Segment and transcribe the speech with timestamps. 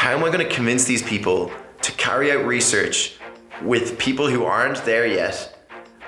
[0.00, 3.18] how am I going to convince these people to carry out research
[3.60, 5.58] with people who aren't there yet?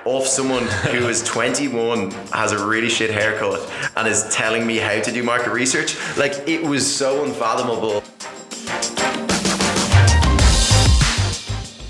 [0.06, 3.60] Of someone who is 21, has a really shit haircut,
[3.94, 5.94] and is telling me how to do market research.
[6.16, 8.02] Like, it was so unfathomable.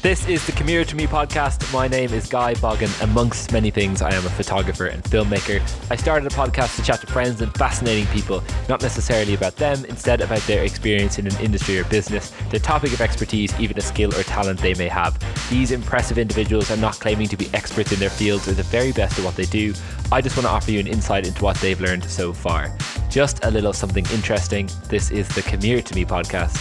[0.02, 1.72] This is the Commute to Me podcast.
[1.72, 2.90] My name is Guy Boggin.
[3.04, 5.62] Amongst many things, I am a photographer and filmmaker.
[5.92, 9.84] I started a podcast to chat to friends and fascinating people, not necessarily about them,
[9.84, 13.80] instead about their experience in an industry or business, their topic of expertise, even a
[13.80, 15.16] skill or talent they may have.
[15.48, 18.90] These impressive individuals are not claiming to be experts in their fields or the very
[18.90, 19.72] best at what they do.
[20.10, 22.76] I just want to offer you an insight into what they've learned so far.
[23.08, 24.68] Just a little something interesting.
[24.88, 26.58] This is the Commute to Me podcast.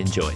[0.00, 0.34] Enjoy.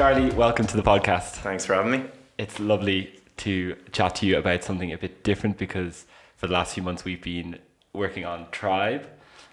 [0.00, 1.32] Charlie, welcome to the podcast.
[1.42, 2.04] Thanks for having me.
[2.38, 6.06] It's lovely to chat to you about something a bit different because
[6.38, 7.58] for the last few months we've been
[7.92, 9.06] working on Tribe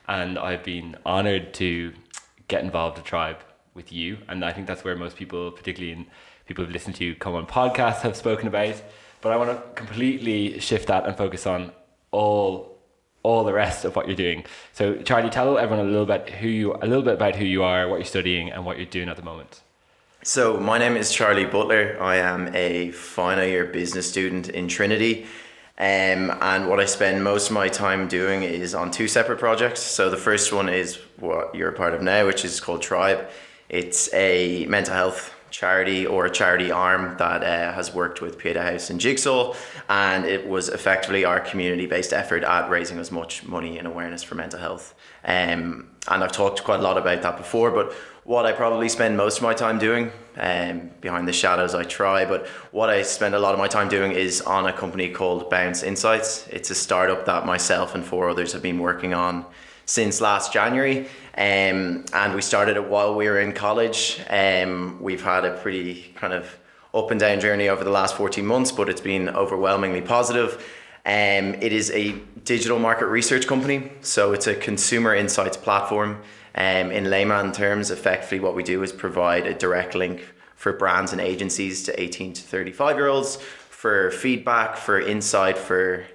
[0.07, 1.91] and I've been honored to
[2.47, 3.39] get involved with Tribe
[3.73, 4.19] with you.
[4.29, 6.05] And I think that's where most people, particularly in
[6.45, 8.81] people who've listened to you come on podcasts, have spoken about.
[9.19, 11.73] But I want to completely shift that and focus on
[12.11, 12.77] all
[13.21, 14.45] all the rest of what you're doing.
[14.71, 17.63] So Charlie, tell everyone a little bit who you a little bit about who you
[17.63, 19.61] are, what you're studying and what you're doing at the moment.
[20.27, 21.97] So, my name is Charlie Butler.
[22.01, 25.25] I am a final year business student in Trinity.
[25.77, 29.79] Um, and what I spend most of my time doing is on two separate projects.
[29.81, 33.29] So, the first one is what you're a part of now, which is called Tribe.
[33.69, 38.61] It's a mental health charity or a charity arm that uh, has worked with Pieta
[38.61, 39.55] House and Jigsaw,
[39.87, 44.35] and it was effectively our community-based effort at raising as much money and awareness for
[44.35, 44.93] mental health.
[45.23, 47.93] Um, and I've talked quite a lot about that before, but
[48.27, 52.25] what I probably spend most of my time doing, um, behind the shadows I try,
[52.25, 55.49] but what I spend a lot of my time doing is on a company called
[55.49, 56.45] Bounce Insights.
[56.49, 59.45] It's a startup that myself and four others have been working on
[59.85, 61.07] since last January.
[61.37, 64.19] Um, and we started it while we were in college.
[64.29, 66.53] Um, we've had a pretty kind of
[66.93, 70.55] up and down journey over the last 14 months, but it's been overwhelmingly positive.
[71.05, 72.11] Um, it is a
[72.43, 76.21] digital market research company, so it's a consumer insights platform.
[76.57, 80.25] Um, in layman terms, effectively, what we do is provide a direct link
[80.55, 86.05] for brands and agencies to 18 to 35 year olds for feedback, for insight, for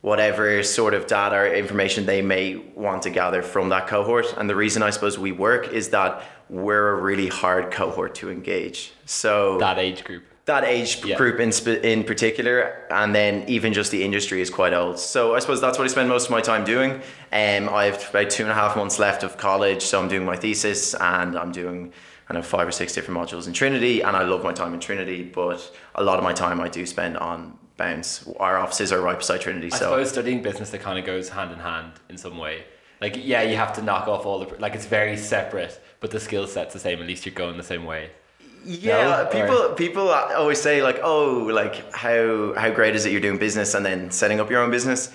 [0.00, 4.34] whatever sort of data or information they may want to gather from that cohort.
[4.36, 8.30] And the reason I suppose we work is that we're a really hard cohort to
[8.30, 8.92] engage.
[9.06, 10.24] So that age group.
[10.50, 11.16] That age yeah.
[11.16, 14.98] group in sp- in particular, and then even just the industry is quite old.
[14.98, 16.90] So I suppose that's what I spend most of my time doing.
[17.30, 20.24] Um, I have about two and a half months left of college, so I'm doing
[20.24, 21.92] my thesis and I'm doing
[22.26, 24.80] kind of five or six different modules in Trinity, and I love my time in
[24.80, 25.22] Trinity.
[25.22, 25.60] But
[25.94, 28.28] a lot of my time I do spend on bounce.
[28.40, 29.68] Our offices are right beside Trinity.
[29.72, 29.84] I so.
[29.84, 32.64] suppose studying business that kind of goes hand in hand in some way.
[33.00, 36.18] Like yeah, you have to knock off all the like it's very separate, but the
[36.18, 37.00] skill set's the same.
[37.00, 38.10] At least you're going the same way.
[38.64, 39.40] Yeah, no?
[39.40, 39.74] people or?
[39.74, 43.84] people always say like, oh, like how how great is it you're doing business and
[43.84, 45.12] then setting up your own business.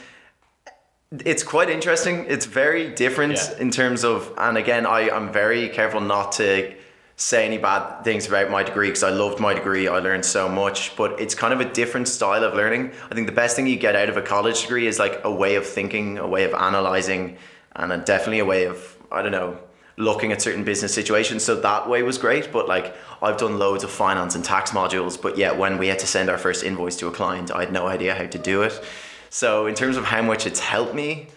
[1.23, 2.25] It's quite interesting.
[2.28, 3.57] It's very different yeah.
[3.59, 6.73] in terms of, and again, I I'm very careful not to
[7.17, 9.88] say any bad things about my degree because I loved my degree.
[9.88, 12.91] I learned so much, but it's kind of a different style of learning.
[13.09, 15.31] I think the best thing you get out of a college degree is like a
[15.31, 17.38] way of thinking, a way of analyzing,
[17.75, 19.59] and a, definitely a way of I don't know
[19.97, 21.44] looking at certain business situations.
[21.44, 22.51] So that way was great.
[22.51, 26.00] But like I've done loads of finance and tax modules, but yet when we had
[26.00, 28.61] to send our first invoice to a client, I had no idea how to do
[28.61, 28.83] it.
[29.29, 31.28] So in terms of how much it's helped me,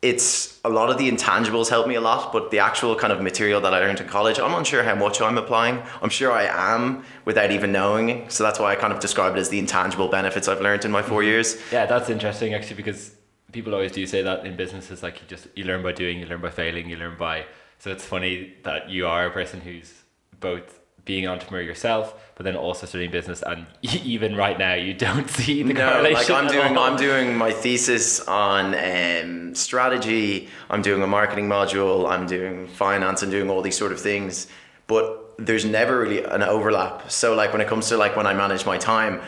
[0.00, 3.20] it's a lot of the intangibles help me a lot, but the actual kind of
[3.20, 5.82] material that I learned in college, I'm unsure how much I'm applying.
[6.00, 8.30] I'm sure I am without even knowing.
[8.30, 10.92] So that's why I kind of describe it as the intangible benefits I've learned in
[10.92, 11.30] my four mm-hmm.
[11.30, 11.60] years.
[11.72, 13.16] Yeah, that's interesting actually because
[13.50, 16.26] people always do say that in businesses like you just you learn by doing, you
[16.26, 17.46] learn by failing, you learn by
[17.78, 20.02] so it's funny that you are a person who's
[20.40, 24.92] both being an entrepreneur yourself, but then also studying business, and even right now you
[24.92, 26.14] don't see the no, correlation.
[26.14, 26.84] Like I'm doing, all.
[26.84, 30.48] I'm doing my thesis on um, strategy.
[30.68, 32.08] I'm doing a marketing module.
[32.08, 34.48] I'm doing finance and doing all these sort of things,
[34.86, 37.10] but there's never really an overlap.
[37.10, 39.22] So like when it comes to like when I manage my time,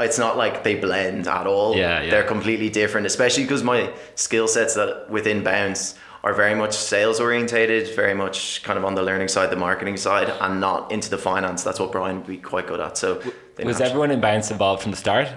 [0.00, 1.76] it's not like they blend at all.
[1.76, 2.10] Yeah, yeah.
[2.10, 5.94] They're completely different, especially because my skill sets that within Bounce
[6.26, 9.96] are very much sales orientated, very much kind of on the learning side, the marketing
[9.96, 11.62] side, and not into the finance.
[11.62, 12.98] That's what Brian would be quite good at.
[12.98, 13.22] So
[13.62, 15.28] was everyone in Bounce involved from the start?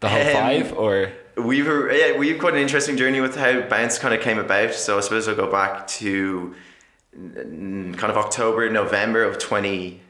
[0.00, 3.36] The whole um, five, or we were yeah we have quite an interesting journey with
[3.36, 4.72] how Bounce kind of came about.
[4.72, 6.54] So I suppose I'll go back to
[7.12, 10.00] kind of October, November of twenty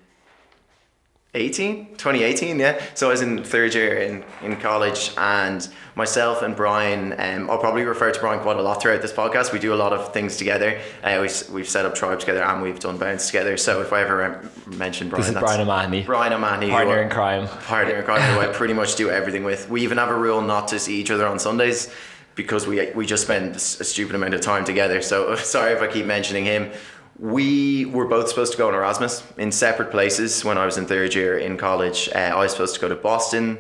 [1.35, 2.83] 18 2018 yeah.
[2.95, 7.59] So i was in third year in, in college and myself and brian um, i'll
[7.59, 9.53] probably refer to brian quite a lot throughout this podcast.
[9.53, 10.81] We do a lot of things together.
[11.05, 13.59] Uh, we, we've set up tribes together and we've done bounce together.
[13.59, 17.11] So if i ever mention brian This is that's Brian O'Mahony, brian o'mahony partner in
[17.11, 17.47] crime.
[17.47, 19.69] partner in crime who i pretty much do everything with.
[19.69, 21.93] We even have a rule not to see each other on sundays
[22.37, 25.03] because we we just spend a stupid amount of time together.
[25.03, 26.71] So sorry if i keep mentioning him
[27.19, 30.87] we were both supposed to go on Erasmus in separate places when I was in
[30.87, 32.09] third year in college.
[32.15, 33.59] Uh, I was supposed to go to Boston,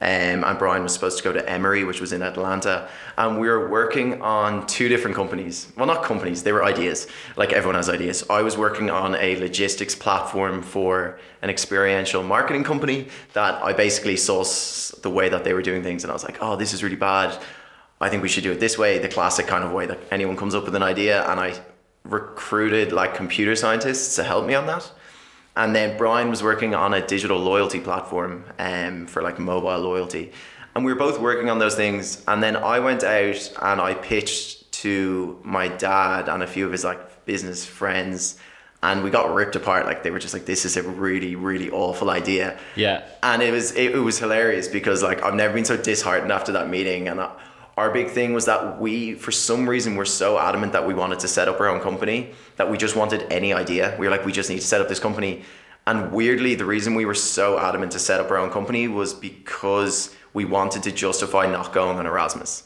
[0.00, 2.88] um, and Brian was supposed to go to Emory, which was in Atlanta.
[3.16, 5.72] And we were working on two different companies.
[5.76, 7.06] Well, not companies, they were ideas.
[7.36, 8.24] Like everyone has ideas.
[8.28, 14.16] I was working on a logistics platform for an experiential marketing company that I basically
[14.16, 14.44] saw
[15.02, 16.96] the way that they were doing things, and I was like, oh, this is really
[16.96, 17.40] bad.
[18.00, 20.36] I think we should do it this way, the classic kind of way that anyone
[20.36, 21.28] comes up with an idea.
[21.28, 21.58] And I
[22.08, 24.90] recruited like computer scientists to help me on that.
[25.56, 30.32] And then Brian was working on a digital loyalty platform um, for like mobile loyalty.
[30.74, 32.22] And we were both working on those things.
[32.28, 36.70] And then I went out and I pitched to my dad and a few of
[36.72, 38.38] his like business friends.
[38.80, 39.86] And we got ripped apart.
[39.86, 43.02] Like they were just like, this is a really, really awful idea Yeah.
[43.24, 46.52] and it was it, it was hilarious because like I've never been so disheartened after
[46.52, 47.30] that meeting and uh,
[47.78, 51.18] our big thing was that we for some reason were so adamant that we wanted
[51.24, 52.18] to set up our own company
[52.56, 54.88] that we just wanted any idea we were like we just need to set up
[54.88, 55.32] this company
[55.86, 59.14] and weirdly the reason we were so adamant to set up our own company was
[59.14, 62.64] because we wanted to justify not going on Erasmus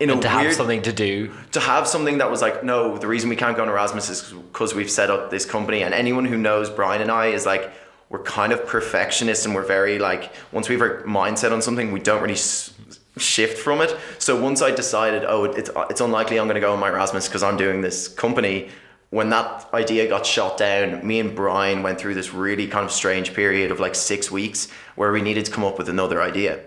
[0.00, 1.30] in a To have something to do.
[1.52, 4.20] to have something that was like, no, the reason we can't go on Erasmus is
[4.50, 5.82] because we've set up this company.
[5.84, 7.64] And anyone who knows Brian and I is like,
[8.10, 11.92] we're kind of perfectionists and we're very like, once we have our mindset on something,
[11.92, 12.74] we don't really s-
[13.22, 13.96] shift from it.
[14.18, 17.28] So once I decided, oh, it's, it's unlikely I'm going to go on my Erasmus
[17.28, 18.68] because I'm doing this company.
[19.10, 22.90] When that idea got shot down, me and Brian went through this really kind of
[22.90, 26.60] strange period of like six weeks where we needed to come up with another idea.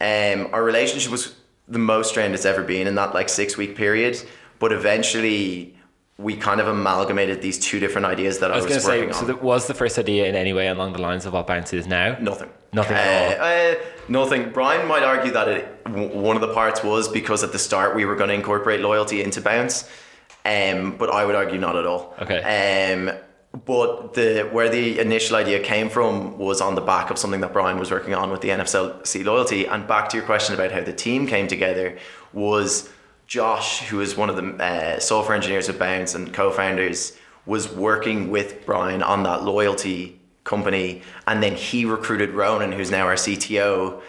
[0.00, 1.34] Um, our relationship was
[1.68, 4.20] the most strained it's ever been in that like six week period.
[4.58, 5.75] But eventually,
[6.18, 8.86] we kind of amalgamated these two different ideas that I I was, was going to
[8.86, 11.34] say, working so that was the first idea in any way along the lines of
[11.34, 12.16] what Bounce is now?
[12.20, 12.50] Nothing.
[12.72, 14.50] Nothing at Uh, uh, nothing.
[14.50, 17.94] Brian might argue that it, w- one of the parts was because at the start
[17.94, 19.88] we were going to incorporate loyalty into Bounce,
[20.46, 22.14] um, but I would argue not at all.
[22.22, 22.40] Okay.
[22.94, 23.12] Um,
[23.64, 27.52] but the where the initial idea came from was on the back of something that
[27.54, 29.66] Brian was working on with the NFC loyalty.
[29.66, 31.96] And back to your question about how the team came together
[32.34, 32.90] was
[33.26, 38.30] Josh, who is one of the uh, software engineers at Bounce and co-founders, was working
[38.30, 44.00] with Brian on that loyalty company, and then he recruited Ronan, who's now our CTO,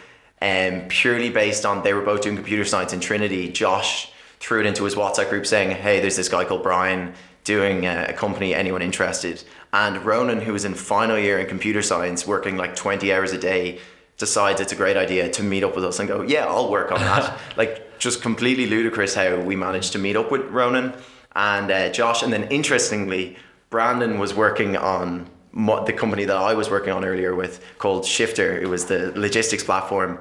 [0.42, 3.52] um, purely based on they were both doing computer science in Trinity.
[3.52, 7.86] Josh threw it into his WhatsApp group saying, "Hey, there's this guy called Brian doing
[7.86, 8.54] a, a company.
[8.54, 9.44] Anyone interested?"
[9.74, 13.38] And Ronan, who was in final year in computer science, working like twenty hours a
[13.40, 13.80] day,
[14.18, 16.92] decides it's a great idea to meet up with us and go, "Yeah, I'll work
[16.92, 20.94] on that." like just completely ludicrous how we managed to meet up with Ronan
[21.36, 23.38] and uh, Josh, and then interestingly,
[23.70, 28.06] Brandon was working on mo- the company that I was working on earlier with called
[28.06, 28.58] Shifter.
[28.58, 30.20] It was the logistics platform.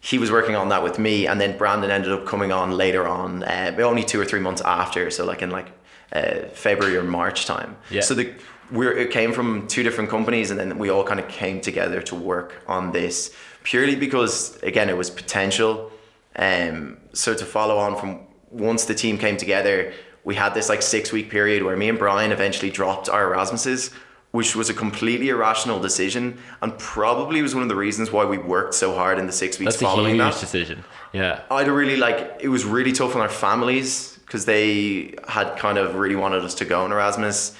[0.00, 3.08] He was working on that with me, and then Brandon ended up coming on later
[3.08, 5.10] on, uh, only two or three months after.
[5.10, 5.72] So like in like
[6.12, 7.76] uh, February or March time.
[7.90, 8.02] Yeah.
[8.02, 8.34] So the
[8.70, 12.02] we're, it came from two different companies, and then we all kind of came together
[12.02, 15.90] to work on this purely because again it was potential.
[16.36, 18.20] Um, so to follow on from
[18.50, 19.92] once the team came together,
[20.24, 23.92] we had this like six week period where me and Brian eventually dropped our Erasmuses,
[24.30, 28.38] which was a completely irrational decision and probably was one of the reasons why we
[28.38, 30.40] worked so hard in the six weeks That's a following huge that.
[30.40, 30.84] decision.
[31.12, 31.40] Yeah.
[31.50, 35.94] I'd really like it was really tough on our families because they had kind of
[35.96, 37.56] really wanted us to go on Erasmus.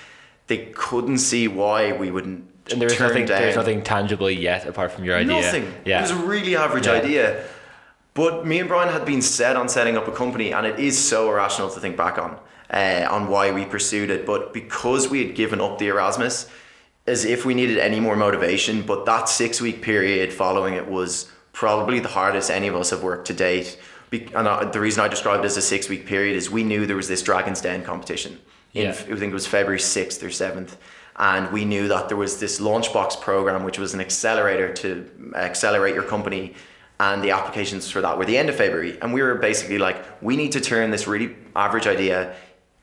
[0.47, 2.45] They couldn't see why we wouldn't.
[2.71, 3.41] And there was nothing, down.
[3.41, 5.41] there's nothing tangible yet apart from your idea.
[5.41, 5.73] Nothing.
[5.87, 5.99] Yeah.
[5.99, 6.93] It was a really average Yeah.
[6.93, 7.45] idea.
[8.19, 10.99] But me and Brian had been set on setting up a company, and it is
[10.99, 12.37] so irrational to think back on
[12.69, 14.27] uh, on why we pursued it.
[14.27, 16.51] But because we had given up the Erasmus,
[17.07, 18.83] as if we needed any more motivation.
[18.83, 23.05] But that six week period following it was probably the hardest any of us have
[23.05, 23.79] worked to date.
[24.11, 26.65] Be- and uh, the reason I described it as a six week period is we
[26.65, 28.41] knew there was this Dragon's Den competition.
[28.75, 28.91] In, Yeah.
[28.91, 30.77] I think it was February 6th or 7th.
[31.15, 35.95] And we knew that there was this Launchbox program, which was an accelerator to accelerate
[35.95, 36.57] your company.
[37.01, 38.99] And the applications for that were the end of February.
[39.01, 42.35] And we were basically like, we need to turn this really average idea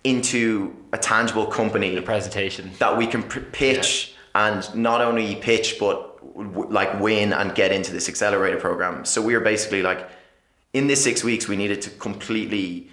[0.06, 2.72] into a tangible company Presentation.
[2.80, 7.72] that we can p- pitch and not only pitch but w- like win and get
[7.72, 10.08] into this accelerator program so we were basically like
[10.74, 12.88] in this six weeks we needed to completely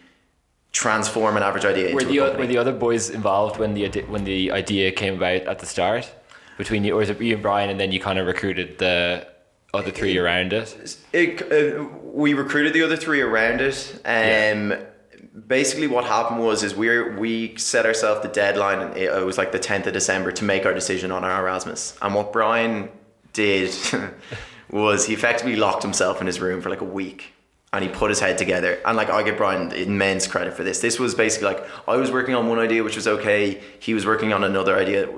[0.72, 3.86] transform an average idea Were the, a o- were the other boys involved when the
[4.08, 6.10] when the idea came about at the start?
[6.58, 9.26] between you, or was it you and Brian, and then you kind of recruited the
[9.74, 10.96] other three around it?
[11.12, 14.00] It, uh, we recruited the other three around it.
[14.04, 14.74] Um,
[15.46, 19.58] Basically, what happened was is we we set ourselves the deadline, it was like the
[19.58, 21.96] tenth of December to make our decision on our Erasmus.
[22.02, 22.90] And what Brian
[23.32, 23.74] did
[24.70, 27.32] was he effectively locked himself in his room for like a week
[27.72, 28.78] and he put his head together.
[28.84, 30.80] And like I give Brian immense credit for this.
[30.80, 33.60] This was basically like I was working on one idea which was okay.
[33.78, 35.08] He was working on another idea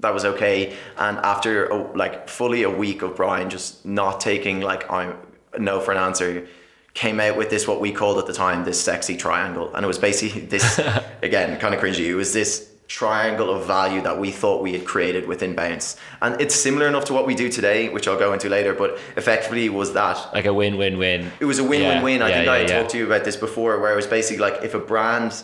[0.00, 0.74] that was okay.
[0.98, 5.16] And after a, like fully a week of Brian just not taking like I'm
[5.58, 6.46] no for an answer,
[6.94, 9.86] came out with this what we called at the time this sexy triangle, and it
[9.86, 10.78] was basically this
[11.22, 12.06] again kind of cringy.
[12.06, 15.96] It was this triangle of value that we thought we had created within Bounce.
[16.22, 18.98] And it's similar enough to what we do today, which I'll go into later, but
[19.16, 21.32] effectively was that like a win win win.
[21.40, 22.22] It was a win win win.
[22.22, 24.38] I yeah, think yeah, I talked to you about this before where it was basically
[24.38, 25.42] like if a brand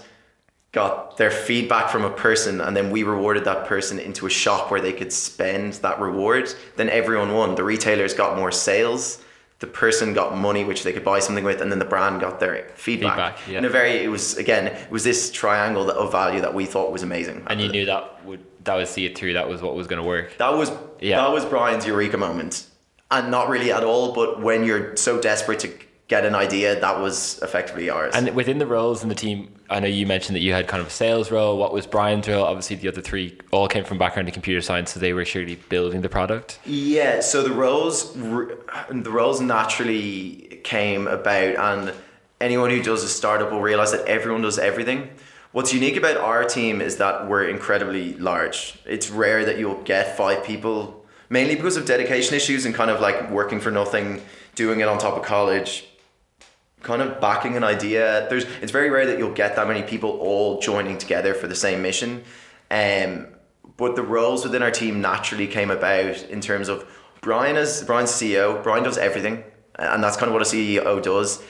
[0.73, 4.71] got their feedback from a person and then we rewarded that person into a shop
[4.71, 7.55] where they could spend that reward, then everyone won.
[7.55, 9.23] The retailers got more sales.
[9.59, 12.41] The person got money which they could buy something with and then the brand got
[12.41, 13.59] their feedback, feedback yeah.
[13.59, 16.91] in a very it was again it was this triangle of value that we thought
[16.91, 17.45] was amazing.
[17.47, 20.02] And you knew that would that would see it through that was what was going
[20.02, 20.37] to work?
[20.38, 21.19] That was yeah.
[21.19, 22.67] that was brian's eureka moment.
[23.11, 25.71] And not really at all but when you're so desperate to
[26.09, 28.14] get an idea that was effectively ours.
[28.14, 30.81] And within the roles in the team I know you mentioned that you had kind
[30.81, 31.57] of a sales role.
[31.57, 32.45] What was Brian's role?
[32.45, 35.57] Obviously, the other three all came from background in computer science, so they were surely
[35.69, 36.59] building the product.
[36.67, 37.21] Yeah.
[37.21, 41.95] So the roles, the roles naturally came about, and
[42.41, 45.09] anyone who does a startup will realize that everyone does everything.
[45.52, 48.79] What's unique about our team is that we're incredibly large.
[48.87, 53.00] It's rare that you'll get five people, mainly because of dedication issues and kind of
[53.00, 54.23] like working for nothing,
[54.55, 55.87] doing it on top of college
[56.82, 58.26] kind of backing an idea.
[58.28, 61.54] There's it's very rare that you'll get that many people all joining together for the
[61.54, 62.24] same mission.
[62.70, 63.28] Um,
[63.76, 66.86] but the roles within our team naturally came about in terms of
[67.20, 68.62] Brian is Brian's CEO.
[68.62, 69.44] Brian does everything,
[69.76, 71.42] and that's kind of what a CEO does.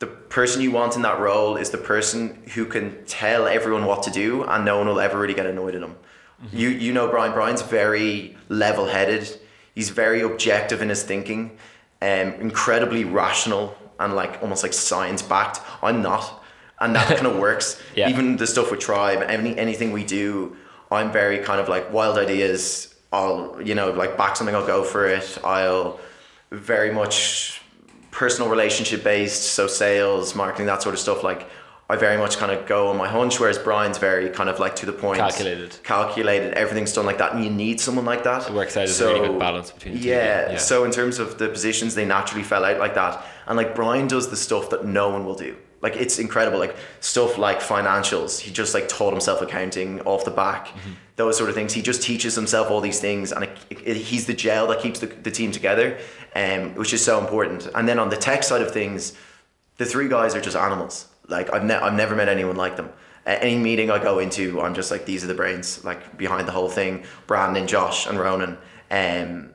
[0.00, 4.02] The person you want in that role is the person who can tell everyone what
[4.04, 5.96] to do, and no one will ever really get annoyed at him.
[6.44, 6.56] Mm-hmm.
[6.56, 7.32] You you know Brian.
[7.32, 9.38] Brian's very level headed.
[9.74, 11.56] He's very objective in his thinking,
[12.02, 15.60] um, incredibly rational and like almost like science backed.
[15.82, 16.42] I'm not,
[16.80, 17.80] and that kind of works.
[17.94, 18.08] yeah.
[18.08, 20.56] Even the stuff with Tribe, any anything we do,
[20.90, 22.94] I'm very kind of like wild ideas.
[23.12, 24.54] I'll you know like back something.
[24.54, 25.38] I'll go for it.
[25.44, 26.00] I'll
[26.50, 27.60] very much
[28.10, 29.42] personal relationship based.
[29.54, 31.22] So sales, marketing, that sort of stuff.
[31.22, 31.48] Like
[31.90, 34.76] I very much kind of go on my hunch, whereas Brian's very kind of like
[34.76, 36.54] to the point, calculated, calculated.
[36.54, 38.48] Everything's done like that, and you need someone like that.
[38.48, 39.98] It works out as so, a really good balance between.
[39.98, 40.56] Yeah, yeah.
[40.56, 44.06] So in terms of the positions, they naturally fell out like that, and like Brian
[44.06, 45.54] does the stuff that no one will do.
[45.82, 46.58] Like it's incredible.
[46.58, 50.68] Like stuff like financials, he just like taught himself accounting off the back.
[50.68, 50.92] Mm-hmm.
[51.16, 51.74] Those sort of things.
[51.74, 55.00] He just teaches himself all these things, and it, it, he's the gel that keeps
[55.00, 55.98] the, the team together,
[56.34, 57.68] um, which is so important.
[57.74, 59.12] And then on the tech side of things,
[59.76, 62.90] the three guys are just animals like I've, ne- I've never met anyone like them.
[63.26, 66.46] At any meeting I go into, I'm just like these are the brains like behind
[66.46, 67.04] the whole thing.
[67.26, 68.58] Brandon, Josh, and Ronan.
[68.90, 69.52] Um,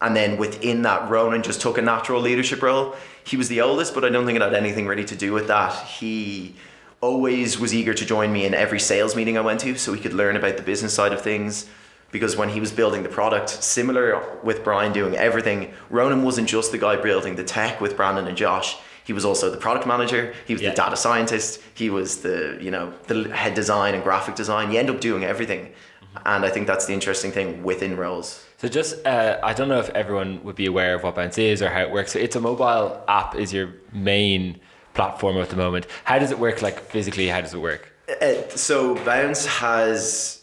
[0.00, 2.94] and then within that, Ronan just took a natural leadership role.
[3.24, 5.46] He was the oldest, but I don't think it had anything really to do with
[5.48, 5.72] that.
[5.86, 6.54] He
[7.00, 10.00] always was eager to join me in every sales meeting I went to so he
[10.00, 11.66] could learn about the business side of things.
[12.12, 16.72] Because when he was building the product, similar with Brian doing everything, Ronan wasn't just
[16.72, 18.76] the guy building the tech with Brandon and Josh
[19.06, 20.34] he was also the product manager.
[20.46, 20.70] He was yeah.
[20.70, 21.62] the data scientist.
[21.74, 24.72] He was the you know the head design and graphic design.
[24.72, 26.18] You end up doing everything, mm-hmm.
[26.26, 28.44] and I think that's the interesting thing within roles.
[28.58, 31.62] So just uh, I don't know if everyone would be aware of what Bounce is
[31.62, 32.12] or how it works.
[32.12, 33.36] So it's a mobile app.
[33.36, 34.60] Is your main
[34.96, 35.86] platform at the moment.
[36.02, 36.60] How does it work?
[36.60, 37.92] Like physically, how does it work?
[38.20, 40.42] Uh, so Bounce has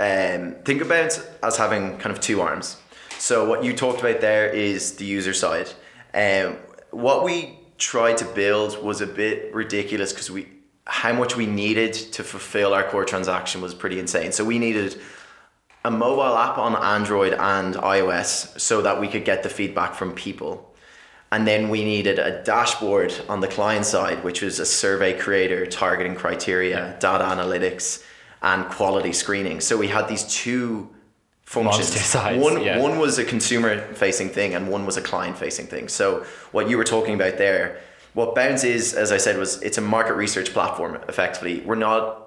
[0.00, 2.78] um, think about Bounce as having kind of two arms.
[3.18, 5.70] So what you talked about there is the user side.
[6.14, 6.56] Um,
[6.90, 10.46] what we tried to build was a bit ridiculous because we
[10.86, 14.32] how much we needed to fulfill our core transaction was pretty insane.
[14.32, 15.00] So we needed
[15.84, 20.12] a mobile app on Android and iOS so that we could get the feedback from
[20.12, 20.74] people.
[21.30, 25.66] And then we needed a dashboard on the client side, which was a survey creator,
[25.66, 28.04] targeting criteria, data analytics,
[28.42, 29.60] and quality screening.
[29.60, 30.90] So we had these two
[31.52, 31.88] functions.
[31.88, 32.78] Sides, one yeah.
[32.78, 35.88] one was a consumer facing thing and one was a client facing thing.
[35.88, 37.78] So what you were talking about there,
[38.14, 40.98] what Bounce is, as I said, was it's a market research platform.
[41.08, 42.26] Effectively, we're not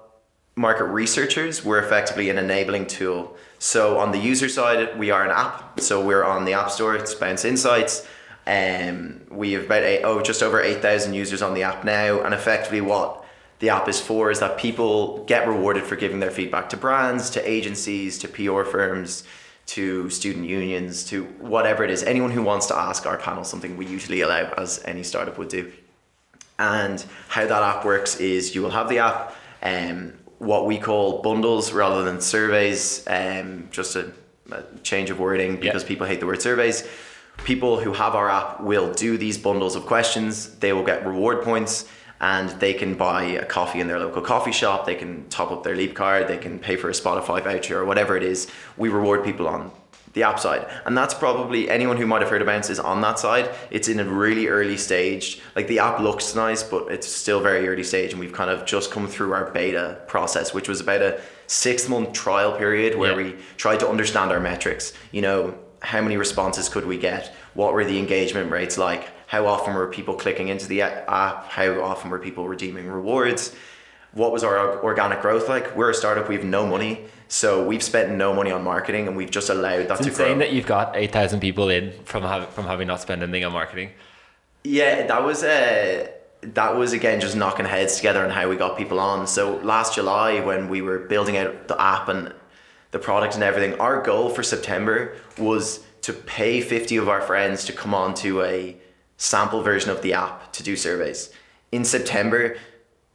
[0.54, 1.64] market researchers.
[1.64, 3.36] We're effectively an enabling tool.
[3.58, 5.80] So on the user side, we are an app.
[5.80, 6.94] So we're on the App Store.
[6.94, 8.06] It's Bounce Insights.
[8.46, 12.22] Um, we have about eight, oh just over eight thousand users on the app now,
[12.22, 13.25] and effectively what
[13.58, 17.30] the app is for is that people get rewarded for giving their feedback to brands,
[17.30, 19.24] to agencies, to PR firms,
[19.66, 22.02] to student unions to whatever it is.
[22.02, 25.48] Anyone who wants to ask our panel something, we usually allow, as any startup would
[25.48, 25.72] do.
[26.58, 31.22] And how that app works is you will have the app, um, what we call
[31.22, 34.12] bundles rather than surveys, um, just a,
[34.52, 35.88] a change of wording because Yeah.
[35.88, 36.86] people hate the word surveys.
[37.44, 40.54] People who have our app will do these bundles of questions.
[40.58, 41.86] They will get reward points
[42.20, 44.86] and they can buy a coffee in their local coffee shop.
[44.86, 46.28] They can top up their Leap card.
[46.28, 48.48] They can pay for a Spotify voucher or whatever it is.
[48.76, 49.70] We reward people on
[50.14, 50.66] the app side.
[50.86, 53.50] And that's probably anyone who might have heard of Bounce is on that side.
[53.70, 55.42] It's in a really early stage.
[55.54, 58.12] Like the app looks nice, but it's still very early stage.
[58.12, 61.86] And we've kind of just come through our beta process, which was about a six
[61.86, 63.16] month trial period where Yeah.
[63.26, 64.94] we tried to understand our metrics.
[65.12, 67.34] You know, how many responses could we get?
[67.52, 69.10] What were the engagement rates like?
[69.26, 71.48] How often were people clicking into the app?
[71.48, 73.54] How often were people redeeming rewards?
[74.12, 75.76] What was our organic growth like?
[75.76, 77.04] We're a startup, we have no money.
[77.28, 80.26] So we've spent no money on marketing and we've just allowed that It's to grow.
[80.26, 83.52] insane that you've got 8,000 people in from, have, from having not spent anything on
[83.52, 83.90] marketing.
[84.62, 86.08] Yeah, that was uh,
[86.42, 89.26] that was again just knocking heads together on how we got people on.
[89.26, 92.32] So last July when we were building out the app and
[92.90, 97.64] the product and everything, our goal for September was to pay 50 of our friends
[97.66, 98.76] to come on to a
[99.16, 101.30] sample version of the app to do surveys.
[101.72, 102.56] In September,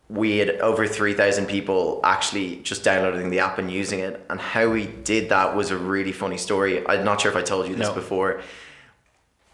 [0.09, 4.25] we had over 3,000 people actually just downloading the app and using it.
[4.29, 6.85] And how we did that was a really funny story.
[6.85, 7.93] I'm not sure if I told you this No.
[7.93, 8.41] before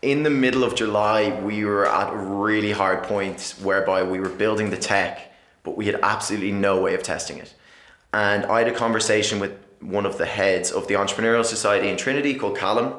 [0.01, 4.30] in the middle of July, we were at a really hard point whereby we were
[4.30, 7.54] building the tech, but we had absolutely no way of testing it.
[8.13, 11.98] And I had a conversation with one of the heads of the Entrepreneurial Society in
[11.98, 12.94] Trinity called Callum.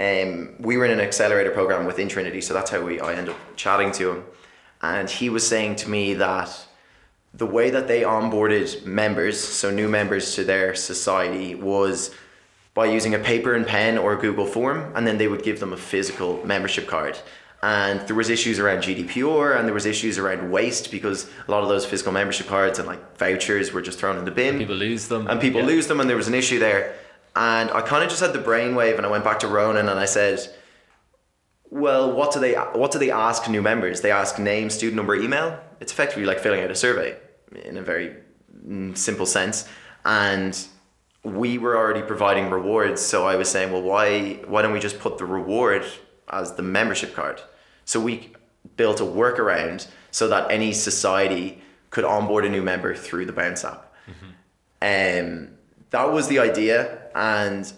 [0.00, 3.34] Um, we were in an accelerator program within Trinity, so that's how we I ended
[3.34, 4.24] up chatting to him.
[4.80, 6.66] And he was saying to me that
[7.34, 12.12] the way that they onboarded members, so new members to their society, was
[12.72, 15.60] by using a paper and pen or a Google form, and then they would give
[15.60, 17.18] them a physical membership card.
[17.62, 21.62] And there was issues around GDPR, and there was issues around waste because a lot
[21.62, 24.76] of those physical membership cards and like vouchers were just thrown in the bin People
[24.76, 25.26] lose them.
[25.26, 25.66] and people Yeah.
[25.66, 26.94] lose them and there was an issue there
[27.36, 29.98] and i kind of just had the brainwave and i went back to ronan and
[29.98, 30.38] i said
[31.70, 34.00] well what do they what do they ask new members?
[34.00, 35.58] They ask name student number email?
[35.80, 37.16] It's effectively like filling out a survey
[37.64, 38.16] in a very
[38.66, 39.68] mm, simple sense.
[40.04, 40.58] And
[41.22, 44.98] we were already providing rewards so i was saying well why why don't we just
[44.98, 45.84] put the reward
[46.30, 47.40] as the membership card?
[47.84, 48.32] So we
[48.76, 53.64] built a workaround so that any society could onboard a new member through the bounce
[53.64, 53.92] app.
[54.82, 55.48] Um,
[55.90, 57.70] that was the idea, and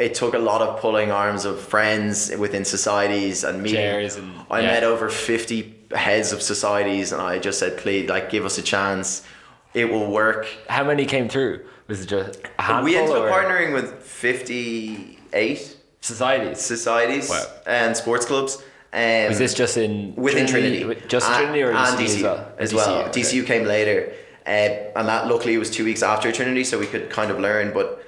[0.00, 3.80] it took a lot of pulling arms of friends within societies and meeting.
[3.80, 8.44] And- I met over fifty heads of societies, and I just said, "Please, like, give
[8.44, 9.22] us a chance.
[9.74, 11.60] It will work." How many came through?
[11.86, 12.84] Was it just a handful?
[12.84, 16.60] we ended up partnering with fifty-eight societies.
[16.60, 17.44] societies Wow.
[17.66, 18.62] and sports clubs.
[18.92, 22.22] Um, Was this just in within Trinity, With- Just Trinity or and DCU DCU as
[22.22, 22.52] well?
[22.58, 22.98] as well.
[23.02, 23.20] okay.
[23.20, 24.12] DCU came later,
[24.48, 27.72] uh, and that luckily was two weeks after Trinity, so we could kind of learn.
[27.72, 28.02] But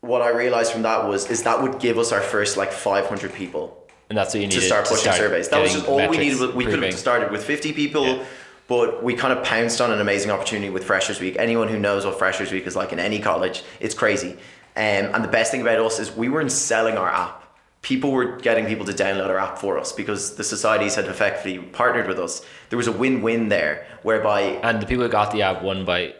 [0.00, 3.06] what I realized from that was is that would give us our first like five
[3.06, 5.48] hundred people And that's what you needed to start pushing surveys.
[5.48, 6.54] That was just all we needed.
[6.54, 8.06] We could have started with fifty people.
[8.06, 8.24] Yeah.
[8.68, 11.36] But we kind of pounced on an amazing opportunity with Freshers Week.
[11.38, 14.32] Anyone who knows what Freshers Week is like in any college, it's crazy.
[14.76, 17.37] Um, and the best thing about us is we weren't selling our app.
[17.82, 21.58] People were getting people to download our app for us because the societies had effectively
[21.58, 22.44] partnered with us.
[22.70, 26.14] There was a win-win there, whereby And the people who got the app won by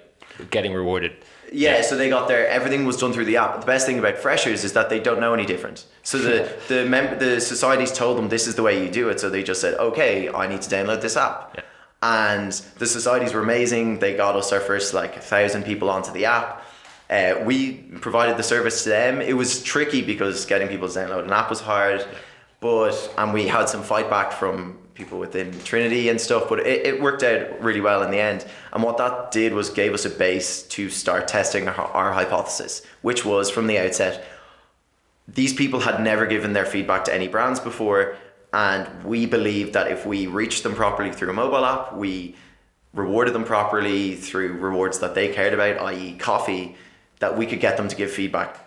[0.50, 1.12] getting rewarded.
[1.52, 2.46] yeah, so they got there.
[2.46, 3.60] Everything was done through the app.
[3.60, 5.84] The best thing about freshers is that they don't know any different.
[6.04, 9.18] So the the mem- the societies told them this is the way you do it.
[9.18, 11.54] So they just said, okay, I need to download this app.
[11.56, 11.62] Yeah.
[12.00, 13.98] And the societies were amazing.
[13.98, 16.62] They got us our first like thousand people onto the app.
[17.10, 19.20] Uh, we provided the service to them.
[19.20, 22.06] It was tricky because getting people to download an app was hard,
[22.60, 26.48] but and we had some fight back from people within Trinity and stuff.
[26.48, 28.46] But it, it worked out really well in the end.
[28.72, 32.82] And what that did was gave us a base to start testing our, our hypothesis,
[33.02, 34.24] which was from the outset
[35.28, 38.16] these people had never given their feedback to any brands before
[38.52, 42.34] and we believed that if we reached them properly through a mobile app we
[42.94, 46.74] rewarded them properly through rewards that they cared about i.e coffee
[47.20, 48.58] that we could get them to give feedback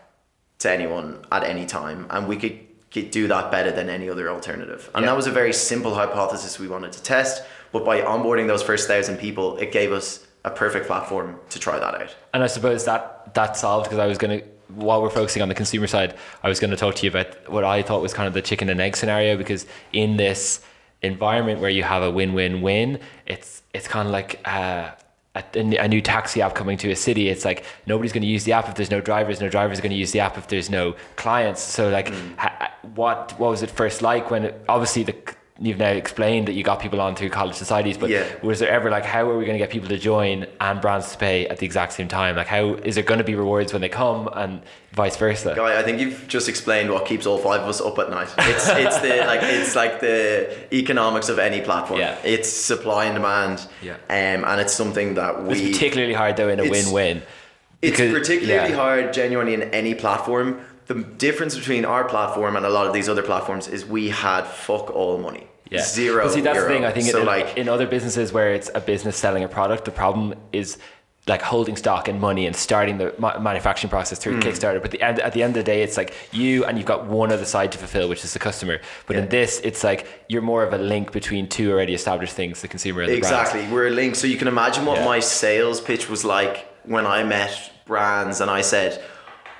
[0.59, 2.59] to anyone at any time and we could
[2.91, 5.09] get, do that better than any other alternative and Yeah.
[5.11, 8.87] that was a very simple hypothesis we wanted to test but by onboarding those first
[8.87, 12.85] thousand people it gave us a perfect platform to try that out And I suppose
[12.85, 16.17] that that solved because I was going to, while we're focusing on the consumer side,
[16.43, 18.41] I was going to talk to you about what I thought was kind of the
[18.41, 20.61] chicken and egg scenario because in this
[21.03, 24.91] environment where you have a win-win-win, it's it's kind of like uh,
[25.35, 28.43] a, a new taxi app coming to a city, it's like nobody's going to use
[28.43, 29.39] the app if there's no drivers.
[29.39, 31.61] No drivers are going to use the app if there's no clients.
[31.61, 32.37] So like, Mm.
[32.37, 35.15] ha, what what was it first like when it, obviously the
[35.63, 38.25] you've now explained that you got people on through college societies, but Yeah.
[38.41, 41.11] was there ever like how are we going to get people to join and brands
[41.11, 42.35] to pay at the exact same time?
[42.35, 44.61] Like how is there going to be rewards when they come and
[44.93, 45.53] vice versa?
[45.55, 48.29] Guy, I think you've just explained what keeps all five of us up at night.
[48.39, 51.99] It's it's the like it's like the economics of any platform.
[51.99, 52.17] Yeah.
[52.23, 53.67] It's supply and demand.
[53.83, 53.93] Yeah.
[54.09, 57.21] Um, and it's something that we It's particularly hard though in a win-win.
[57.83, 58.75] It's because- particularly yeah.
[58.75, 60.61] hard genuinely in any platform.
[60.87, 64.45] The difference between our platform and a lot of these other platforms is we had
[64.45, 65.47] fuck all money.
[65.71, 65.81] Yeah.
[65.83, 66.23] Zero.
[66.25, 66.67] But see, that's euro.
[66.67, 66.85] the thing.
[66.85, 69.85] I think so in, like in other businesses where it's a business selling a product,
[69.85, 70.77] the problem is
[71.27, 74.39] like holding stock and money and starting the manufacturing process through Hmm.
[74.41, 74.81] Kickstarter.
[74.81, 77.05] But the end, at the end of the day, it's like you and you've got
[77.05, 78.81] one other side to fulfill, which is the customer.
[79.05, 82.61] But in this, it's like you're more of a link between two already established things,
[82.61, 83.33] the consumer and the brand.
[83.33, 83.67] Exactly.
[83.71, 84.15] We're a link.
[84.15, 85.05] So you can imagine what Yeah.
[85.05, 89.01] my sales pitch was like when I met brands and I said,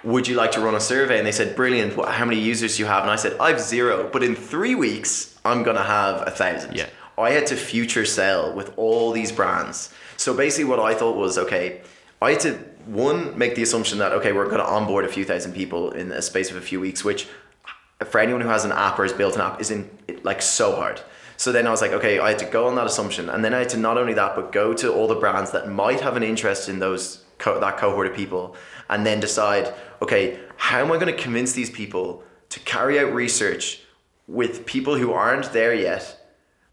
[0.04, 1.20] Would you like to run a survey?
[1.20, 1.96] And they said, Brilliant.
[1.96, 3.04] What, how many users do you have?
[3.04, 4.10] And I said, I have zero.
[4.12, 6.76] But in three weeks, I'm going to have a thousand.
[6.76, 6.88] Yeah.
[7.18, 9.94] I had to future sell with all these brands.
[10.18, 11.82] So basically, what I thought was okay,
[12.22, 12.54] I had to,
[12.86, 16.12] one, make the assumption that, okay, we're going to onboard a few thousand people in
[16.12, 17.28] a space of a few weeks, which
[18.06, 19.90] for anyone who has an app or has built an app is in
[20.24, 21.02] like so hard.
[21.38, 23.54] So then I was like, okay, I had to go on that assumption, and then
[23.54, 26.16] I had to not only that, but go to all the brands that might have
[26.16, 28.56] an interest in those co- that cohort of people,
[28.90, 33.14] and then decide, okay, how am I going to convince these people to carry out
[33.14, 33.81] research
[34.32, 36.18] with people who aren't there yet,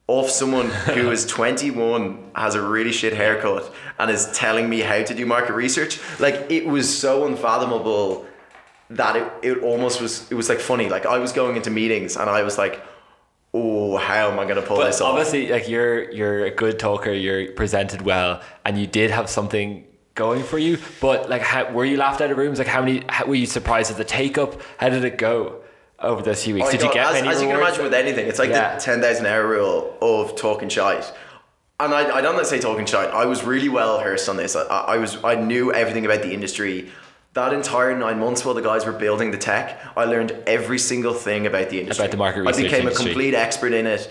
[0.09, 5.03] of someone who is 21, has a really shit haircut, and is telling me how
[5.03, 6.01] to do market research?
[6.19, 8.25] Like it was so unfathomable
[8.91, 12.17] that it, it almost was it was like funny like i was going into meetings
[12.17, 12.83] and i was like
[13.53, 16.51] oh how am i going to pull But this off obviously, like you're you're a
[16.51, 20.79] good talker, you're presented well, and you did have something going for you.
[21.01, 22.59] But like, how, were you laughed out of rooms?
[22.59, 23.05] Like, how many?
[23.09, 24.61] How, were you surprised at the take up?
[24.79, 25.63] How did it go
[26.01, 26.69] over those few weeks?
[26.69, 28.75] Oh, did you get as, many as you can imagine with anything it's like Yeah.
[28.75, 31.13] the 10000 hour rule of talking shite
[31.81, 34.55] and I, I don't like say talking shite i was really well versed on this
[34.57, 36.91] I, I was i knew everything about the industry
[37.35, 41.15] that entire nine months while the guys were building the tech, I learned every single
[41.15, 42.05] thing about the industry.
[42.05, 44.11] About the market I became a complete expert in it.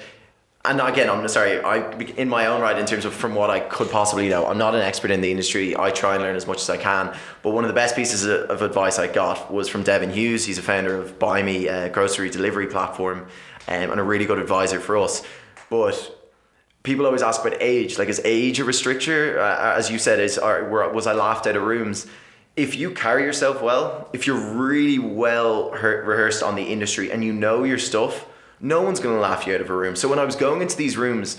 [0.68, 3.62] And again, I'm sorry, I in my own right in terms of from what I
[3.62, 4.46] could possibly know.
[4.46, 5.78] I'm not an expert in the industry.
[5.78, 7.16] I try and learn as much as I can.
[7.42, 10.46] But one of the best pieces of advice I got was from Devin Hughes.
[10.46, 13.28] He's a founder of Buymie, a grocery delivery platform,
[13.70, 15.24] um, and a really good advisor for us.
[15.70, 16.18] But
[16.84, 17.98] people always ask about age.
[17.98, 19.38] Like, is age a restrictor?
[19.38, 22.08] Uh, as you said, is or was I laughed out of rooms?
[22.58, 27.32] If you carry yourself well, if you're really well rehearsed on the industry and you
[27.32, 28.26] know your stuff,
[28.60, 29.96] no one's going to laugh you out of a room.
[29.96, 31.38] So when I was going into these rooms,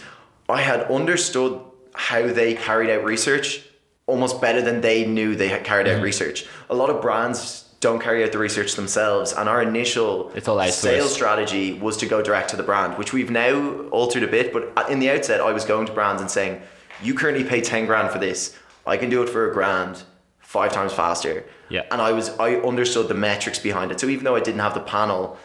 [0.48, 1.60] I had understood
[1.94, 3.64] how they carried out research
[4.06, 5.98] almost better than they knew they had carried Mm-hmm.
[5.98, 6.46] out research.
[6.70, 10.30] A lot of brands don't carry out the research themselves, and our initial
[10.70, 14.52] sales strategy was to go direct to the brand, which we've now altered a bit.
[14.52, 16.60] But in the outset, I was going to brands and saying,
[17.02, 18.56] "You currently pay ten grand for this.
[18.86, 20.02] I can do it for a grand,
[20.40, 21.82] five times faster." Yeah.
[21.92, 24.00] And I was I understood the metrics behind it.
[24.00, 25.36] So even though I didn't have the panel,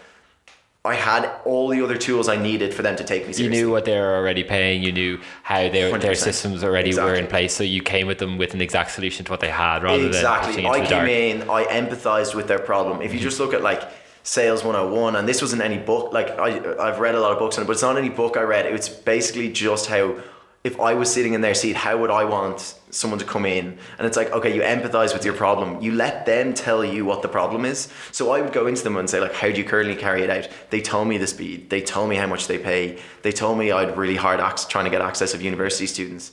[0.85, 3.71] I had all the other tools I needed for them to take me You knew
[3.71, 4.83] what they were already paying.
[4.83, 6.17] You knew how their their 100%.
[6.17, 7.55] systems already were in place.
[7.55, 10.61] So you came with them with an exact solution to what they had, rather exactly.
[10.61, 11.09] than pushing I came dark.
[11.09, 13.01] in, I empathized with their problem.
[13.01, 13.23] If you mm-hmm.
[13.23, 13.81] just look at like
[14.23, 17.57] Sales 101, and this wasn't any book, like I, I've read a lot of books
[17.57, 18.65] on it, but it's not any book I read.
[18.65, 20.17] It's basically just how,
[20.63, 23.77] if I was sitting in their seat, how would I want someone to come in?
[23.97, 25.81] And it's like, okay, you empathize with your problem.
[25.81, 27.89] You let them tell you what the problem is.
[28.13, 30.29] So I would go into them and say, like, how do you currently carry it
[30.29, 30.47] out?
[30.69, 31.69] They told me the speed.
[31.69, 32.97] They told me how much they pay.
[33.23, 36.31] They told me I'd really hard ac- trying to get access of university students.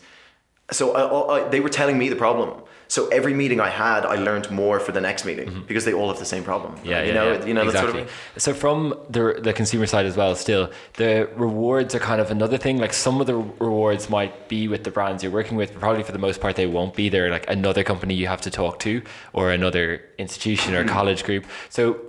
[0.70, 2.62] So I, I, they were telling me the problem.
[2.90, 6.08] So every meeting I had, I learned more for the next meeting because they all
[6.08, 6.74] have the same problem.
[6.74, 6.88] Mm-hmm.
[6.88, 7.44] Yeah, you yeah, know, yeah.
[7.46, 7.92] you know exactly.
[7.92, 8.42] sort of.
[8.42, 12.58] So from the the consumer side as well, still the rewards are kind of another
[12.58, 12.78] thing.
[12.78, 16.02] Like some of the rewards might be with the brands you're working with, but probably
[16.02, 17.08] for the most part they won't be.
[17.08, 21.46] They're like another company you have to talk to, or another institution or college group.
[21.68, 22.00] So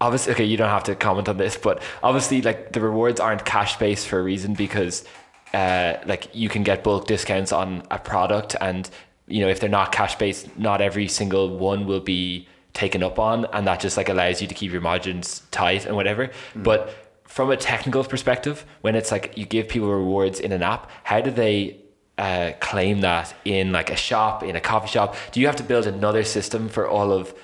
[0.00, 3.44] obviously, okay, you don't have to comment on this, but obviously, like the rewards aren't
[3.44, 5.04] cash based for a reason because,
[5.52, 8.88] uh, like you can get bulk discounts on a product, and
[9.30, 13.18] you know if they're not cash based, not every single one will be taken up
[13.18, 16.30] on, and that just like allows you to keep your margins tight and whatever.
[16.54, 20.90] But from a technical perspective, when it's like you give people rewards in an app,
[21.04, 21.78] how do they
[22.18, 25.16] uh, claim that in like a shop, in a coffee shop?
[25.32, 27.34] Do you have to build another system for all of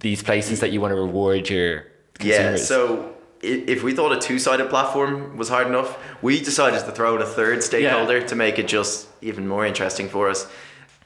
[0.00, 1.86] these places that you want to reward your
[2.20, 2.56] Yeah.
[2.56, 7.22] So if we thought a two-sided platform was hard enough, we decided to throw in
[7.22, 10.50] a third stakeholder to make it just even more interesting for us.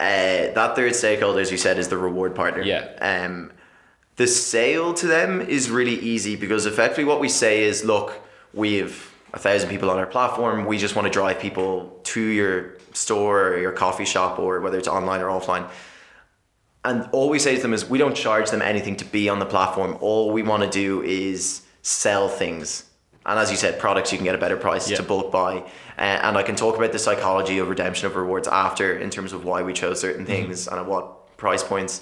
[0.00, 2.62] Uh, that third stakeholder, as you said, is the reward partner.
[2.62, 2.88] Yeah.
[3.00, 3.52] Um,
[4.16, 8.20] the sale to them is really easy because effectively what we say is, look,
[8.52, 10.66] we have a thousand people on our platform.
[10.66, 14.78] We just want to drive people to your store or your coffee shop or whether
[14.78, 15.68] it's online or offline.
[16.84, 19.40] And all we say to them is, we don't charge them anything to be on
[19.40, 19.98] the platform.
[20.00, 22.87] All we want to do is sell things.
[23.28, 24.96] And as you said, products you can get a better price Yeah.
[24.96, 25.58] to bulk buy.
[25.98, 29.34] Uh, and I can talk about the psychology of redemption of rewards after in terms
[29.34, 32.00] of why we chose certain things and at what price points.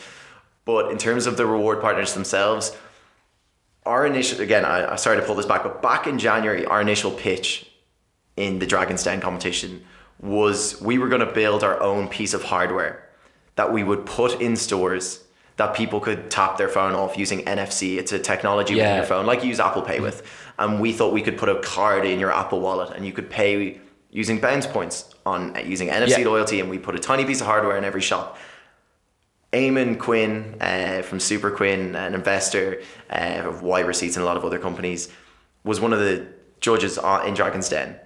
[0.64, 2.76] But in terms of the reward partners themselves,
[3.84, 6.80] our initial again, I, I started to pull this back, but back in January, our
[6.80, 7.70] initial pitch
[8.36, 9.84] in the Dragon's Den competition
[10.20, 13.02] was we were going to build our own piece of hardware
[13.56, 15.24] that we would put in stores
[15.56, 17.96] that people could tap their phone off using NFC.
[17.98, 20.22] It's a technology within your phone, like you use Apple Pay with.
[20.58, 23.30] And we thought we could put a card in your Apple Wallet and you could
[23.30, 26.26] pay using bounce points on using NFC Yeah.
[26.28, 26.60] loyalty.
[26.60, 28.38] And we put a tiny piece of hardware in every shop.
[29.52, 34.44] Eamon Quinn uh, from Superquinn, an investor uh, of Y Receipts and a lot of
[34.44, 35.08] other companies,
[35.64, 36.26] was one of the
[36.60, 37.96] judges on- in Dragon's Den.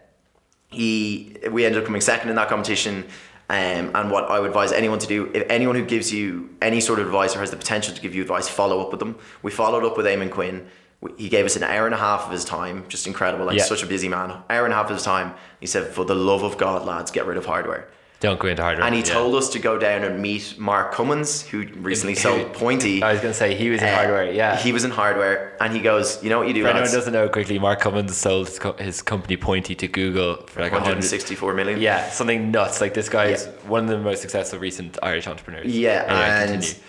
[0.68, 3.06] He, we ended up coming second in that competition.
[3.50, 6.80] Um, and what I would advise anyone to do, if anyone who gives you any
[6.80, 9.16] sort of advice or has the potential to give you advice, follow up with them.
[9.42, 10.68] We followed up with Eamon Quinn.
[11.00, 13.46] We- He gave us an hour and a half of his time, just incredible.
[13.46, 13.64] Like Yeah.
[13.64, 14.34] such a busy man.
[14.48, 15.34] Hour and a half of his time.
[15.58, 17.88] He said, "For the love of God, lads, get rid of hardware."
[18.20, 18.84] Don't go into hardware.
[18.86, 19.14] And he yeah.
[19.14, 23.02] told us to go down and meet Mark Cummins, who recently sold Pointy.
[23.02, 24.30] I was going to say he was in Uh, hardware.
[24.30, 24.58] Yeah.
[24.58, 26.92] He was in hardware, and he goes, "You know what you do, For anyone lads?
[26.92, 30.72] doesn't know quickly, Mark Cummins sold his, co- his company Pointy to Google for like
[30.72, 31.80] 164 million.
[31.80, 32.82] Yeah, something nuts.
[32.82, 35.66] Like this guy is one of the most successful recent Irish entrepreneurs.
[35.74, 36.84] Yeah, Anyway, and continue.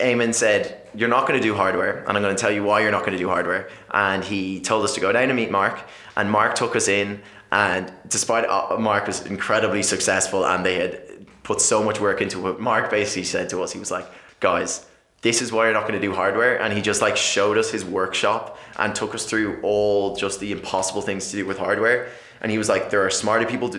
[0.00, 2.80] Eamon said, You're not going to do hardware, and I'm going to tell you why
[2.80, 3.68] you're not going to do hardware.
[3.92, 5.80] And he told us to go down and meet Mark,
[6.16, 7.22] and Mark took us in.
[7.54, 12.48] And despite uh, Mark was incredibly successful and they had put so much work into
[12.48, 14.84] it, Mark basically said to us, He was like, Guys,
[15.22, 16.60] this is why you're not going to do hardware.
[16.60, 20.50] And he just like showed us his workshop and took us through all just the
[20.50, 22.08] impossible things to do with hardware.
[22.40, 23.72] And he was like, There are smarter people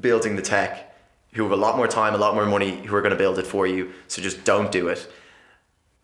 [0.00, 0.92] building the tech
[1.34, 3.38] who have a lot more time, a lot more money, who are going to build
[3.38, 3.92] it for you.
[4.08, 5.08] So just don't do it.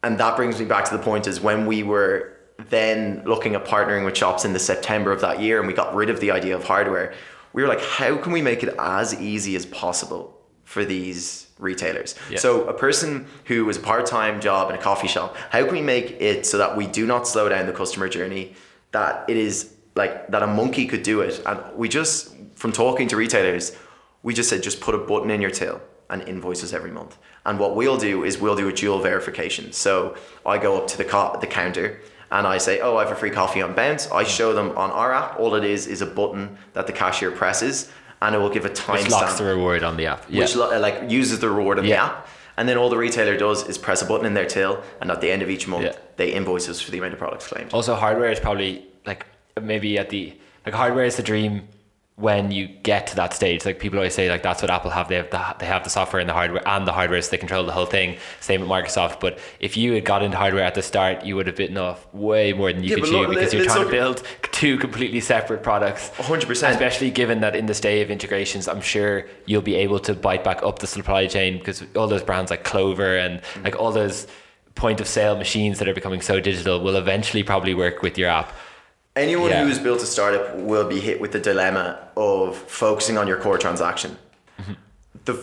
[0.05, 3.65] And that brings me back to the point is when we were then looking at
[3.65, 6.31] partnering with shops in the September of that year and we got rid of the
[6.31, 7.15] idea of hardware,
[7.53, 12.15] we were like, how can we make it as easy as possible for these retailers?
[12.31, 12.39] Yeah.
[12.39, 15.83] So a person who is a part-time job in a coffee shop, how can we
[15.83, 18.55] make it so that we do not slow down the customer journey,
[18.93, 21.41] that it is like that a monkey could do it.
[21.47, 23.77] And we just from talking to retailers,
[24.23, 27.17] we just said just put a button in your till and invoice us every month.
[27.47, 29.73] And what we'll do is we'll do a dual verification.
[29.73, 32.01] So I go up to the co- the counter
[32.35, 34.27] and I say, "Oh, I have a free coffee on Bounce." I mm.
[34.27, 35.39] show them on our app.
[35.41, 38.69] All it is is a button that the cashier presses, and it will give a
[38.69, 40.27] Which locks timestamp, the reward on the app.
[40.29, 40.41] Yeah.
[40.41, 42.29] which lo- like uses the reward on the app.
[42.57, 45.21] And then all the retailer does is press a button in their till, and at
[45.21, 45.97] the end of each month, Yeah.
[46.17, 47.73] they invoice us for the amount of products claimed.
[47.73, 49.27] Also, hardware is probably like
[49.61, 50.35] maybe at the
[50.67, 51.69] like hardware is the dream
[52.17, 53.65] when you get to that stage.
[53.65, 55.09] Like people always say, like that's what Apple have.
[55.09, 57.39] They have the they have the software and the hardware and the hardware, so they
[57.39, 58.19] control the whole thing.
[58.41, 59.19] Same with Microsoft.
[59.19, 62.07] But if you had got into hardware at the start, you would have bitten off
[62.15, 64.23] way more than you Yeah, could chew because you're trying to build
[64.53, 66.11] two completely separate products.
[66.19, 66.71] 100%.
[66.71, 70.45] Especially given that in this day of integrations, I'm sure you'll be able to bite
[70.45, 73.65] back up the supply chain because all those brands like Clover and Mm.
[73.65, 74.27] like all those
[74.77, 78.29] point of sale machines that are becoming so digital will eventually probably work with your
[78.31, 78.53] app.
[79.17, 79.65] Anyone Yeah.
[79.65, 83.59] who's built a startup will be hit with the dilemma of focusing on your core
[83.59, 84.19] transaction.
[84.61, 84.73] Mm-hmm.
[85.25, 85.39] The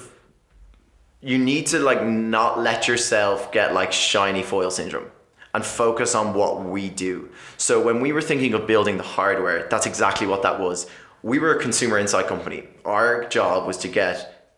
[1.24, 5.12] you need to like not let yourself get like shiny foil syndrome
[5.54, 7.30] and focus on what we do.
[7.58, 10.88] So when we were thinking of building the hardware, that's exactly what that was.
[11.22, 12.64] We were a consumer insight company.
[12.86, 14.52] Our job was to get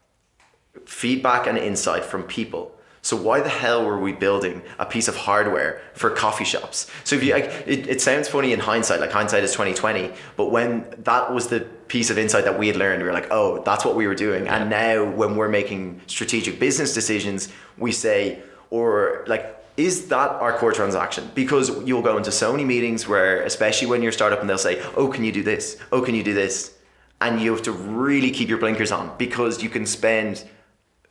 [0.85, 2.71] feedback and insight from people.
[3.03, 6.89] So why the hell were we building a piece of hardware for coffee shops?
[7.03, 10.11] So if you like, it, it sounds funny in hindsight, like hindsight is twenty twenty.
[10.37, 13.27] But when that was the piece of insight that we had learned, we were like,
[13.29, 14.47] oh, that's what we were doing.
[14.47, 20.57] And now when we're making strategic business decisions, we say, or like, is that our
[20.57, 21.29] core transaction?
[21.35, 24.57] Because you'll go into so many meetings where, especially when you're a startup, and they'll
[24.57, 25.77] say, oh, can you do this?
[25.91, 26.73] Oh, can you do this?
[27.19, 30.47] And you have to really keep your blinkers on because you can spend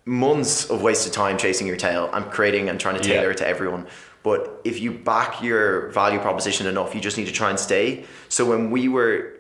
[0.05, 3.31] months of wasted time chasing your tail and creating and trying to tailor Yeah.
[3.31, 3.87] it to everyone.
[4.23, 8.05] But if you back your value proposition enough, you just need to try and stay.
[8.29, 9.35] So when we were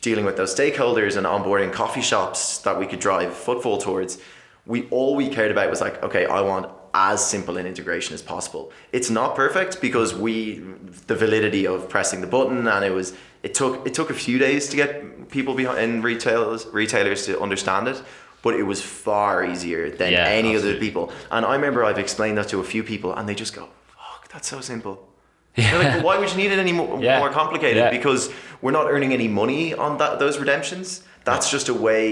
[0.00, 4.18] dealing with those stakeholders and onboarding coffee shops that we could drive footfall towards,
[4.66, 8.22] we all we cared about was like, okay, I want as simple an integration as
[8.22, 8.72] possible.
[8.92, 10.60] It's not perfect because we
[11.06, 14.38] the validity of pressing the button and it was it took it took a few
[14.38, 18.02] days to get people behind in retailers retailers to understand it.
[18.46, 21.04] But it was far easier than Yeah, any other people.
[21.34, 23.64] And I remember I've explained that to a few people, and they just go,
[23.96, 24.94] "Fuck, that's so simple."
[25.56, 27.18] They're like, well, why would you need it any more, Yeah.
[27.22, 27.78] more complicated?
[27.84, 27.90] Yeah.
[27.98, 28.22] Because
[28.62, 30.86] we're not earning any money on that those redemptions.
[31.30, 32.06] That's just a way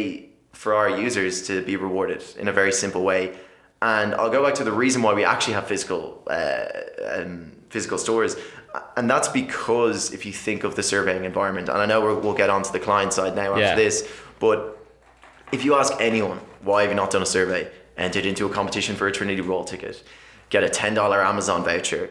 [0.63, 3.23] for our users to be rewarded in a very simple way.
[3.83, 6.03] And I'll go back to the reason why we actually have physical
[6.39, 6.65] uh,
[7.17, 7.33] um,
[7.75, 8.33] physical stores,
[8.97, 12.39] and that's because if you think of the surveying environment, and I know we're, we'll
[12.45, 13.85] get onto the client side now after Yeah.
[13.85, 13.97] this,
[14.41, 14.57] but
[15.55, 18.97] if you ask anyone why have you not done a survey, entered into a competition
[18.97, 20.03] for a Trinity Ball ticket,
[20.51, 22.11] get a ten dollar Amazon voucher,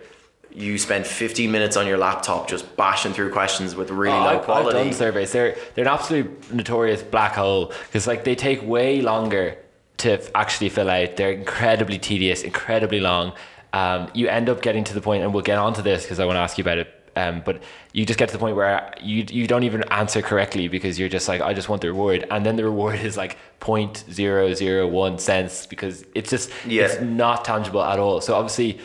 [0.51, 4.39] you spend fifteen minutes on your laptop just bashing through questions with really Oh, low
[4.39, 5.31] I've, I've done surveys.
[5.31, 9.57] They're they're an absolute notorious black hole because like they take way longer
[9.97, 11.15] to f- actually fill out.
[11.17, 13.33] They're incredibly tedious, incredibly long.
[13.73, 16.25] Um, you end up getting to the point, and we'll get onto this because I
[16.25, 17.02] want to ask you about it.
[17.15, 17.61] Um, but
[17.93, 21.09] you just get to the point where you you don't even answer correctly because you're
[21.09, 24.53] just like I just want the reward, and then the reward is like point zero
[24.53, 26.83] zero one cents because it's just Yeah.
[26.85, 28.19] it's not tangible at all.
[28.21, 28.79] So obviously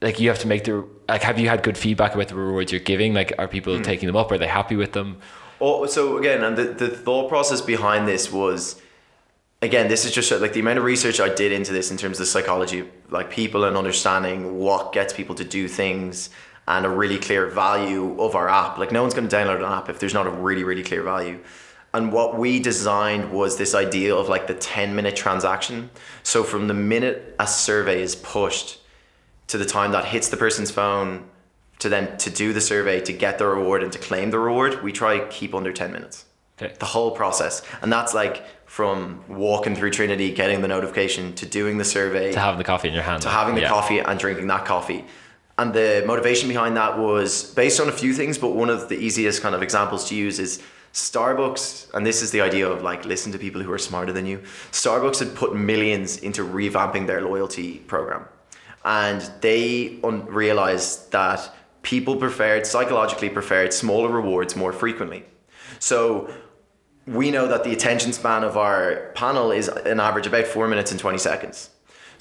[0.00, 2.72] like you have to make the like have you had good feedback about the rewards
[2.72, 3.82] you're giving like are people Hmm.
[3.82, 5.18] taking them up are they happy with them
[5.62, 8.80] Oh, so again, and the, the thought process behind this was,
[9.60, 12.16] again, this is just like the amount of research I did into this in terms
[12.16, 16.30] of the psychology like people and understanding what gets people to do things
[16.68, 18.78] and a really clear value of our app.
[18.78, 21.02] Like no one's going to download an app if there's not a really, really clear
[21.02, 21.40] value.
[21.92, 25.90] And what we designed was this idea of like the 10 minute transaction.
[26.22, 28.78] So from the minute a survey is pushed
[29.48, 31.24] to the time that hits the person's phone
[31.80, 34.82] to then to do the survey to get the reward and to claim the reward
[34.84, 36.26] we try to keep under 10 minutes
[36.62, 36.74] Okay.
[36.78, 41.78] the whole process and that's like from walking through trinity getting the notification to doing
[41.78, 43.70] the survey to having the coffee in your hand to having the Yeah.
[43.70, 45.04] coffee and drinking that coffee.
[45.60, 48.96] And the motivation behind that was based on a few things, but one of the
[48.96, 50.62] easiest kind of examples to use is
[50.94, 54.24] Starbucks, and this is the idea of like listen to people who are smarter than
[54.24, 54.38] you.
[54.72, 58.24] Starbucks had put millions into revamping their loyalty program,
[58.86, 65.26] and they un- realized that people preferred psychologically preferred smaller rewards more frequently.
[65.78, 66.32] So
[67.06, 70.90] we know that the attention span of our panel is an average about four minutes
[70.90, 71.69] and 20 seconds.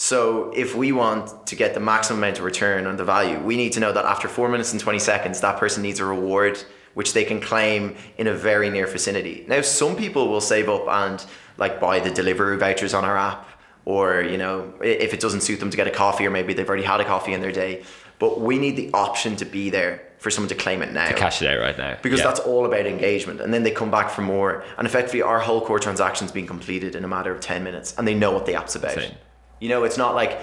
[0.02, 3.58] So if we want to get the maximum amount of return on the value, we
[3.58, 6.58] need to know that after four minutes and 20 seconds, that person needs a reward
[6.94, 9.44] which they can claim in a very near vicinity.
[9.50, 11.24] Now, some people will save up and
[11.58, 13.46] like buy the delivery vouchers on our app,
[13.84, 16.68] or you know, if it doesn't suit them to get a coffee, or maybe they've
[16.68, 17.84] already had a coffee in their day.
[18.20, 21.14] But we need the option to be there for someone to claim it now To
[21.14, 22.26] cash it out right now because Yeah.
[22.28, 25.62] that's all about engagement and then they come back for more and effectively our whole
[25.62, 28.54] core transaction's been completed in a matter of 10 minutes and they know what the
[28.54, 29.16] app's about Insane.
[29.60, 30.40] You know it's not like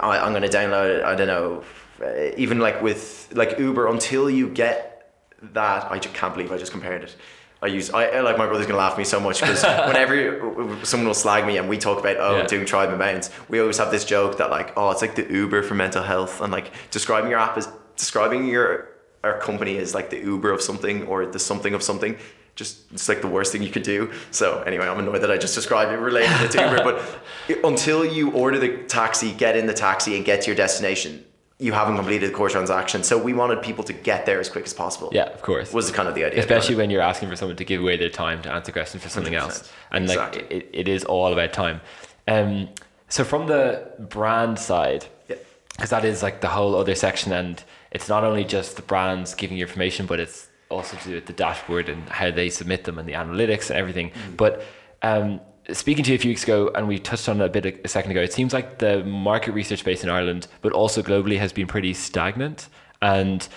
[0.00, 1.64] I, i'm going to download it i don't know
[2.02, 5.12] uh, even like with like uber until you get
[5.54, 7.16] that i just can't believe i just compared it
[7.64, 10.84] I use I I- like my brother's gonna laugh at me so much because whenever
[10.84, 12.46] someone will slag me and we talk about oh Yeah.
[12.48, 15.26] Doing tribe and Bounce, we always have this joke that like oh it's like the
[15.32, 18.88] Uber for mental health and like describing your app as describing your
[19.22, 22.16] our company as like the Uber of something or the something of something.
[22.54, 24.10] Just it's like the worst thing you could do.
[24.30, 28.30] So anyway, I'm annoyed that I just described it related to Uber, but until you
[28.32, 31.24] order the taxi, get in the taxi, and get to your destination,
[31.58, 33.02] you haven't completed the core transaction.
[33.04, 35.08] So we wanted people to get there as quick as possible.
[35.12, 36.40] yeah of course was kind of the idea.
[36.40, 39.08] especially when you're asking for someone to give away their time to answer questions for
[39.08, 39.38] something 100%.
[39.40, 41.80] else and like it, it is all about time
[42.28, 42.68] um
[43.08, 45.36] so from the brand side Yeah.
[45.76, 47.62] because that is like the whole other section and
[47.92, 51.26] it's not only just the brands giving you information but it's also to do with
[51.26, 54.62] the dashboard and how they submit them and the analytics and everything but
[55.02, 57.80] um speaking to you a few weeks ago and we touched on it a bit
[57.84, 61.38] a, second ago it seems like the market research space in ireland but also globally
[61.38, 62.68] has been pretty stagnant
[63.00, 63.48] and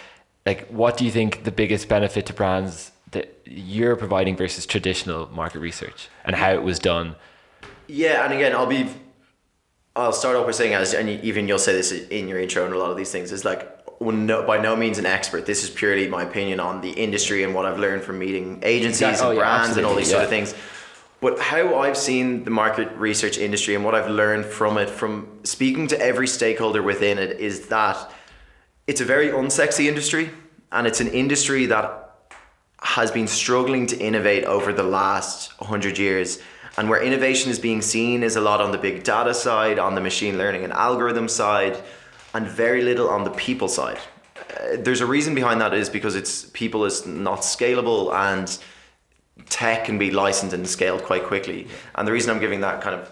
[0.46, 5.28] like what do you think the biggest benefit to brands that you're providing versus traditional
[5.32, 7.16] market research and how it was done
[7.88, 8.90] Yeah, and again, I'll be.
[9.96, 12.74] I'll start off by saying, as and even you'll say this in your intro and
[12.74, 15.46] a lot of these things, is like no, by no means an expert.
[15.46, 19.02] This is purely my opinion on the industry and what I've learned from meeting agencies
[19.02, 20.54] Exact- oh, and yeah, brands and all these sort of things.
[21.22, 25.40] But how I've seen the market research industry and what I've learned from it, from
[25.44, 28.12] speaking to every stakeholder within it, is that
[28.86, 30.30] it's a very unsexy industry,
[30.72, 32.02] and it's an industry that
[32.80, 36.40] has been struggling to innovate over the last 100 years.
[36.78, 39.96] And where innovation is being seen is a lot on the big data side, on
[39.96, 41.82] the machine learning and algorithm side,
[42.36, 43.98] and very little on the people side.
[44.38, 48.58] Uh, there's a reason behind that is because it's people is not scalable and
[49.50, 51.68] tech can be licensed and scaled quite quickly.
[51.96, 53.10] And the reason I'm giving that kind of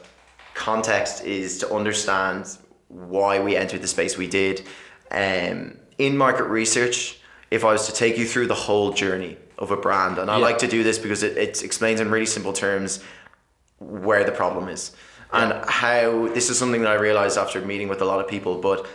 [0.55, 2.57] context is to understand
[2.89, 4.63] why we entered the space we did.
[5.09, 7.19] Um, in market research,
[7.49, 10.37] if I was to take you through the whole journey of a brand, and I
[10.37, 10.47] Yeah.
[10.49, 12.99] like to do this because it, it explains in really simple terms
[13.79, 14.91] where the problem is
[15.33, 18.57] and how this is something that I realized after meeting with a lot of people.
[18.59, 18.85] But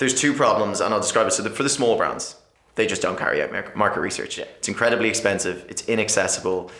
[0.00, 1.32] there's two problems, and I'll describe it.
[1.32, 2.34] So the, for the small brands,
[2.74, 4.38] they just don't carry out market research.
[4.38, 5.64] It's incredibly expensive.
[5.68, 6.70] It's inaccessible.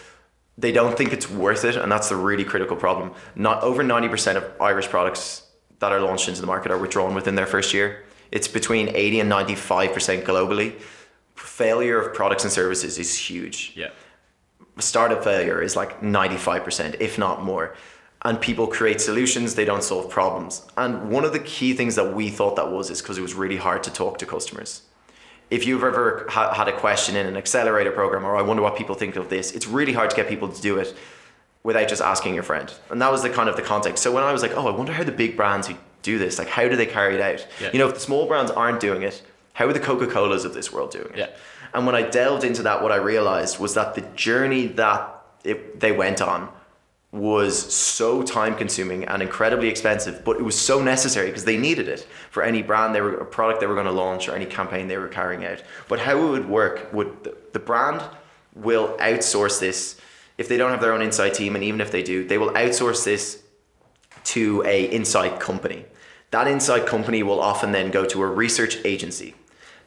[0.58, 3.12] They don't think it's worth it, and that's the really critical problem.
[3.36, 5.42] Not over ninety percent of Irish products
[5.78, 8.04] that are launched into the market are withdrawn within their first year.
[8.32, 10.78] It's between eighty and ninety five percent globally.
[11.36, 13.90] Failure of products and services is huge Yeah.
[14.78, 17.74] startup failure is like 95%, if not more.
[18.22, 20.66] And people create solutions, they don't solve problems.
[20.76, 23.32] And one of the key things that we thought that was is because it was
[23.34, 24.82] really hard to talk to customers.
[25.48, 28.76] If you've ever ha- had a question in an accelerator program, or I wonder what
[28.76, 30.94] people think of this, it's really hard to get people to do it
[31.62, 32.72] without just asking your friend.
[32.90, 34.02] And that was the kind of the context.
[34.02, 36.38] So when I was like, oh, I wonder how the big brands who do this,
[36.38, 37.46] like how do they carry it out?
[37.60, 37.70] Yeah.
[37.72, 39.22] You know, if the small brands aren't doing it,
[39.54, 41.18] how are the Coca-Colas of this world doing it?
[41.18, 41.30] Yeah.
[41.72, 45.80] And when I delved into that, what I realized was that the journey that it,
[45.80, 46.50] they went on
[47.12, 51.88] was so time consuming and incredibly expensive, but it was so necessary because they needed
[51.88, 54.46] it for any brand they were, a product they were going to launch or any
[54.46, 55.62] campaign they were carrying out.
[55.88, 58.02] But how it would work would the, the brand
[58.54, 60.00] will outsource this
[60.38, 62.50] if they don't have their own insight team, and even if they do, they will
[62.52, 63.42] outsource this
[64.24, 65.84] to a insight company.
[66.30, 69.34] That insight company will often then go to a research agency.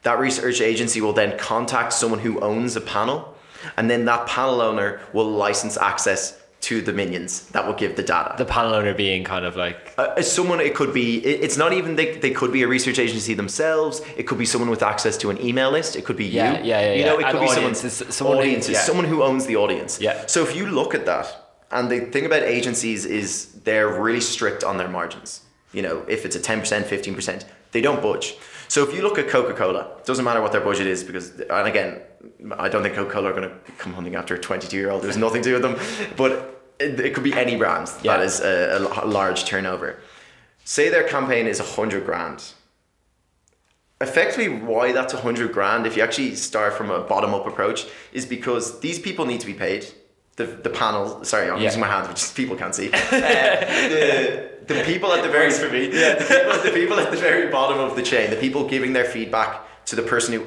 [0.02, 3.36] That research agency will then contact someone who owns a panel,
[3.78, 8.04] and then that panel owner will license access to the minions that will give the
[8.04, 8.36] data.
[8.38, 11.08] The panel owner being kind of like Uh, someone, it could be.
[11.30, 12.08] it- It's not even they.
[12.26, 14.02] They could be a research agency themselves.
[14.18, 15.96] It could be someone with access to an email list.
[15.96, 16.66] It could be Yeah, you.
[16.72, 17.72] yeah, yeah, You know, it could An be someone.
[17.74, 18.82] is someone who- audiences, yeah.
[18.90, 20.00] someone who owns the audience.
[20.00, 20.16] Yeah.
[20.28, 21.28] So if you look at that,
[21.72, 23.28] and the thing about agencies is
[23.66, 25.42] they're really strict on their margins.
[25.74, 28.36] You know, if it's a ten percent, fifteen percent, they don't budge.
[28.70, 31.68] So if you look at Coca Cola, doesn't matter what their budget is because, and
[31.68, 32.00] again,
[32.58, 35.02] I don't think Coca Cola are going to come hunting after a twenty-two year old.
[35.04, 35.76] There's nothing to do with them,
[36.16, 36.53] but
[36.84, 38.18] it, it could be any brand Yeah.
[38.18, 39.90] that is a large turnover.
[40.66, 42.40] Say their campaign is a hundred grand.
[44.02, 47.86] Effectively, why that's a hundred grand, if you actually start from a bottom up approach,
[48.12, 49.86] is because these people need to be paid.
[50.36, 51.66] The, the panel, sorry, I'm Yeah.
[51.66, 52.90] using my hands, which people can't see.
[52.94, 53.00] Uh,
[53.90, 55.84] the, the people at the very for me.
[55.94, 58.94] yeah, the people, the people at the very bottom of the chain, the people giving
[58.94, 60.46] their feedback to the person who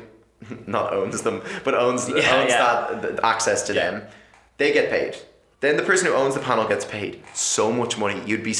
[0.66, 2.58] not owns them, but owns Yeah, owns yeah.
[2.90, 4.02] that the access to them,
[4.58, 5.16] they get paid.
[5.60, 8.20] Then the person who owns the panel gets paid so much money.
[8.26, 8.54] You'd be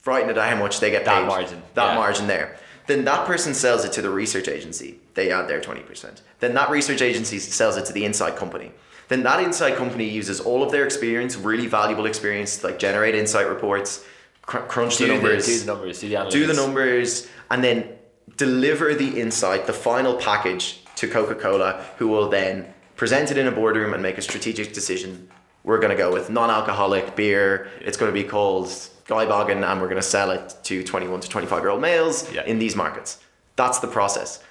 [0.00, 1.26] frightened at how much they get That paid.
[1.28, 1.94] margin, That yeah.
[1.94, 2.56] margin there.
[2.86, 4.98] Then that person sells it to the research agency.
[5.14, 6.22] They add their 20%.
[6.40, 8.72] Then that research agency sells it to the insight company.
[9.08, 13.48] Then that insight company uses all of their experience, really valuable experience, like generate insight
[13.48, 14.04] reports,
[14.42, 16.30] cr- crunch do the the, numbers, do the numbers, do the analytics.
[16.30, 17.88] do the numbers, and then
[18.36, 23.46] deliver the insight, the final package to Coca Cola, who will then present it in
[23.46, 25.28] a boardroom and make a strategic decision.
[25.64, 27.68] We're going to go with non alcoholic beer.
[27.80, 28.68] It's going to be called
[29.06, 32.30] Guy Boggin, and we're going to sell it to 21 to 25 year old males
[32.32, 32.44] Yeah.
[32.44, 33.18] in these markets.
[33.56, 34.42] That's the process.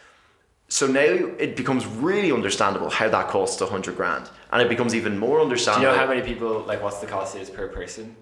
[0.68, 4.30] So now it becomes really understandable how that costs 100 grand.
[4.52, 5.86] And it becomes even more understandable.
[5.88, 8.16] Do you know how many people like what's the cost is per person?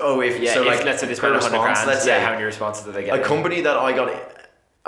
[0.00, 1.88] Oh, if Yeah, so, if, like let's say they per spend 100 response, grand.
[1.88, 3.18] let's yeah, say how many responses do they get?
[3.18, 4.10] a company that I got,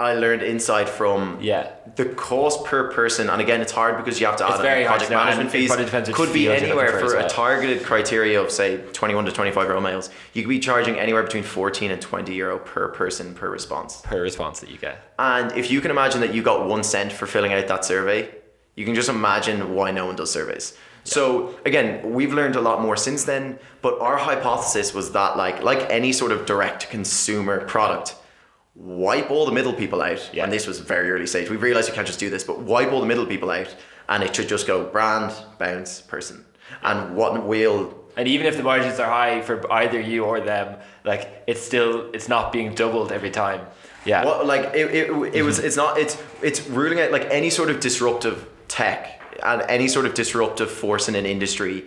[0.01, 1.39] I learned insight from.
[1.41, 1.71] Yeah.
[1.97, 5.11] The cost per person, and again, it's hard because you have to add very project
[5.11, 5.71] management fees.
[5.71, 9.33] which Could be field you're looking anywhere for a targeted criteria of say 21 to
[9.33, 10.09] 25 year old males.
[10.33, 14.01] You could be charging anywhere between 14 and 20 euro per person per response.
[14.03, 15.13] per response that you get.
[15.19, 18.35] And if you can imagine that you got one cent for filling out that survey,
[18.77, 20.77] you can just imagine why no one does surveys.
[21.05, 25.63] So again, we've learned a lot more since then, but our hypothesis was that like
[25.63, 28.15] like any sort of direct consumer product,
[28.75, 30.31] wipe all the middle people out.
[30.33, 30.45] Yeah.
[30.45, 31.51] And this was very early stage.
[31.51, 33.75] We realized you can't just do this, but wipe all the middle people out
[34.09, 36.45] and it should just go brand, bounce, person.
[36.83, 40.79] And what will And even if the margins are high for either you or them,
[41.05, 43.67] like it's still it's not being doubled every time.
[44.05, 44.25] Yeah.
[44.25, 45.65] What like it, it, it was mhm.
[45.65, 50.07] it's not it's it's ruling out like any sort of disruptive tech and any sort
[50.07, 51.87] of disruptive force in an industry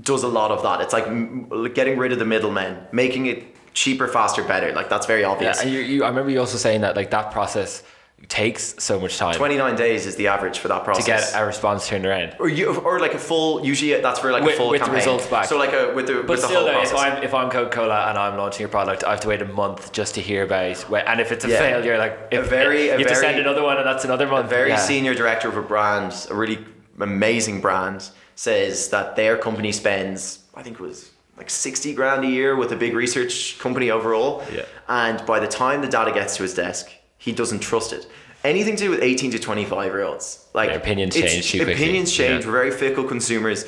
[0.00, 0.80] does a lot of that.
[0.80, 4.72] It's like m- getting rid of the middlemen, making it cheaper, faster, better.
[4.72, 5.60] Like that's very Yeah, obvious.
[5.62, 7.82] and you, you, I remember you also saying that like that process
[8.28, 11.04] takes so much time 29 days is the average for that process.
[11.06, 12.36] to get a response turned around.
[12.38, 13.64] or you, or like a full.
[13.64, 15.46] Usually that's for like With- a full with the results back.
[15.46, 16.94] So like a with the But with the still, whole though, if.
[16.94, 19.46] I'm if I'm Coca Cola and I'm launching a product, I have to wait a
[19.46, 20.84] month just to hear about.
[21.06, 21.58] And if it's a Yeah.
[21.60, 24.46] failure, like if very- you a have to send another one, and that's another month.
[24.46, 24.76] a very Yeah.
[24.76, 26.58] senior director of a brand, a really
[27.00, 31.09] amazing brand, says that their company spends, I think it was
[31.40, 34.44] like 60 grand a year with a big research company overall.
[34.52, 34.66] Yeah.
[34.88, 38.06] And by the time the data gets to his desk, he doesn't trust it.
[38.44, 41.62] Anything to do with 18 to 25 year olds, like Their opinions change too.
[41.62, 42.44] Opinions change.
[42.44, 42.50] Yeah.
[42.50, 43.64] We're very fickle consumers.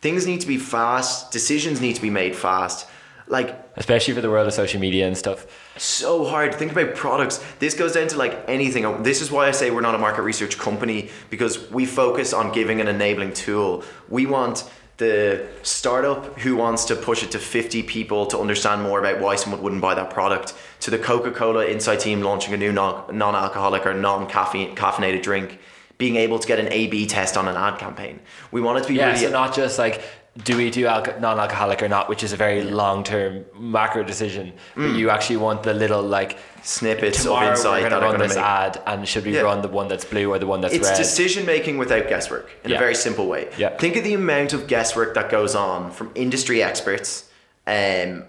[0.00, 2.88] things need to be fast, decisions need to be made fast.
[3.28, 5.46] Like especially for the world of social media and stuff.
[5.76, 6.56] So hard.
[6.56, 7.38] Think about products.
[7.60, 9.04] This goes down to like anything.
[9.04, 12.50] This is why I say we're not a market research company because we focus on
[12.52, 13.84] giving an enabling tool.
[14.08, 14.68] We want
[14.98, 19.36] the startup who wants to push it to 50 people to understand more about why
[19.36, 23.34] someone wouldn't buy that product, to the Coca Cola Insight team launching a new non
[23.34, 25.58] alcoholic or non caffeinated drink,
[25.98, 28.20] being able to get an A B test on an ad campaign.
[28.50, 29.18] We want it to be yeah, really.
[29.20, 30.02] So not just like
[30.44, 34.52] do we do alco- non-alcoholic or not, which is a very long-term macro decision.
[34.74, 34.90] Mm.
[34.90, 38.44] But you actually want the little like snippets of insight that run this make...
[38.44, 39.42] ad, and should we yeah.
[39.42, 40.98] run the one that's blue or the one that's it's red?
[40.98, 42.76] It's decision making without guesswork in yeah.
[42.76, 43.50] a very simple way.
[43.58, 43.76] Yeah.
[43.76, 47.28] Think of the amount of guesswork that goes on from industry experts,
[47.66, 48.24] um,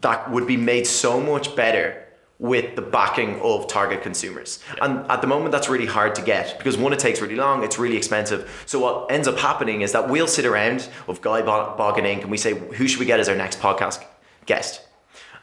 [0.00, 2.04] that would be made so much better
[2.38, 4.60] with the backing of target consumers.
[4.76, 4.84] Yeah.
[4.84, 7.64] And at the moment, that's really hard to get because one, it takes really long,
[7.64, 8.62] it's really expensive.
[8.66, 12.22] So what ends up happening is that we'll sit around with Guy Boggin Inc.
[12.22, 14.04] and we say, who should we get as our next podcast
[14.46, 14.82] guest?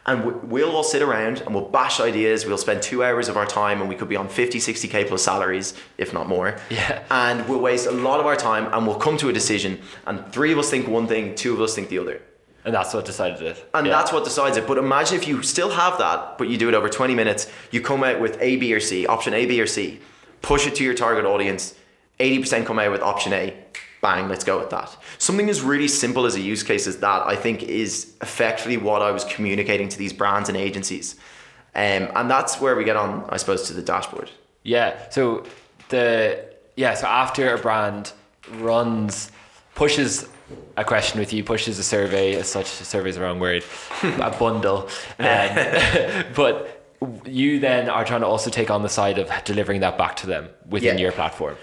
[0.06, 2.46] And we'll all sit around and we'll bash ideas.
[2.46, 5.22] We'll spend two hours of our time and we could be on 50, 60K plus
[5.22, 6.56] salaries, if not more.
[6.70, 7.02] Yeah.
[7.10, 9.80] And we'll waste a lot of our time and we'll come to a decision.
[10.06, 12.22] And three of us think one thing, two of us think the other.
[12.66, 13.70] And that's what decided it.
[13.72, 13.92] And yeah.
[13.92, 14.66] that's what decides it.
[14.66, 17.80] But imagine if you still have that, but you do it over 20 minutes, you
[17.80, 20.00] come out with A, B, or C, option A, B, or C,
[20.42, 21.74] push it to your target audience,
[22.18, 23.54] 80% come out with option A,
[24.02, 24.96] bang, let's go with that.
[25.18, 29.00] Something as really simple as a use case as that, I think, is effectively what
[29.00, 31.14] I was communicating to these brands and agencies.
[31.76, 34.30] Um, and that's where we get on, I suppose, to the dashboard.
[34.64, 35.08] Yeah.
[35.10, 35.44] So
[35.90, 36.44] the
[36.74, 38.12] yeah, so after a brand
[38.54, 39.30] runs
[39.74, 40.28] pushes
[40.76, 43.64] a question with you, pushes a survey, as such, a survey is the wrong word,
[44.02, 44.88] a bundle.
[45.18, 46.76] Um, but
[47.24, 50.26] you then are trying to also take on the side of delivering that back to
[50.26, 51.04] them within yeah.
[51.04, 51.56] your platform.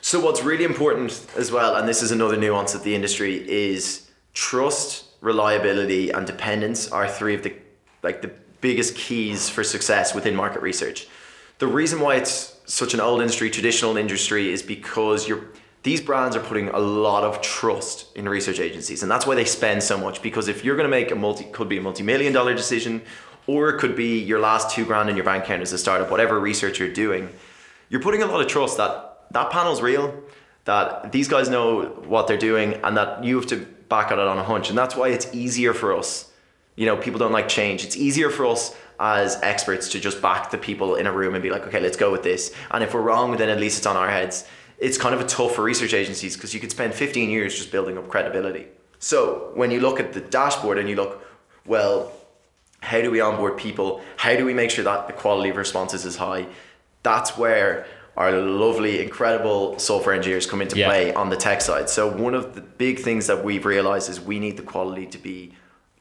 [0.00, 4.10] So what's really important as well, and this is another nuance of the industry, is
[4.32, 7.54] trust, reliability, and dependence are three of the
[8.02, 11.08] like the biggest keys for success within market research.
[11.58, 15.46] The reason why it's such an old industry, traditional industry, is because you're
[15.82, 19.44] these brands are putting a lot of trust in research agencies and that's why they
[19.44, 22.32] spend so much because if you're going to make a multi could be a multi-million
[22.32, 23.02] dollar decision
[23.46, 26.10] or it could be your last two grand in your bank account as a startup
[26.10, 27.28] whatever research you're doing
[27.88, 30.22] you're putting a lot of trust that that panel's real
[30.68, 34.26] that these guys know what they're doing and that you have to back on it
[34.26, 34.68] on a hunch.
[34.68, 36.30] And that's why it's easier for us.
[36.76, 37.84] You know people don't like change.
[37.84, 41.42] It's easier for us as experts to just back the people in a room and
[41.42, 42.54] be like okay let's go with this.
[42.70, 44.46] And if we're wrong then at least it's on our heads
[44.78, 47.72] it's kind of a tough for research agencies because you could spend 15 years just
[47.72, 48.66] building up credibility.
[48.98, 51.24] So when you look at the dashboard and you look,
[51.66, 52.12] well,
[52.80, 54.00] how do we onboard people?
[54.16, 56.46] How do we make sure that the quality of responses is high?
[57.02, 60.86] That's where our lovely, incredible software engineers come into yeah.
[60.86, 61.88] play on the tech side.
[61.88, 65.18] So one of the big things that we've realized is we need the quality to
[65.18, 65.52] be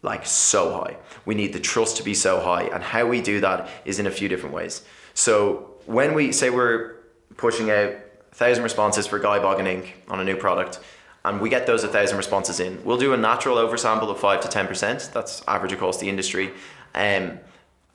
[0.01, 0.97] like so high.
[1.25, 2.63] We need the trust to be so high.
[2.63, 4.84] And how we do that is in a few different ways.
[5.13, 6.95] So when we say we're
[7.38, 7.93] pushing out
[8.38, 9.89] thousand responses for Guy Boggin Inc.
[10.07, 10.79] on a new product,
[11.25, 12.83] and we get those a thousand responses in.
[12.85, 15.09] We'll do a natural oversample of five to ten percent.
[15.11, 16.51] That's average across the industry.
[16.93, 17.39] Um,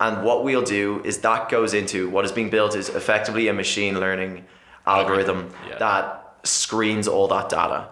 [0.01, 3.53] and what we'll do is that goes into what is being built is effectively a
[3.53, 4.45] machine learning
[4.85, 5.79] algorithm yeah.
[5.79, 7.89] that screens all that data.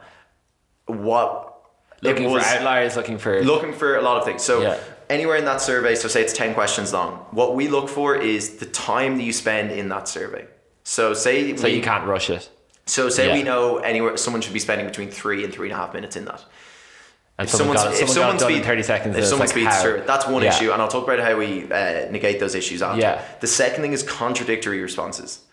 [0.87, 1.63] What
[2.03, 4.43] looking was, for outliers, looking for looking for a lot of things.
[4.43, 4.77] So yeah.
[5.09, 7.27] anywhere in that survey, so say it's ten questions long.
[7.31, 10.49] What we look for is the time that you spend in that survey.
[10.91, 12.51] So say so we, you can't rush it.
[12.87, 13.35] So say yeah.
[13.35, 16.17] we know anywhere someone should be spending between three and three and a half minutes
[16.17, 16.45] in that.
[17.39, 19.99] And if someone, got, if someone, someone speed, 30 seconds, if someone like speeds through
[19.99, 20.49] it, that's one yeah.
[20.49, 23.01] issue, and I'll talk about how we uh, negate those issues after.
[23.01, 23.25] Yeah.
[23.39, 25.45] The second thing is contradictory responses.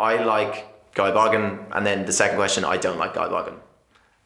[0.00, 3.54] I like Guy Boggin, and then the second question, I don't like Guy Boggin.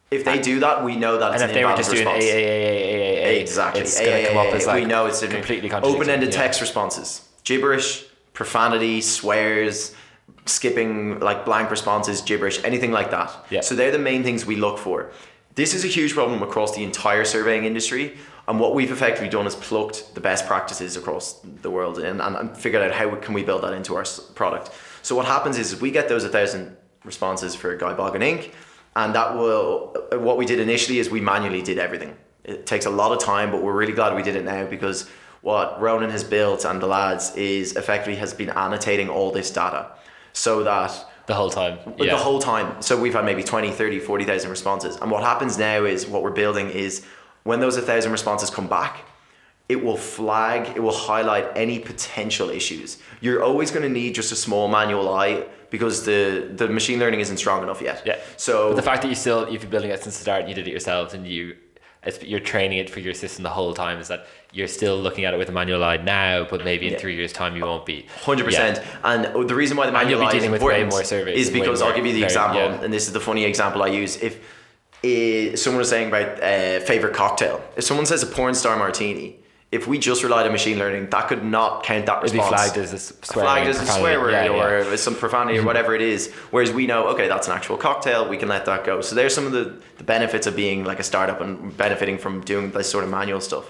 [0.09, 2.09] If they do that, we know that and it's if they were just doing a,
[2.09, 5.71] a, a, a, exactly, it's going to come up as like we know it's completely
[5.71, 6.41] open-ended yeah.
[6.41, 8.03] text responses, gibberish,
[8.33, 9.93] profanity, swears,
[10.45, 13.31] skipping like blank responses, gibberish, anything like that.
[13.49, 13.61] Yeah.
[13.61, 15.11] So they're the main things we look for.
[15.55, 18.17] This is a huge problem across the entire surveying industry.
[18.47, 22.35] And what we've effectively done is plucked the best practices across the world and, and,
[22.35, 24.05] and figured out how can we build that into our
[24.35, 24.69] product.
[25.01, 28.51] So what happens is we get those 1,000 responses for Guy Boggin Inc.
[28.95, 32.15] And that will, uh, what we did initially is we manually did everything.
[32.43, 35.09] It takes a lot of time, but we're really glad we did it now because
[35.41, 39.91] what Ronan has built and the lads is effectively has been annotating all this data
[40.35, 40.91] so that
[41.25, 42.11] the whole time yeah.
[42.11, 45.83] the whole time so we've had maybe 20 30 40,000 responses and what happens now
[45.83, 47.03] is what we're building is
[47.43, 49.05] when those 1000 responses come back
[49.67, 52.99] it will flag, it will highlight any potential issues.
[53.19, 57.19] You're always going to need just a small manual eye because the the machine learning
[57.19, 58.03] isn't strong enough yet.
[58.05, 58.19] Yeah.
[58.37, 60.49] So But the fact that you still you've been building it since the start, and
[60.49, 61.55] you did it yourselves, and you
[62.03, 63.97] it's, you're training it for your system the whole time.
[63.99, 66.93] Is that you're still looking at it with a manual eye now, but maybe in
[66.93, 66.99] Yeah.
[66.99, 68.05] three years' time you won't be.
[68.23, 68.81] Hundred percent.
[69.03, 71.81] And the reason why the manual be eye is dealing with way important is because
[71.81, 72.83] I'll give you the very- example, yeah.
[72.83, 74.15] and this is the funny example I use.
[74.17, 74.33] If
[75.03, 79.39] uh, someone was saying about uh, favorite cocktail, if someone says a porn star martini,
[79.71, 82.61] if we just relied on machine learning, that could not count that It'd be response.
[82.61, 84.63] flagged as a s- swearing flagged as a swear word Yeah, yeah.
[84.63, 86.31] or as some profanity or whatever it is.
[86.51, 89.01] Whereas we know, okay, that's an actual cocktail, we can let that go.
[89.01, 92.39] So there's some of the, the benefits of being like a startup and benefiting from
[92.41, 93.69] doing this sort of manual stuff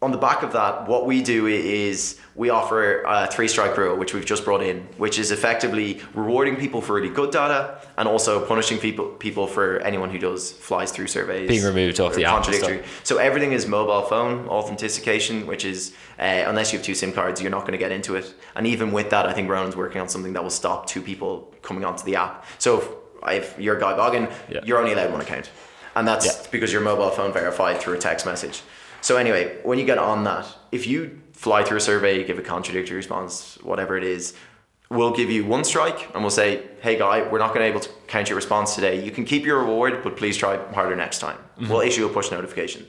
[0.00, 3.96] on the back of that, what we do is we offer a three strike rule,
[3.96, 8.06] which we've just brought in, which is effectively rewarding people for really good data and
[8.06, 12.24] also punishing people people for anyone who does flies through surveys Being removed off the
[12.24, 12.84] app contradictory.
[13.02, 17.42] So everything is mobile phone authentication, which is uh, unless you have two SIM cards,
[17.42, 18.32] you're not going to get into it.
[18.54, 21.52] And even with that, I think Ronan's working on something that will stop two people
[21.62, 22.44] coming onto the app.
[22.58, 22.88] So if,
[23.52, 24.60] if you're Guy Boggin, Yeah.
[24.64, 25.50] you're only allowed one account,
[25.96, 26.46] and that's Yeah.
[26.52, 28.62] because your mobile phone verified through a text message.
[29.00, 32.42] So anyway, when you get on that, if you fly through a survey, give a
[32.42, 34.34] contradictory response, whatever it is,
[34.90, 37.70] we'll give you one strike and we'll say, "Hey guy, we're not going to be
[37.70, 39.04] able to count your response today.
[39.04, 41.70] You can keep your reward, but please try harder next time." Mm-hmm.
[41.70, 42.86] We'll issue a push notification.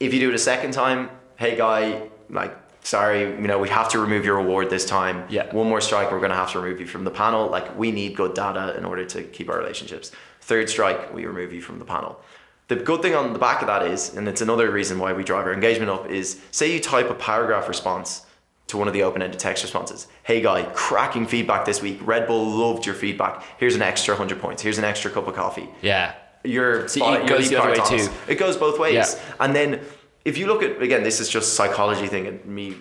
[0.00, 3.88] If you do it a second time, "Hey guy, like sorry, you know, we have
[3.88, 5.24] to remove your reward this time.
[5.30, 5.52] Yeah.
[5.54, 7.48] One more strike, we're going to have to remove you from the panel.
[7.48, 10.12] Like we need good data in order to keep our relationships.
[10.42, 12.20] Third strike, we remove you from the panel.
[12.68, 15.22] The good thing on the back of that is, and it's another reason why we
[15.22, 18.24] drive our engagement up, is say you type a paragraph response
[18.68, 20.06] to one of the open-ended text responses.
[20.22, 21.98] Hey guy, cracking feedback this week.
[22.02, 23.42] Red Bull loved your feedback.
[23.58, 24.62] Here's an extra hundred points.
[24.62, 25.68] Here's an extra cup of coffee.
[25.82, 26.14] Yeah.
[26.42, 28.08] You're So it goes the other way too.
[28.26, 28.94] It goes both ways.
[28.94, 29.34] Yeah.
[29.40, 29.80] And then
[30.24, 32.76] if you look at again, this is just psychology thing and me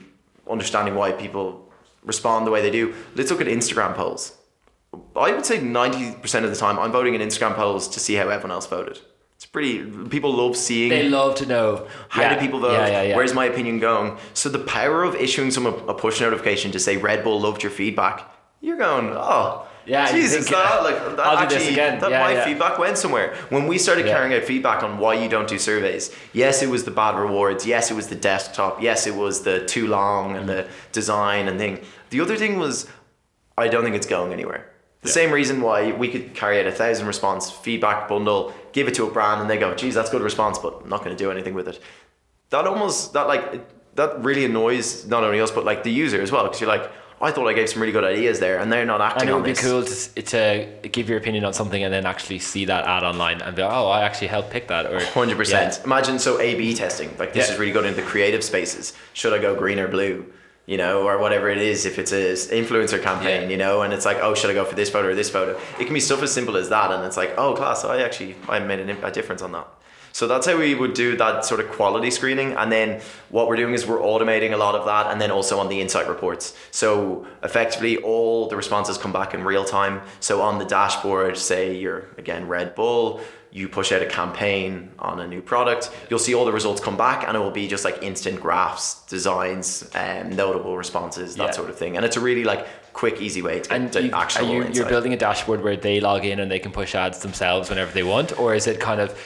[0.50, 1.70] understanding why people
[2.04, 2.94] respond the way they do.
[3.16, 4.38] Let's look at Instagram polls.
[5.16, 8.14] I would say ninety percent of the time I'm voting in Instagram polls to see
[8.16, 9.00] how everyone else voted.
[9.54, 12.34] Pretty people love seeing They love to know how Yeah.
[12.34, 12.72] do people vote?
[12.74, 13.16] Yeah, yeah, yeah.
[13.16, 14.18] Where's my opinion going?
[14.34, 17.72] So the power of issuing someone a push notification to say Red Bull loved your
[17.72, 18.24] feedback,
[18.62, 22.34] you're going, oh, Yeah, Jesus, think, that, uh, like that I'll actually, that Yeah, my
[22.34, 22.46] yeah.
[22.46, 23.36] feedback went somewhere.
[23.50, 24.14] When we started Yeah.
[24.14, 27.68] carrying out feedback on why you don't do surveys, yes, it was the bad rewards,
[27.68, 31.60] yes, it was the desktop, yes, it was the too long and the design and
[31.60, 31.80] thing.
[32.10, 32.88] The other thing was,
[33.56, 34.66] I don't think it's going anywhere.
[35.04, 38.94] The same reason why we could carry out a thousand response feedback bundle, give it
[38.96, 41.24] to a brand, and they go, "Geez, that's good response, but I'm not going to
[41.24, 41.80] do anything with it."
[42.50, 43.44] That almost that like
[43.96, 46.90] that really annoys not only us but like the user as well because you're like,
[47.22, 49.34] "I thought I gave some really good ideas there, and they're not acting And it
[49.36, 50.22] would be this." cool to,
[50.82, 53.62] to give your opinion on something and then actually see that ad online and be,
[53.62, 54.86] like, oh, I actually helped pick that.
[54.92, 55.82] Or Hundred percent.
[55.86, 57.10] Imagine so A/B testing.
[57.18, 57.54] Like this Yeah.
[57.54, 58.94] is really good in the creative spaces.
[59.14, 60.26] Should I go green or blue?
[60.66, 61.86] You know, or whatever it is.
[61.86, 63.48] If it's a influencer campaign, Yeah.
[63.50, 65.60] you know, and it's like, oh, should I go for this photo or this photo?
[65.80, 67.84] It can be stuff as simple as that, and it's like, oh, class.
[67.84, 69.68] I actually I made an, a difference on that.
[70.14, 73.56] So that's how we would do that sort of quality screening, and then what we're
[73.56, 76.56] doing is we're automating a lot of that, and then also on the insight reports.
[76.70, 80.02] So effectively, all the responses come back in real time.
[80.20, 85.20] So on the dashboard, say you're again Red Bull, you push out a campaign on
[85.20, 87.84] a new product, you'll see all the results come back, and it will be just
[87.84, 91.52] like instant graphs, designs, um, notable responses, that Yeah.
[91.52, 91.96] sort of thing.
[91.98, 94.76] And it's a really like quick, easy way to get And you, are you, insight.
[94.76, 97.92] you're building a dashboard where they log in and they can push ads themselves whenever
[97.92, 99.18] they want, or is it kind of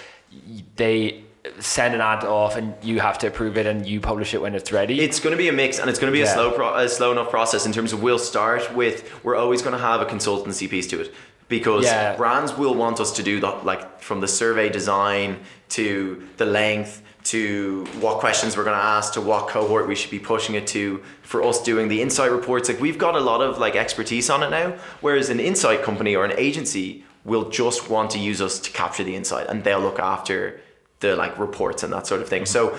[0.76, 1.24] they
[1.60, 4.54] send an ad off and you have to approve it and you publish it when
[4.56, 5.00] it's ready?
[5.02, 6.90] It's going to be a mix, and it's going to be a slow, pro- a
[6.90, 9.24] slow enough process in terms of we'll start with.
[9.24, 11.14] We're always going to have a consultancy piece to it
[11.48, 12.16] because Yeah.
[12.18, 17.02] brands will want us to do that, like from the survey design to the length
[17.24, 20.66] to what questions we're going to ask to what cohort we should be pushing it
[20.66, 24.30] to for us doing the insight reports like we've got a lot of like expertise
[24.30, 28.42] on it now whereas an insight company or an agency will just want to use
[28.42, 30.60] us to capture the insight and they'll look after
[31.02, 32.76] the like reports and that sort of thing so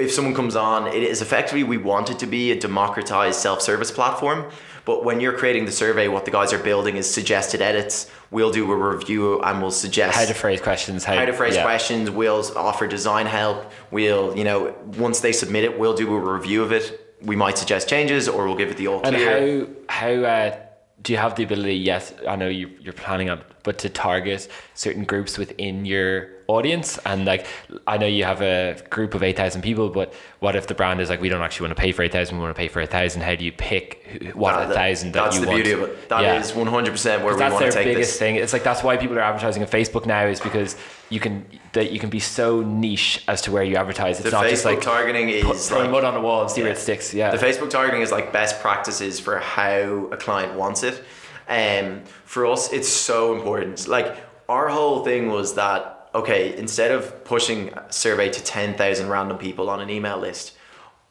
[0.00, 3.90] if someone comes on, it is effectively we want it to be a democratized self-service
[3.90, 4.50] platform.
[4.84, 8.10] But when you're creating the survey, what the guys are building is suggested edits.
[8.30, 11.56] We'll do a review and we'll suggest how to phrase questions, how, how to phrase
[11.56, 11.62] yeah.
[11.62, 12.10] questions.
[12.10, 13.70] We'll offer design help.
[13.90, 17.18] We'll, you know, once they submit it, we'll do a review of it.
[17.22, 20.56] We might suggest changes or we'll give it the all And how how uh,
[21.02, 21.76] do you have the ability?
[21.76, 26.98] Yes, I know you, you're planning on, but to target certain groups within your audience
[27.06, 27.46] and like
[27.86, 31.08] I know you have a group of 8,000 people but what if the brand is
[31.08, 33.22] like we don't actually want to pay for 8,000 we want to pay for 1,000
[33.22, 35.82] how do you pick what That- a thousand that that's you the want beauty of
[35.88, 36.08] it.
[36.08, 36.56] That is Yeah.
[36.56, 38.18] 100% where we that's want to their take biggest this.
[38.18, 38.36] thing.
[38.36, 40.76] It's like that's why people are advertising on Facebook now is because
[41.08, 44.18] you can that you can be so niche as to where you advertise.
[44.18, 46.42] It's The not Facebook just like targeting put, is throwing like, mud on a wall
[46.42, 47.14] and see where it sticks.
[47.14, 51.04] Yeah, The Facebook targeting is like best practices for how a client wants it.
[51.48, 53.86] Um, for us, it's so important.
[53.88, 54.16] Like
[54.48, 59.38] our whole thing was that okay, instead of pushing a survey to ten thousand random
[59.38, 60.56] people on an email list,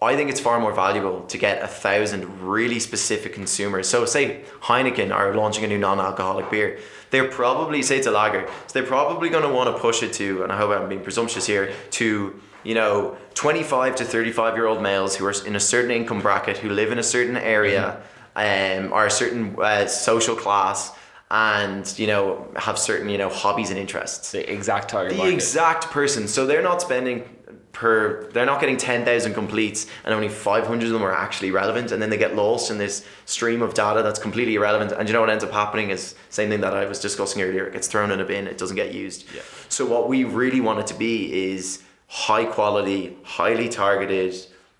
[0.01, 3.89] I think it's far more valuable to get a thousand really specific consumers.
[3.89, 6.79] So say Heineken are launching a new non-alcoholic beer.
[7.09, 8.47] They're probably say it's a lager.
[8.67, 11.03] So they're probably going to want to push it to, and I hope I'm being
[11.03, 15.59] presumptuous here, to you know 25 to 35 year old males who are in a
[15.59, 18.01] certain income bracket who live in a certain area,
[18.37, 20.93] um, are a certain uh, social class,
[21.31, 25.33] and you know have certain you know hobbies and interests the exact target the market.
[25.33, 26.27] exact person.
[26.27, 27.29] So they're not spending
[27.71, 28.29] per.
[28.31, 31.91] They're not getting ten thousand completes, and only five hundred of them are actually relevant.
[31.91, 34.91] And then they get lost in this stream of data that's completely irrelevant.
[34.91, 37.65] And you know what ends up happening is same thing that I was discussing earlier.
[37.67, 38.47] It gets thrown in a bin.
[38.47, 39.25] It doesn't get used.
[39.33, 39.41] Yeah.
[39.69, 44.35] So what we really want it to be is high quality, highly targeted,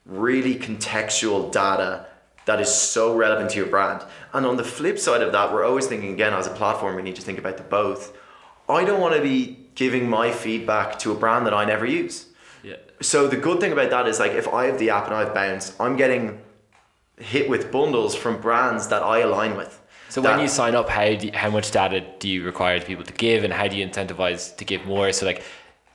[0.05, 2.07] really contextual data
[2.49, 4.01] that is so relevant to your brand.
[4.33, 7.03] And on the flip side of that, we're always thinking again as a platform, we
[7.03, 8.17] need to think about the both.
[8.67, 12.25] I don't want to be giving my feedback to a brand that I never use.
[12.63, 12.77] Yeah.
[13.01, 15.19] So the good thing about that is like if I have the app and I
[15.25, 16.41] have Bounce, I'm getting
[17.19, 19.79] hit with bundles from brands that I align with.
[20.09, 23.03] So That- when you sign up, how you, how much data do you require people
[23.03, 25.11] to give, and how do you incentivize to give more?
[25.11, 25.43] So like,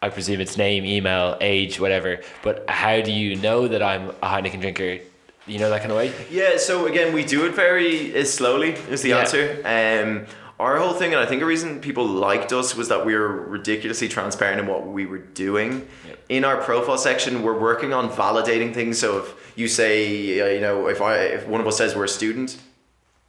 [0.01, 2.21] I presume it's name, email, age, whatever.
[2.43, 4.99] But how do you know that I'm a Heineken drinker?
[5.47, 6.13] You know that kind of way.
[6.31, 9.19] Yeah, so again, we do it very uh, slowly, is the Yeah.
[9.19, 9.61] answer.
[9.65, 10.27] Um,
[10.59, 13.29] our whole thing, and I think a reason people liked us was that we were
[13.29, 15.87] ridiculously transparent in what we were doing.
[16.07, 16.19] Yep.
[16.29, 18.99] In our profile section, we're working on validating things.
[18.99, 22.05] So if you say, uh, you know, if I, if one of us says we're
[22.05, 22.57] a student,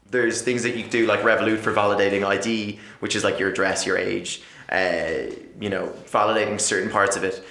[0.09, 3.86] there's things that you do like Revolut for validating ID, which is like your address,
[3.86, 7.43] your age, uh, you know, validating certain parts of it.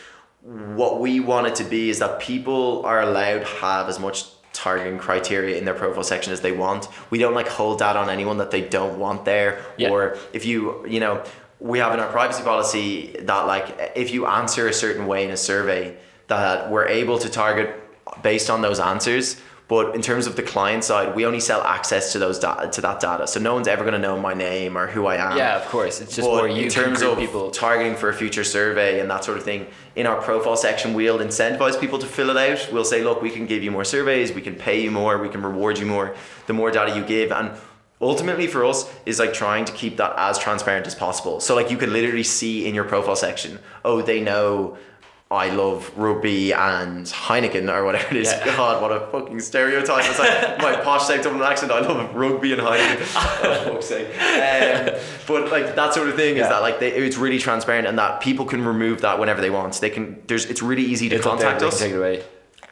[0.43, 4.99] What we want it to be is that people are allowed have as much targeting
[4.99, 6.89] criteria in their profile section as they want.
[7.11, 9.63] We don't like hold that on anyone that they don't want there.
[9.77, 9.91] Yeah.
[9.91, 11.23] Or if you, you know,
[11.61, 15.31] we have in our privacy policy that like if you answer a certain way in
[15.31, 15.97] a survey,
[16.29, 17.79] that we're able to target
[18.23, 19.41] based on those answers.
[19.67, 22.81] But in terms of the client side, we only sell access to those data to
[22.83, 23.27] that data.
[23.27, 25.39] So no one's ever going to know my name or who I am.
[25.39, 26.03] Yeah, of course.
[26.03, 27.51] It's just But more you in terms of people.
[27.51, 29.67] targeting for a future survey and that sort of thing.
[29.97, 32.73] In our profile section, we'll incentivize people to fill it out.
[32.73, 35.29] We'll say, look, we can give you more surveys, we can pay you more, we
[35.29, 36.17] can reward you more.
[36.47, 37.53] The more data you give, and
[38.01, 41.39] ultimately for us is like trying to keep that as transparent as possible.
[41.39, 44.77] So like you can literally see in your profile section, oh, they know.
[45.31, 48.29] I love rugby and Heineken or whatever it is.
[48.31, 48.57] Yeah.
[48.57, 50.05] God, what a fucking stereotype.
[50.09, 51.73] It's like my posh South Dublin accent.
[51.73, 53.01] I love rugby and Heineken.
[53.17, 54.07] oh, fuck's sake.
[54.09, 54.95] Um,
[55.27, 56.43] but like that sort of thing Yeah.
[56.45, 59.51] is that like they, it's really transparent and that people can remove that whenever they
[59.51, 59.75] want.
[59.81, 60.23] They can.
[60.27, 60.45] There's.
[60.47, 62.23] It's really easy to It's up contact us Take it away.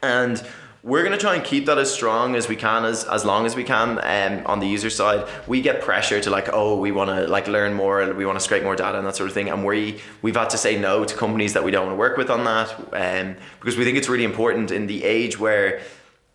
[0.02, 0.44] and
[0.84, 3.46] we're going to try and keep that as strong as we can as, as long
[3.46, 5.28] as we can um, on the user side.
[5.46, 8.44] We get pressure to like oh we want to like learn more we want to
[8.44, 11.04] scrape more data and that sort of thing and we we've had to say no
[11.04, 13.96] to companies that we don't want to work with on that um, because we think
[13.96, 15.80] it's really important in the age where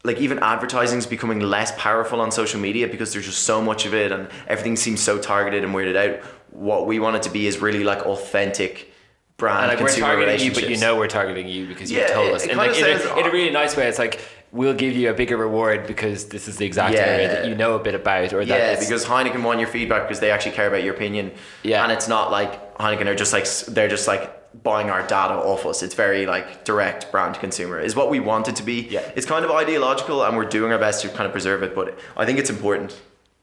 [0.06, 3.86] like even advertising is becoming less powerful on social media because there's just so much
[3.86, 6.24] of it and everything seems so targeted and weirded out.
[6.52, 8.94] What we want it to be is really like authentic
[9.36, 11.92] brand And like we're consumer targeting you, relationships but you know we're targeting you because
[11.92, 12.44] you Yeah, told it- us.
[12.46, 14.22] it And like in a, in a really nice way, it's like
[14.52, 17.02] we'll give you a bigger reward because this is the exact Yeah.
[17.02, 20.04] area that you know a bit about, or that Yeah, because Heineken want your feedback
[20.04, 21.32] because they actually care about your opinion.
[21.64, 21.84] Yeah.
[21.84, 24.34] and it's not like Heineken are just like they're just like
[24.64, 25.84] buying our data off us.
[25.84, 28.88] It's very like direct brand to consumer is what we want it to be.
[28.90, 29.02] Yeah.
[29.16, 31.76] it's kind of ideological, and we're doing our best to kind of preserve it.
[31.76, 32.96] But I think it's important.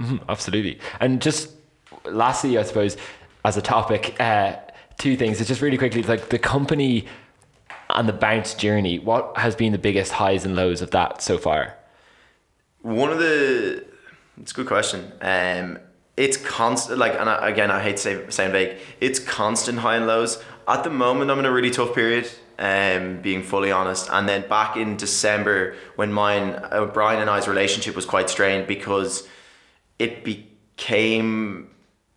[0.02, 0.80] Mhm, absolutely.
[1.00, 1.50] And just
[2.04, 2.96] lastly, I suppose,
[3.44, 4.54] as a topic, uh,
[4.98, 5.38] two things.
[5.40, 7.06] It's just really quickly, like the company
[7.94, 8.98] and the bounce journey.
[8.98, 11.74] What has been the biggest highs and lows of that so far?
[12.82, 13.84] One of the
[14.40, 15.12] it's a good question.
[15.20, 15.78] Um,
[16.16, 16.98] it's constant.
[16.98, 18.78] Like, and I, again, I hate say sound vague.
[19.00, 20.42] It's constant high and lows.
[20.66, 22.30] At the moment, I'm in a really tough period.
[22.56, 27.48] Um, being fully honest, and then back in December when mine, uh, Brian and I's
[27.48, 29.26] relationship was quite strained because
[29.98, 31.73] it became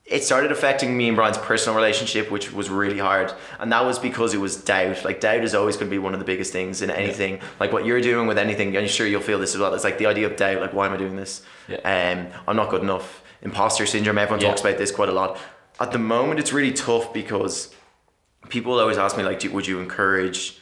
[0.07, 3.33] it started affecting me and Brian's personal relationship, which was really hard.
[3.59, 5.03] And that was because it was doubt.
[5.03, 7.41] Like doubt is always going to be one of the biggest things in anything.
[7.59, 9.73] Like what you're doing with anything, I'm sure you'll feel this as well.
[9.73, 10.61] It's like the idea of doubt.
[10.61, 11.41] Like why am I doing this?
[11.67, 11.79] Yeah.
[11.83, 13.21] Um, I'm not good enough.
[13.41, 14.17] Imposter syndrome.
[14.17, 14.47] Everyone Yeah.
[14.47, 15.37] talks about this quite a lot.
[15.79, 17.73] At the moment, it's really tough because
[18.47, 20.57] people always ask me like, do, would you encourage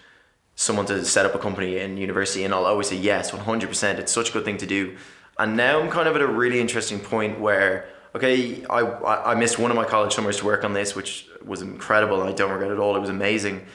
[0.56, 2.44] someone to set up a company in university?
[2.46, 4.00] And I'll always say yes, one hundred percent.
[4.00, 4.98] It's such a good thing to do.
[5.38, 7.86] And now I'm kind of at a really interesting point where
[8.16, 8.82] okay, I
[9.32, 12.22] I missed one of my college summers to work on this, which was incredible.
[12.22, 12.96] and I don't regret it at all.
[12.96, 13.66] It was amazing.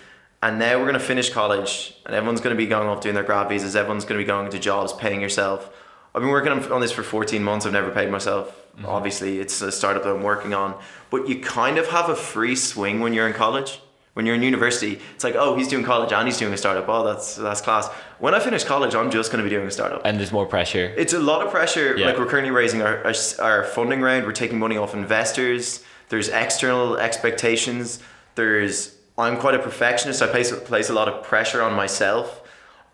[0.43, 3.14] And now we're going to finish college, and everyone's going to be going off doing
[3.14, 3.76] their grad visas.
[3.76, 5.70] Everyone's going to be going into jobs, paying yourself.
[6.14, 7.66] I've been working on this for 14 months.
[7.66, 8.49] I've never paid myself.
[8.76, 8.86] Mm-hmm.
[8.86, 10.80] Obviously, it's a startup that I'm working on.
[11.11, 13.80] But you kind of have a free swing when you're in college
[14.15, 16.89] when you're in university, it's like, oh, he's doing college and he's doing a startup.
[16.89, 17.89] Oh, that's that's class.
[18.19, 20.03] When I finish college, I'm just going to be doing a startup.
[20.05, 20.93] And there's more pressure.
[20.97, 21.97] It's a lot of pressure.
[21.97, 22.07] Yeah.
[22.07, 24.27] Like we're currently raising our, our, our funding round.
[24.27, 25.85] We're taking money off investors.
[26.09, 28.01] There's external expectations.
[28.35, 30.23] There's I'm quite a perfectionist.
[30.23, 32.43] I place place a lot of pressure on myself.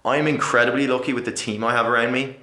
[0.04, 2.36] I'm incredibly lucky with the team I have around me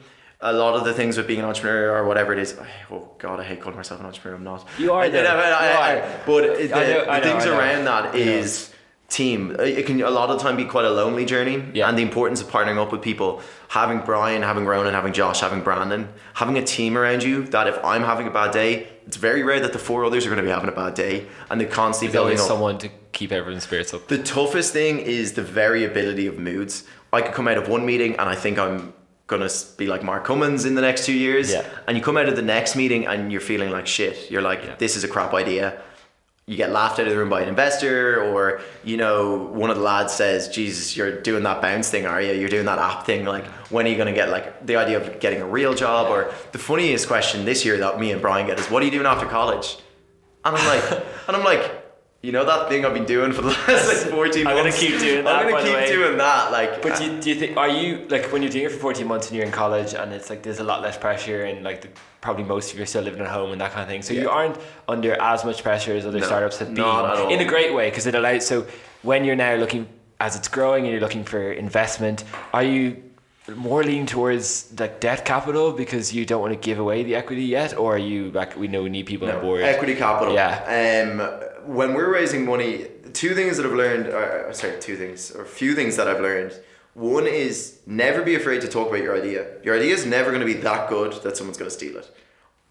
[0.43, 2.55] a lot of the things with being an entrepreneur or whatever it is.
[2.91, 4.35] Oh God, I hate calling myself an entrepreneur.
[4.35, 4.67] I'm not.
[4.77, 5.03] You are.
[5.03, 8.73] I, I, I, I, but the, know, the things around that is
[9.07, 9.55] team.
[9.57, 11.63] It can a lot of the time be quite a lonely journey.
[11.73, 11.87] Yeah.
[11.87, 15.61] And the importance of partnering up with people, having Brian, having Ronan, having Josh, having
[15.61, 17.45] Brandon, having a team around you.
[17.45, 20.29] That if I'm having a bad day, it's very rare that the four others are
[20.29, 22.47] going to be having a bad day, and they constantly There's building up.
[22.47, 24.07] someone to keep everyone's spirits up.
[24.09, 26.83] The toughest thing is the variability of moods.
[27.13, 28.91] I could come out of one meeting and I think I'm
[29.27, 31.51] gonna be like Mark Cummins in the next two years.
[31.51, 31.65] Yeah.
[31.87, 34.29] And you come out of the next meeting and you're feeling like shit.
[34.29, 34.75] You're like, yeah.
[34.75, 35.81] this is a crap idea.
[36.45, 39.77] You get laughed out of the room by an investor, or you know, one of
[39.77, 42.33] the lads says, "Jesus, you're doing that bounce thing, are you?
[42.33, 43.23] You're doing that app thing.
[43.23, 46.33] Like, when are you gonna get like the idea of getting a real job?" Or
[46.51, 49.05] the funniest question this year that me and Brian get is, "What are you doing
[49.05, 49.77] after college?"
[50.43, 51.82] And I'm like, and I'm like,
[52.23, 54.79] you know that thing I've been doing for the last like 14 I'm months?
[54.79, 55.45] gonna keep doing that.
[55.45, 56.53] I'm gonna keep doing that.
[56.53, 58.79] Like, but do you, do you think are you like when you're doing it for
[58.79, 61.65] 14 months and you're in college and it's like there's a lot less pressure and
[61.65, 61.89] like the,
[62.21, 64.01] probably most of you are still living at home and that kind of thing.
[64.01, 64.21] So yeah.
[64.21, 64.57] you aren't
[64.87, 68.07] under as much pressure as other no, startups have been in a great way because
[68.07, 68.47] it allows.
[68.47, 68.65] So
[69.01, 69.89] when you're now looking
[70.21, 73.03] as it's growing and you're looking for investment, are you
[73.55, 77.43] more lean towards like debt capital because you don't want to give away the equity
[77.43, 79.63] yet, or are you like we know we need people no, on board?
[79.63, 80.33] Equity capital.
[80.33, 81.09] Yeah.
[81.09, 85.43] Um, when we're raising money, two things that I've learned, uh, sorry, two things, or
[85.43, 86.53] a few things that I've learned.
[86.93, 89.47] One is never be afraid to talk about your idea.
[89.63, 92.09] Your idea is never going to be that good that someone's going to steal it.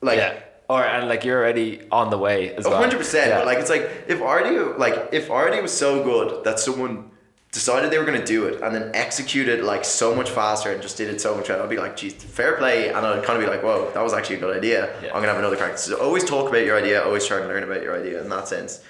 [0.01, 0.39] Like, yeah.
[0.71, 2.79] Or and like you're already on the way as well.
[2.79, 3.33] hundred percent.
[3.33, 7.11] But like it's like if idea like if idea was so good that someone
[7.53, 10.81] decided they were going to do it and then executed like so much faster and
[10.81, 12.89] just did it so much better, I'd be like, geez, fair play.
[12.89, 14.87] And I'd kind of be like, whoa, that was actually a good idea.
[15.03, 15.09] Yeah.
[15.09, 15.77] I'm going to have another crack.
[15.77, 18.49] So always talk about your idea, always try and learn about your idea in that
[18.49, 18.83] sense.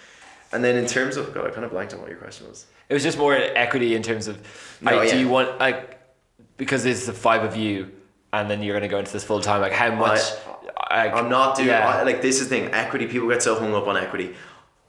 [0.53, 2.67] And then in terms of, God, I kind of blanked on what your question was.
[2.89, 4.39] It was just more equity in terms of,
[4.81, 5.15] no, like, yeah.
[5.15, 5.99] do you want, like,
[6.57, 7.91] because there's the five of you
[8.33, 10.21] and then you're going to go into this full time, like, how much?
[10.89, 11.89] I, am not doing, yeah.
[11.89, 14.35] I, like, this is the thing, equity, people get so hung up on equity.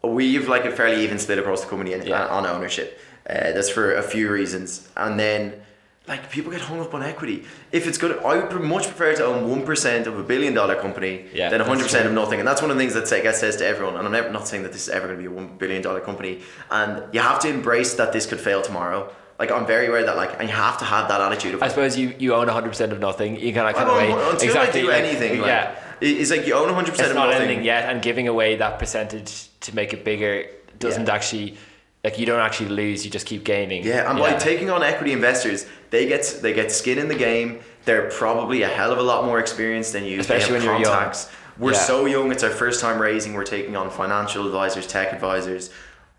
[0.04, 2.28] We've like a fairly even split across the company yeah.
[2.28, 3.00] on ownership.
[3.28, 4.90] Uh, that's for a few reasons.
[4.98, 5.62] And then,
[6.08, 7.46] like, people get hung up on equity.
[7.72, 11.26] If it's good, I would much prefer to own 1% of a billion dollar company
[11.34, 12.40] yeah, than 100% of nothing.
[12.40, 13.96] And that's one of the things that Sega says to everyone.
[13.96, 15.82] And I'm never, not saying that this is ever going to be a $1 billion
[16.02, 16.42] company.
[16.70, 19.14] And you have to embrace that this could fail tomorrow.
[19.40, 21.56] Like I'm very aware that like and you have to have that attitude.
[21.56, 23.36] Of, I suppose you, you own 100% of nothing.
[23.40, 24.12] You can kind of wait.
[24.12, 25.76] Until exactly, I do like, anything, like, yeah.
[26.02, 27.64] It's like you own 100% of not nothing.
[27.64, 30.46] yet, and giving away that percentage to make it bigger
[30.80, 31.14] doesn't yeah.
[31.14, 31.58] actually
[32.04, 33.84] like you don't actually lose, you just keep gaining.
[33.84, 37.62] Yeah, and by taking on equity investors, they get they get skin in the game.
[37.86, 41.26] They're probably a hell of a lot more experienced than you, especially when contacts.
[41.26, 41.72] you're young.
[41.72, 41.80] We're yeah.
[41.80, 43.34] so young; it's our first time raising.
[43.34, 45.70] We're taking on financial advisors, tech advisors,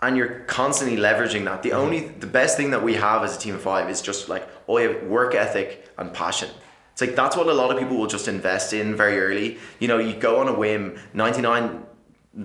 [0.01, 1.62] and you're constantly leveraging that.
[1.62, 1.78] The mm-hmm.
[1.78, 4.49] only the best thing that we have as a team of five is just like
[4.68, 6.49] oh yeah, work ethic and passion.
[6.93, 9.59] It's like that's what a lot of people will just invest in very early.
[9.80, 10.99] You know, you go on a whim.
[11.12, 11.82] Ninety nine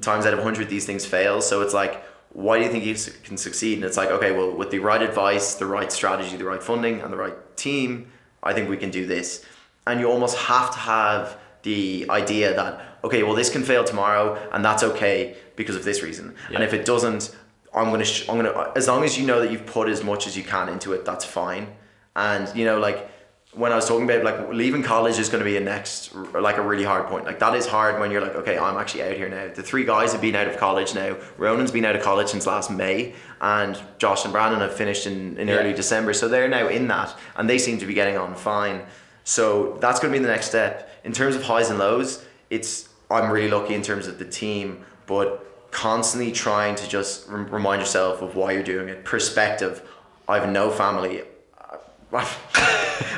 [0.02, 1.42] times out of hundred, these things fail.
[1.42, 2.04] So it's like
[2.34, 3.78] why do you think you can succeed?
[3.80, 7.02] And it's like, okay, well, with the right advice, the right strategy, the right funding,
[7.02, 8.12] and the right team,
[8.44, 9.46] I think we can do this.
[9.88, 14.40] And you almost have to have the idea that, okay, well, this can fail tomorrow,
[14.52, 16.36] and that's okay because of this reason.
[16.50, 16.56] Yeah.
[16.56, 17.36] And if it doesn't,
[17.74, 20.28] I'm gonna, sh- I'm gonna, as long as you know that you've put as much
[20.28, 21.68] as you can into it, that's fine.
[22.16, 23.09] And you know, like
[23.54, 26.58] when I was talking about like leaving college is going to be a next like
[26.58, 27.26] a really hard point.
[27.26, 29.52] Like that is hard when you're like, okay, I'm actually out here now.
[29.52, 31.18] The three guys have been out of college now.
[31.38, 35.38] Ronan's been out of college since last May, and Josh and Brandon have finished in,
[35.38, 35.56] in yeah.
[35.56, 36.14] early December.
[36.14, 38.84] So they're now in that, and they seem to be getting on fine.
[39.24, 40.90] So that's going to be the next step.
[41.04, 44.86] In terms of highs and lows, it's I'm really lucky in terms of the team,
[45.08, 49.06] but constantly trying to just remind yourself of why you're doing it.
[49.06, 49.88] Perspective.
[50.28, 51.24] I have no family.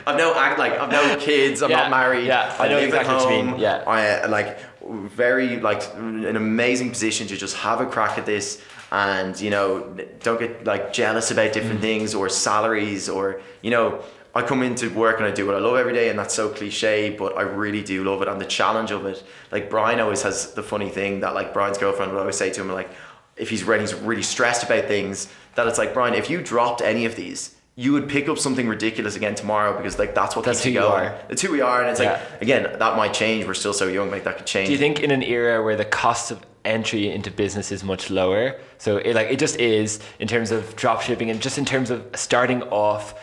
[0.06, 1.62] I've no act like I've no kids.
[1.62, 2.26] I'm yeah, not married.
[2.28, 3.60] Yeah, I, I know exactly what you mean.
[3.60, 8.62] Yeah, I like very like an amazing position to just have a crack at this
[8.92, 11.84] and you know don't get like jealous about different Mm.
[11.84, 15.60] things or salaries or you know I come into work and I do what I
[15.60, 18.46] love every day and that's so cliche but I really do love it and the
[18.46, 22.20] challenge of it like Brian always has the funny thing that like Brian's girlfriend would
[22.20, 22.90] always say to him like
[23.38, 26.82] if he's really, he's really stressed about things that it's like Brian if you dropped
[26.82, 30.44] any of these you would pick up something ridiculous again tomorrow because like that's what
[30.46, 31.18] That's who you are.
[31.30, 32.12] it's who we are and it's Yeah.
[32.32, 34.78] like again that might change we're still so young like that could change Do you
[34.78, 38.98] think in an era where the cost of entry into business is much lower, so
[38.98, 42.06] it, like it just is in terms of drop shipping and just in terms of
[42.14, 43.16] starting off,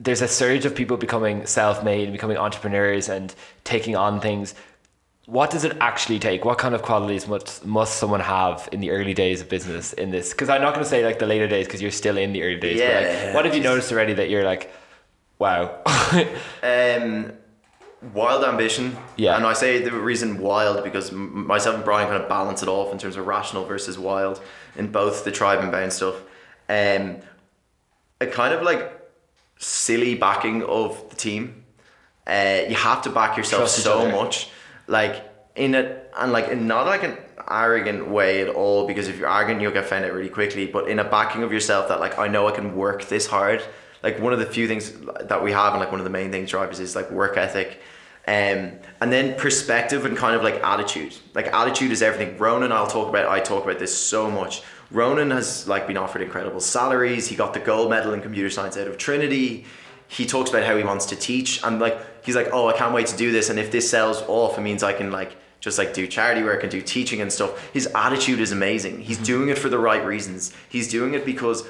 [0.00, 4.54] there's a surge of people becoming self-made becoming entrepreneurs and taking on things.
[5.26, 6.44] What does it actually take?
[6.44, 10.10] What kind of qualities must must someone have in the early days of business in
[10.10, 10.30] this?
[10.30, 12.42] Because I'm not going to say like the later days because you're still in the
[12.42, 12.80] early days.
[12.80, 14.72] but like, Yeah, what have you noticed already that you're like,
[15.38, 15.80] wow?
[16.62, 17.32] Um,
[18.12, 18.96] wild ambition.
[19.16, 19.36] Yeah.
[19.36, 22.92] And I say the reason wild because myself and Brian kind of balance it off
[22.92, 24.40] in terms of rational versus wild
[24.76, 26.16] in both the tribe and bound stuff.
[26.68, 27.18] Um,
[28.20, 28.90] a kind of like
[29.58, 31.64] silly backing of the team.
[32.26, 34.48] Uh, you have to back yourself Trust so much,
[34.92, 37.18] like in it, and like in not like an
[37.50, 38.86] arrogant way at all.
[38.86, 40.66] Because if you're arrogant, you'll get found out really quickly.
[40.66, 43.62] But in a backing of yourself, that like I know I can work this hard.
[44.02, 46.30] Like one of the few things that we have, and like one of the main
[46.30, 47.80] things drivers is like work ethic.
[48.24, 51.16] Um, and then perspective and kind of like attitude.
[51.34, 52.38] Like attitude is everything.
[52.38, 53.28] Ronan, I'll talk about.
[53.28, 54.62] I talk about this so much.
[54.90, 57.26] Ronan has like been offered incredible salaries.
[57.26, 59.64] He got the gold medal in computer science out of Trinity.
[60.06, 62.94] He talks about how he wants to teach, and like he's like, oh, I can't
[62.94, 63.50] wait to do this.
[63.50, 66.62] And if this sells off, it means I can like just like do charity work
[66.62, 67.70] and do teaching and stuff.
[67.72, 69.00] His attitude is amazing.
[69.00, 70.52] He's doing it for the right reasons.
[70.68, 71.64] He's doing it because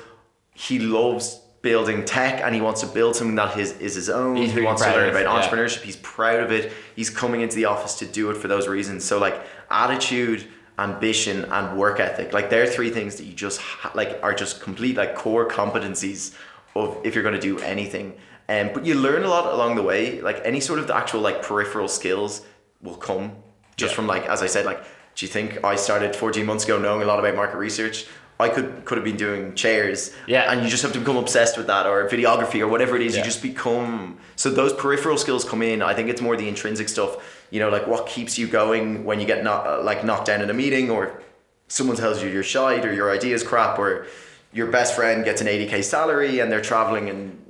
[0.54, 4.36] he loves building tech and he wants to build something that his is his own.
[4.36, 5.48] He's he wants to learn about yeah.
[5.48, 5.82] entrepreneurship.
[5.82, 6.72] He's proud of it.
[6.96, 9.04] He's coming into the office to do it for those reasons.
[9.04, 9.40] So like
[9.70, 10.46] attitude,
[10.78, 14.60] ambition, and work ethic, like they're three things that you just ha- like are just
[14.60, 16.34] complete like core competencies
[16.74, 18.14] of if you're going to do anything.
[18.52, 20.20] Um, but you learn a lot along the way.
[20.20, 22.42] Like any sort of the actual like peripheral skills
[22.80, 23.32] will come
[23.76, 23.96] just Yeah.
[23.96, 24.82] from like as I said, like
[25.14, 28.06] do you think I started 14 months ago knowing a lot about market research?
[28.40, 30.12] I could could have been doing chairs.
[30.26, 30.50] Yeah.
[30.50, 33.12] And you just have to become obsessed with that or videography or whatever it is.
[33.14, 33.20] Yeah.
[33.20, 35.80] You just become so those peripheral skills come in.
[35.80, 37.10] I think it's more the intrinsic stuff.
[37.50, 40.50] You know, like what keeps you going when you get not like knocked down in
[40.50, 41.22] a meeting or
[41.68, 44.06] someone tells you you're shite or your idea is crap or
[44.52, 47.41] your best friend gets an 80k salary and they're traveling and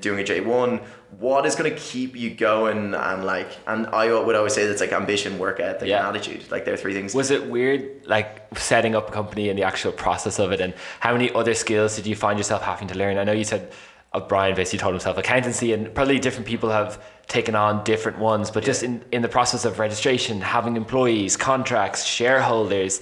[0.00, 0.82] doing a J1
[1.18, 4.80] what is going to keep you going and like and I would always say that's
[4.80, 6.06] like ambition work ethic Yeah.
[6.06, 9.58] and attitude like they're three things Was it weird, like setting up a company and
[9.58, 12.88] the actual process of it, and how many other skills did you find yourself having
[12.88, 13.18] to learn?
[13.18, 13.72] I know you said
[14.12, 18.50] of Brian basically told himself accountancy, and probably different people have taken on different ones,
[18.50, 23.00] but just in, in the process of registration, having employees, contracts, shareholders,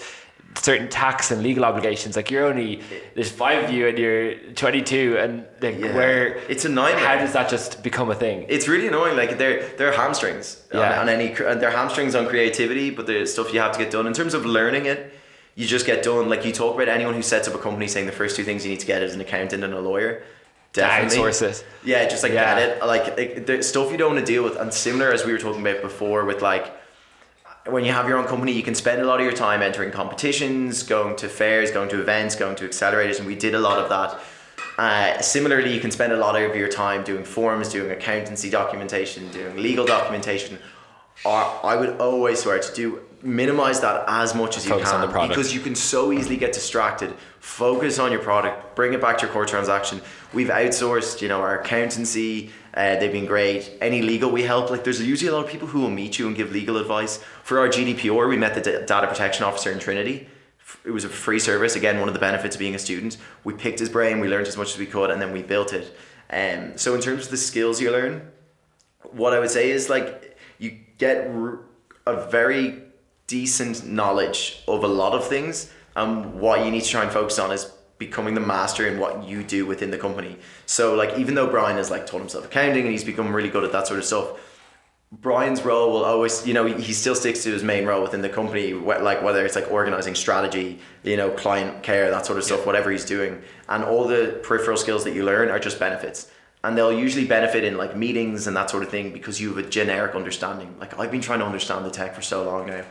[0.56, 2.80] certain tax and legal obligations, like you're only
[3.14, 5.94] there's five of you and you're 22, and like Yeah.
[5.94, 6.96] where It's annoying.
[6.96, 8.46] How does that just become a thing?
[8.48, 9.16] it's really annoying.
[9.16, 10.92] Like they're they're hamstrings Yeah.
[10.92, 13.90] on, on any and they're hamstrings on creativity, but the stuff you have to get
[13.90, 15.12] done in terms of learning it.
[15.56, 16.28] You just get done.
[16.28, 18.64] Like you talk about anyone who sets up a company, saying the first two things
[18.64, 20.22] you need to get is an accountant and a lawyer.
[20.72, 21.64] Definitely Outsource it.
[21.84, 22.58] Yeah, just like Yeah.
[22.58, 22.84] get it.
[22.84, 25.38] Like, like the stuff you don't want to deal with, and similar as we were
[25.38, 26.66] talking about before, with like
[27.66, 29.90] when you have your own company, you can spend a lot of your time entering
[29.90, 33.78] competitions, going to fairs, going to events, going to accelerators, and we did a lot
[33.78, 34.20] of that.
[34.76, 39.30] Uh, similarly, you can spend a lot of your time doing forms, doing accountancy documentation,
[39.30, 40.58] doing legal documentation.
[41.24, 45.10] Or I would always swear to do minimize that as much as you Focus on
[45.10, 47.14] can because you can so easily get distracted.
[47.40, 48.76] Focus on your product.
[48.76, 50.02] Bring it back to your core transaction.
[50.34, 52.50] We've outsourced, you know, our accountancy.
[52.74, 53.70] Uh, they've been great.
[53.80, 54.68] Any legal we help.
[54.68, 57.22] Like, there's usually a lot of people who will meet you and give legal advice.
[57.44, 60.28] For our GDPR, we met the da- data protection officer in Trinity.
[60.84, 61.76] It was a free service.
[61.76, 63.16] Again, one of the benefits of being a student.
[63.44, 64.18] We picked his brain.
[64.18, 65.96] We learned as much as we could, and then we built it.
[66.30, 68.28] Um, so in terms of the skills you learn,
[69.12, 71.30] what I would say is like you get
[72.06, 72.82] a very
[73.26, 77.38] decent knowledge of a lot of things, and what you need to try and focus
[77.38, 80.36] on is becoming the master in what you do within the company.
[80.66, 83.64] So like even though Brian has like taught himself accounting and he's become really good
[83.64, 84.40] at that sort of stuff.
[85.12, 88.28] Brian's role will always, you know, he still sticks to his main role within the
[88.28, 92.66] company, like whether it's like organizing strategy, you know, client care, that sort of stuff,
[92.66, 93.40] whatever he's doing.
[93.68, 96.32] And all the peripheral skills that you learn are just benefits.
[96.64, 99.58] And they'll usually benefit in like meetings and that sort of thing because you have
[99.64, 100.74] a generic understanding.
[100.80, 102.82] Like I've been trying to understand the tech for so long now.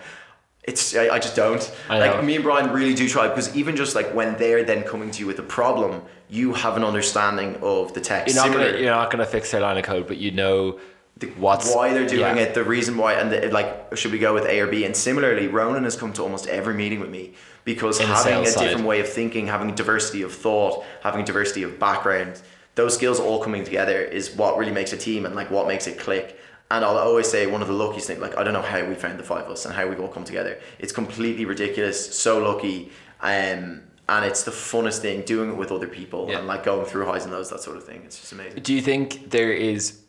[0.64, 1.76] It's I, I just don't.
[1.90, 2.06] I know.
[2.16, 5.12] Like me and Brian really do try because even just like when they're then coming
[5.12, 8.34] to you with a problem, you have an understanding of the text.
[8.34, 10.80] You're not Similar- gonna you're not gonna fix their line of code, but you know
[11.18, 12.44] the, What's- why they're doing yeah.
[12.44, 14.84] it, the reason why, and the, like, should we go with A or B?
[14.86, 17.34] And similarly, Ronan has come to almost every meeting with me
[17.66, 18.64] because In having a side.
[18.64, 22.42] different way of thinking, having diversity of thought, having diversity of background,
[22.76, 25.86] those skills all coming together is what really makes a team and like what makes
[25.88, 26.40] it click.
[26.74, 28.96] And I'll always say one of the luckiest things, like I don't know how we
[28.96, 30.60] found the five of us and how we've all come together.
[30.80, 32.90] It's completely ridiculous, so lucky,
[33.22, 36.40] um, and it's the funnest thing doing it with other people Yeah.
[36.40, 38.02] and like going through highs and lows, that sort of thing.
[38.06, 38.64] It's just amazing.
[38.64, 40.00] Do you think there is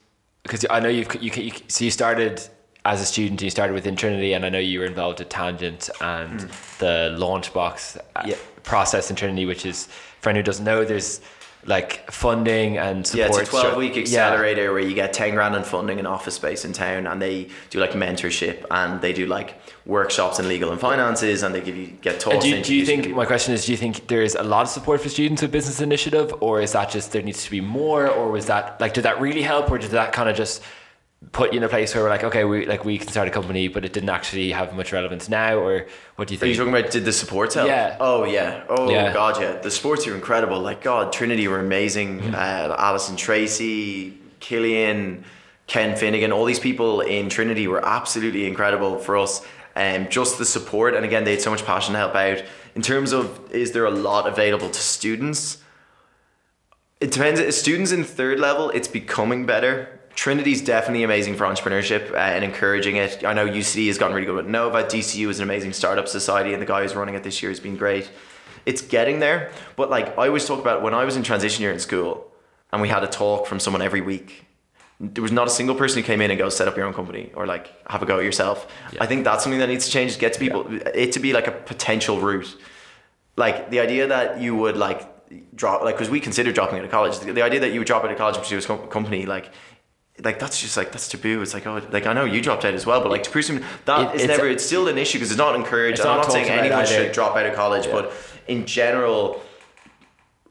[0.42, 2.40] because I know you've you, you so you started
[2.86, 5.90] as a student you started within Trinity and I know you were involved at Tangent
[6.00, 6.40] and
[6.78, 8.36] the Launchbox uh, Yeah.
[8.62, 9.88] process in Trinity which is
[10.22, 11.20] for anyone who doesn't know there's
[11.66, 14.02] like funding and Yeah, it's a 12 week Yeah.
[14.02, 17.48] accelerator where you get 10 grand in funding and office space in town and they
[17.70, 19.54] do like mentorship and they do like
[19.86, 22.34] workshops in legal and finances and they give you get talks.
[22.36, 24.62] And do, do you think my question is do you think there is a lot
[24.62, 27.60] of support for students with business initiative or is that just there needs to be
[27.60, 30.62] more or was that like did that really help or did that kind of just
[31.32, 33.30] put you in a place where we're like okay we like we can start a
[33.30, 36.48] company but it didn't actually have much relevance now or what do you think?
[36.48, 37.68] Are you talking about did the sports help?
[37.68, 37.96] Yeah.
[38.00, 38.64] Oh yeah.
[38.68, 39.12] Oh Yeah.
[39.12, 39.58] god, yeah.
[39.58, 40.60] The sports are incredible.
[40.60, 42.20] Like God, Trinity were amazing.
[42.20, 42.34] Mm-hmm.
[42.34, 45.24] Uh, Alison Tracy, Killian,
[45.66, 49.44] Ken Finnegan, all these people in Trinity were absolutely incredible for us.
[49.76, 52.44] Um, just the support, and again, they had so much passion to help out.
[52.76, 55.58] In terms of, is there a lot available to students?
[57.00, 57.56] It depends.
[57.56, 60.00] Students in third level, it's becoming better.
[60.14, 63.24] Trinity's definitely amazing for entrepreneurship uh, and encouraging it.
[63.24, 64.84] I know UCD has gotten really good with Nova.
[64.84, 67.60] DCU is an amazing startup society, and the guy who's running it this year has
[67.60, 68.10] been great.
[68.64, 71.72] It's getting there, but like I always talk about when I was in transition year
[71.72, 72.30] in school,
[72.72, 74.44] and we had a talk from someone every week.
[75.00, 76.94] There was not a single person who came in and go set up your own
[76.94, 78.72] company or like have a go at yourself.
[79.00, 80.18] I think that's something that needs to change.
[80.18, 82.56] Get to people it to be like a potential route
[83.36, 85.10] like the idea that you would like
[85.56, 87.86] drop like because we consider dropping out of college the, the idea that you would
[87.86, 89.50] drop out of college and pursue a com- company like
[90.22, 92.74] like that's just like that's taboo it's like oh like I know you dropped out
[92.74, 95.32] as well but like to pursue that It- is never it's still an issue because
[95.32, 97.92] it's not encouraged It's I'm not not saying anyone should drop out of college Yeah.
[97.92, 98.12] but
[98.46, 99.42] in general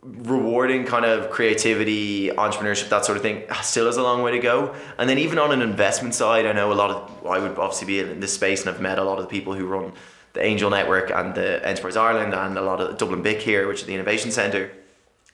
[0.02, 4.40] rewarding kind of creativity, entrepreneurship, that sort of thing, still has a long way to
[4.40, 4.76] go.
[4.98, 7.88] And then even on an investment side, I know a lot of I would obviously
[7.88, 9.94] be in this space, and I've met a lot of the people who run
[10.34, 13.80] the Angel Network and the Enterprise Ireland and a lot of Dublin BIC here, which
[13.82, 14.72] is the innovation centre.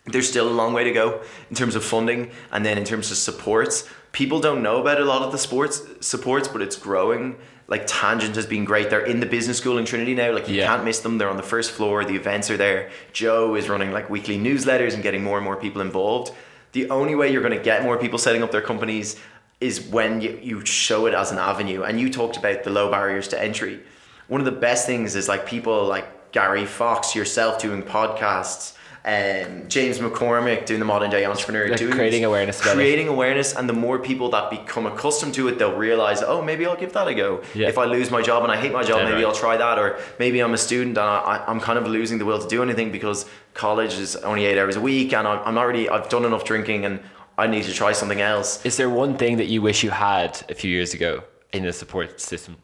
[0.06, 3.12] There's still a long way to go in terms of funding, and then in terms
[3.12, 3.88] of supports.
[4.12, 7.36] People don't know about a lot of the sports supports, but it's growing.
[7.68, 8.90] Like Tangent has been great.
[8.90, 10.32] They're in the business school in Trinity now.
[10.34, 10.66] Like you Yeah.
[10.66, 11.20] can't miss them.
[11.20, 12.04] They're on the first floor.
[12.04, 12.90] The events are there.
[13.14, 16.34] Joe is running like weekly newsletters and getting more and more people involved.
[16.72, 19.16] The only way you're going to get more people setting up their companies
[19.62, 21.84] is when you, you show it as an avenue.
[21.84, 23.82] And you talked about the low barriers to entry.
[24.28, 28.74] One of the best things is like people like Gary Fox, yourself doing podcasts,
[29.06, 32.74] um, James McCormick doing the modern day entrepreneur, Like doing creating awareness it.
[32.74, 36.66] creating awareness, and the more people that become accustomed to it, they'll realize, oh, maybe
[36.66, 37.42] I'll give that a go.
[37.56, 37.70] Yeah.
[37.70, 39.26] If I lose my job and I hate my job, Dead maybe right.
[39.30, 39.80] I'll try that.
[39.80, 42.62] Or maybe I'm a student and I, I'm kind of losing the will to do
[42.62, 45.88] anything because college is only eight hours a week, and I'm, I'm not really.
[45.90, 47.00] I've done enough drinking, and
[47.38, 48.66] I need to try something else.
[48.66, 51.24] Is there one thing that you wish you had a few years ago
[51.54, 52.58] in the support system?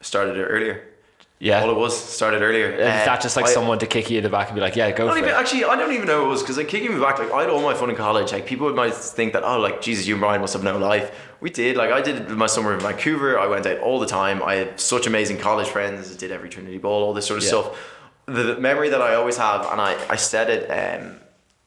[0.00, 0.82] Started it earlier.
[1.48, 1.60] Yeah.
[1.64, 2.68] All it was started earlier.
[2.70, 4.60] Is Uh, that just like I- someone to kick you in the back and be
[4.60, 5.34] like, yeah, go for even it?
[5.34, 5.64] actually.
[5.64, 7.18] I don't even know what it was because like kicking me back.
[7.18, 8.30] Like I had all my fun in college.
[8.30, 11.10] Like people might think that oh like Jesus, you and Brian must have no life.
[11.40, 11.76] We did.
[11.76, 13.40] Like I did my summer in Vancouver.
[13.40, 14.40] I went out all the time.
[14.40, 16.14] I had such amazing college friends.
[16.14, 17.50] I did every Trinity Ball, all this sort of Yeah.
[17.50, 17.68] stuff.
[18.26, 21.16] The, the memory that I always have, and I I said it um,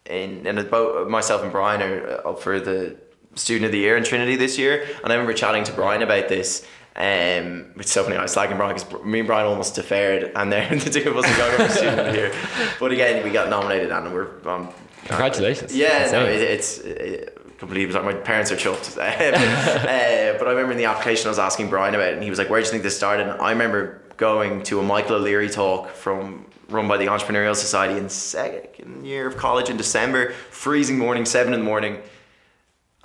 [0.06, 2.96] in in about myself and Brian are up for the
[3.36, 6.30] student of the year in Trinity this year, and I remember chatting to Brian about
[6.30, 6.66] this.
[6.98, 8.16] Um, it's so funny.
[8.16, 11.18] I was slagging Brian because me and Brian almost deferred, and then the two of
[11.18, 12.36] us are going student the.
[12.80, 14.70] But again, we got nominated, and we're um,
[15.06, 15.76] Congratulations.
[15.76, 17.94] yeah, no, it, it's it, I can't believe it.
[17.96, 18.98] Like, my parents are chuffed.
[18.98, 22.30] uh, but I remember in the application I was asking Brian about it, and he
[22.30, 25.18] was like, "Where do you think this started?" And I remember going to a Michael
[25.18, 30.32] O'Leary talk from run by the Entrepreneurial Society in second year of college in December,
[30.50, 32.02] freezing morning, seven in the morning.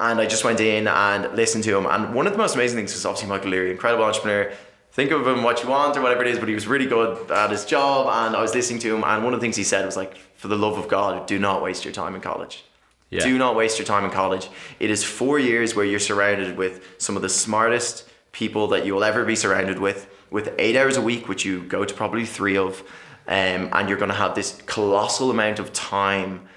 [0.00, 1.84] And I just went in and listened to him.
[1.86, 4.50] And one of the most amazing things was obviously Michael Leary, incredible entrepreneur.
[4.92, 7.30] Think of him what you want or whatever it is, but he was really good
[7.30, 8.06] at his job.
[8.06, 9.04] And I was listening to him.
[9.04, 11.38] And one of the things he said was like, for the love of God, do
[11.38, 12.64] not waste your time in college.
[13.10, 13.24] Yeah.
[13.24, 14.48] Do not waste your time in college.
[14.78, 18.94] It is four years where you're surrounded with some of the smartest people that you
[18.94, 22.24] will ever be surrounded with, with eight hours a week, which you go to probably
[22.24, 22.82] three of.
[23.28, 26.48] Um, and you're going to have this colossal amount of time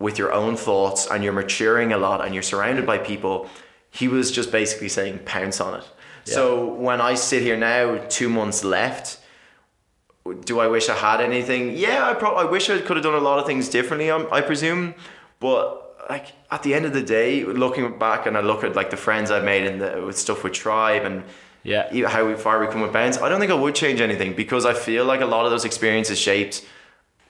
[0.00, 3.48] with your own thoughts and you're maturing a lot and you're surrounded by people.
[3.90, 5.88] He was just basically saying pounce on it.
[6.24, 9.18] So when I sit here now, two months left,
[10.44, 11.76] do I wish I had anything?
[11.76, 14.10] Yeah, I pro- I wish I could have done a lot of things differently.
[14.10, 14.94] I, I presume,
[15.40, 18.90] but like at the end of the day, looking back and I look at like
[18.90, 21.24] the friends I've made and the with stuff with Tribe and
[21.64, 22.06] Yeah.
[22.08, 23.18] how far we come with Bounce.
[23.18, 25.64] I don't think I would change anything because I feel like a lot of those
[25.64, 26.64] experiences shaped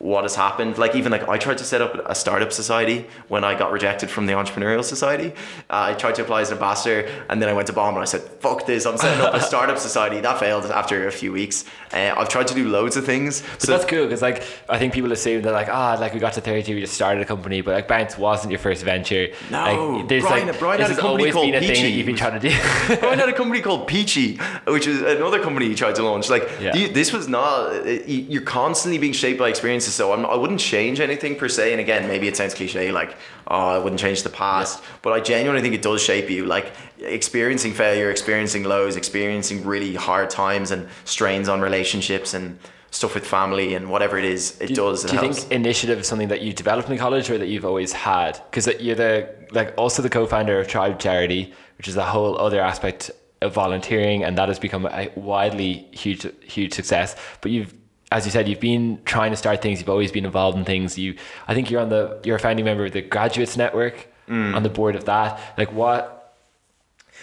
[0.01, 0.77] what has happened.
[0.79, 4.09] Like even like I tried to set up a startup society when I got rejected
[4.11, 5.29] from the entrepreneurial society.
[5.69, 8.03] Uh, I tried to apply as an ambassador and then I went to bomb and
[8.03, 8.87] I said, "Fuck this!
[8.87, 11.65] I'm setting up a startup society." That failed after a few weeks.
[11.93, 13.43] Uh, I've tried to do loads of things.
[13.61, 16.33] But that's cool because like I think people assume that like ah like we got
[16.35, 19.29] to thirty we just started a company but like Bounce wasn't your first venture.
[19.51, 19.59] No,
[19.99, 21.89] like, there's Brian- like Brian had a company called a Peachy.
[21.89, 22.55] you've been trying to do.
[23.07, 26.31] I had a company called Peachy, which is another company you tried to launch.
[26.31, 26.73] Like Yeah.
[26.89, 27.85] this was not.
[28.09, 29.90] You're constantly being shaped by experiences.
[29.95, 31.73] So I'm, I wouldn't change anything per se.
[31.73, 33.17] And again, maybe it sounds cliche, like
[33.49, 34.83] oh, I wouldn't change the past.
[35.03, 36.47] But I genuinely think it does shape you.
[36.47, 42.59] Like experiencing failure, experiencing lows, experiencing really hard times and strains on relationships and
[42.91, 45.05] stuff with family and whatever it is, it does.
[45.05, 45.41] It Do you helps.
[45.41, 48.41] think initiative is something that you developed in college or that you've always had?
[48.51, 52.61] Because you're the like also the co-founder of Tribe Charity, which is a whole other
[52.61, 53.11] aspect
[53.43, 57.17] of volunteering, and that has become a widely huge huge success.
[57.41, 57.75] But you've
[58.13, 59.79] as you said, you've been trying to start things.
[59.81, 60.99] You've always been involved in things.
[60.99, 61.15] You,
[61.47, 64.55] I think you're on the, you're a founding member of the Graduates Network, Mm.
[64.55, 65.41] on the board of that.
[65.59, 66.37] Like what,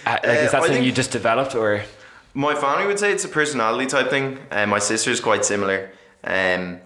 [0.05, 1.84] uh, like Uh, is that I something you just developed or?
[2.34, 5.89] My family would say it's a personality type thing, and my sister's quite similar.
[6.26, 6.81] Um,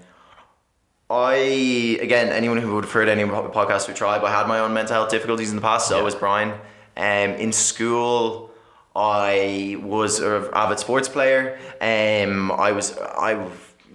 [1.09, 4.59] I again, anyone who would have heard any po- podcast with Tribe, I had my
[4.59, 5.87] own mental health difficulties in the past.
[5.87, 6.03] So Yeah.
[6.03, 6.51] was Brian.
[6.95, 8.51] Um, in school,
[8.95, 11.57] I was an avid sports player.
[11.81, 13.33] Um, I was I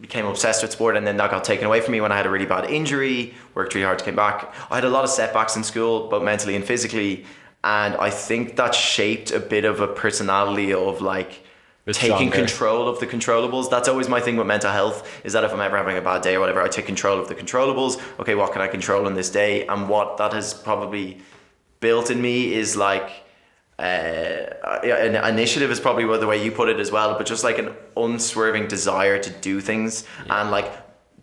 [0.01, 2.27] became obsessed with sport, and then that got taken away from me when I had
[2.27, 3.35] a really bad injury.
[3.55, 4.55] Worked really hard to come back.
[4.71, 7.25] I had a lot of setbacks in school, both mentally and physically,
[7.65, 11.43] and I think that shaped a bit of a personality of like
[11.85, 12.37] Bit taking stronger.
[12.37, 13.71] control of the controllables.
[13.71, 16.21] That's always my thing with mental health is that if I'm ever having a bad
[16.21, 18.03] day or whatever, I take control of the controllables.
[18.19, 19.67] Okay, what can I control in this day?
[19.69, 21.19] And what that has probably
[21.79, 23.11] built in me is like
[23.79, 27.59] uh, an initiative is probably the way you put it as well, but just like
[27.59, 30.73] an unswerving desire to do things and like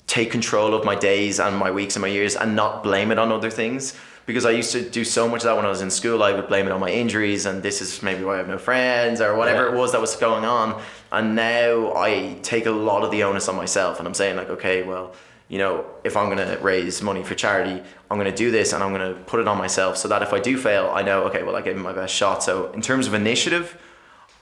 [0.08, 3.18] take control of my days and my weeks and my years and not blame it
[3.18, 3.96] on other things.
[4.26, 6.32] Because I used to do so much of that when I was in school, I
[6.32, 9.20] would blame it on my injuries and this is maybe why I have no friends
[9.20, 9.74] or whatever Yeah.
[9.74, 10.82] it was that was going on.
[11.12, 14.50] And now I take a lot of the onus on myself and I'm saying like,
[14.50, 15.14] okay, well,
[15.54, 17.78] you know, if I'm gonna raise money for charity,
[18.10, 20.40] I'm gonna do this and I'm gonna put it on myself so that if I
[20.40, 22.42] do fail, I know, okay, well, I gave it my best shot.
[22.42, 23.78] So in terms of initiative,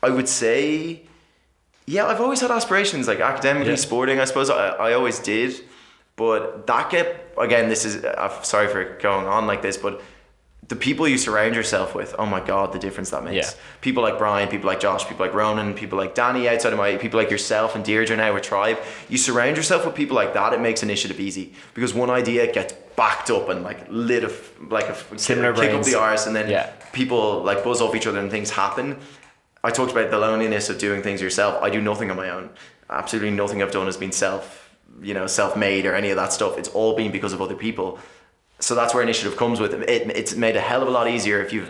[0.01, 1.01] I would say,
[1.85, 3.89] yeah, I've always had aspirations, like academically, Yeah.
[3.89, 4.21] sporting.
[4.21, 5.51] I suppose I, I always did,
[6.15, 7.67] but that get again.
[7.67, 10.01] This is I'm sorry for going on like this, but
[10.67, 13.51] the people you surround yourself with, oh my god, the difference that makes.
[13.53, 13.59] Yeah.
[13.81, 16.95] People like Brian, people like Josh, people like Ronan, people like Danny outside of my,
[16.95, 18.77] people like yourself and Deirdre now with Tribe.
[19.09, 22.73] You surround yourself with people like that, it makes initiative easy because one idea gets
[22.95, 24.31] backed up and like lit a
[24.69, 25.87] like a Similar kick brains.
[25.87, 26.69] up the arse, and then Yeah.
[26.93, 28.97] people like buzz off each other and things happen.
[29.63, 31.61] I talked about the loneliness of doing things yourself.
[31.61, 32.49] I do nothing on my own.
[32.89, 34.69] Absolutely nothing I've done has been self,
[35.01, 36.57] you know, self-made or any of that stuff.
[36.57, 37.99] It's all been because of other people.
[38.61, 39.89] So that's where initiative comes with it.
[39.89, 40.09] it.
[40.15, 41.67] It's made a hell of a lot easier if you.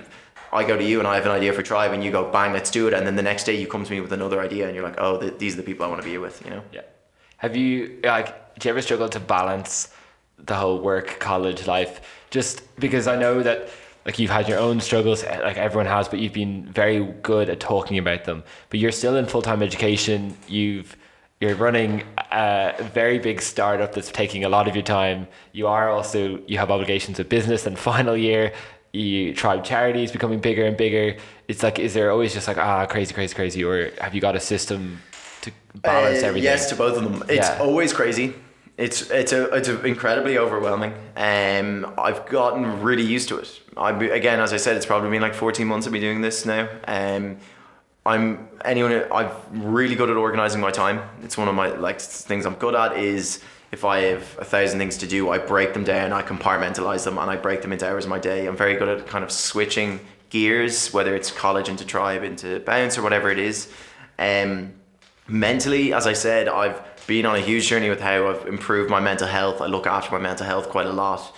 [0.54, 2.52] I go to you and I have an idea for Tribe, and you go bang,
[2.52, 4.66] let's do it, and then the next day you come to me with another idea,
[4.68, 6.52] and you're like, oh, th- these are the people I want to be with, you
[6.52, 6.62] know.
[6.74, 6.82] Yeah.
[7.38, 8.60] Have you like?
[8.60, 9.94] Do you ever struggle to balance
[10.38, 12.02] the whole work college life?
[12.30, 13.70] Just because I know that
[14.06, 17.50] like you've had your own struggles, eh, like everyone has, but you've been very good
[17.50, 18.44] at talking about them.
[18.70, 20.38] But you're still in full time education.
[20.48, 20.96] You've
[21.42, 25.28] you're running a very big startup that's taking a lot of your time.
[25.52, 28.54] You are also you have obligations with business and final year.
[28.94, 31.18] You tribe charities becoming bigger and bigger.
[31.48, 34.36] It's like is there always just like ah crazy crazy crazy or have you got
[34.36, 35.02] a system
[35.42, 35.52] to
[35.82, 36.44] balance Uh, everything?
[36.44, 37.24] Yes, to both of them.
[37.28, 37.58] It's Yeah.
[37.60, 38.36] always crazy.
[38.78, 40.94] It's it's a it's a incredibly overwhelming.
[41.16, 43.60] Um, I've gotten really used to it.
[43.78, 46.46] I again, as I said, it's probably been like fourteen months of me doing this
[46.46, 46.68] now.
[46.88, 47.38] Um,
[48.06, 49.06] I'm anyone.
[49.12, 51.02] I'm really good at organizing my time.
[51.24, 52.98] It's one of my like things I'm good at.
[52.98, 53.42] Is
[53.72, 56.12] if I have a thousand things to do, I break them down.
[56.12, 58.48] I compartmentalize them, and I break them into hours of my day.
[58.48, 60.00] I'm very good at kind of switching
[60.30, 63.72] gears, whether it's college into tribe into bounce or whatever it is.
[64.18, 64.74] Um,
[65.28, 69.00] mentally, as I said, I've been on a huge journey with how I've improved my
[69.00, 69.62] mental health.
[69.62, 71.36] I look after my mental health quite a lot.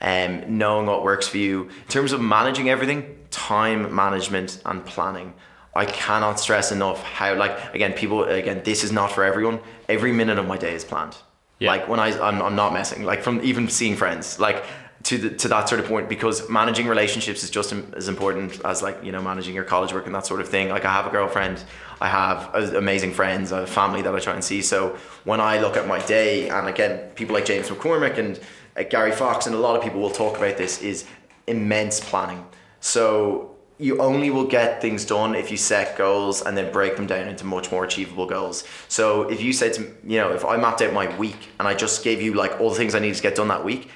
[0.00, 1.64] Um, knowing what works for you.
[1.64, 5.34] In terms of managing everything, time management and planning.
[5.76, 9.60] I cannot stress enough how like again people again this is not for everyone.
[9.88, 11.16] Every minute of my day is planned.
[11.58, 11.70] Yeah.
[11.70, 13.04] Like when I I'm, I'm not messing.
[13.04, 14.38] Like from even seeing friends.
[14.38, 14.64] Like
[15.06, 18.82] to the, to that sort of point because managing relationships is just as important as
[18.82, 20.68] like you know managing your college work and that sort of thing.
[20.68, 21.62] Like I have a girlfriend,
[22.00, 24.62] I have amazing friends, I have family that I try and see.
[24.62, 28.40] So when I look at my day, and again, people like James McCormick and
[28.76, 31.04] uh, Gary Fox and a lot of people will talk about this is
[31.46, 32.44] immense planning.
[32.80, 37.06] So you only will get things done if you set goals and then break them
[37.06, 38.64] down into much more achievable goals.
[38.88, 41.74] So if you said to you know, if I mapped out my week and I
[41.74, 43.90] just gave you like all the things I needed to get done that week,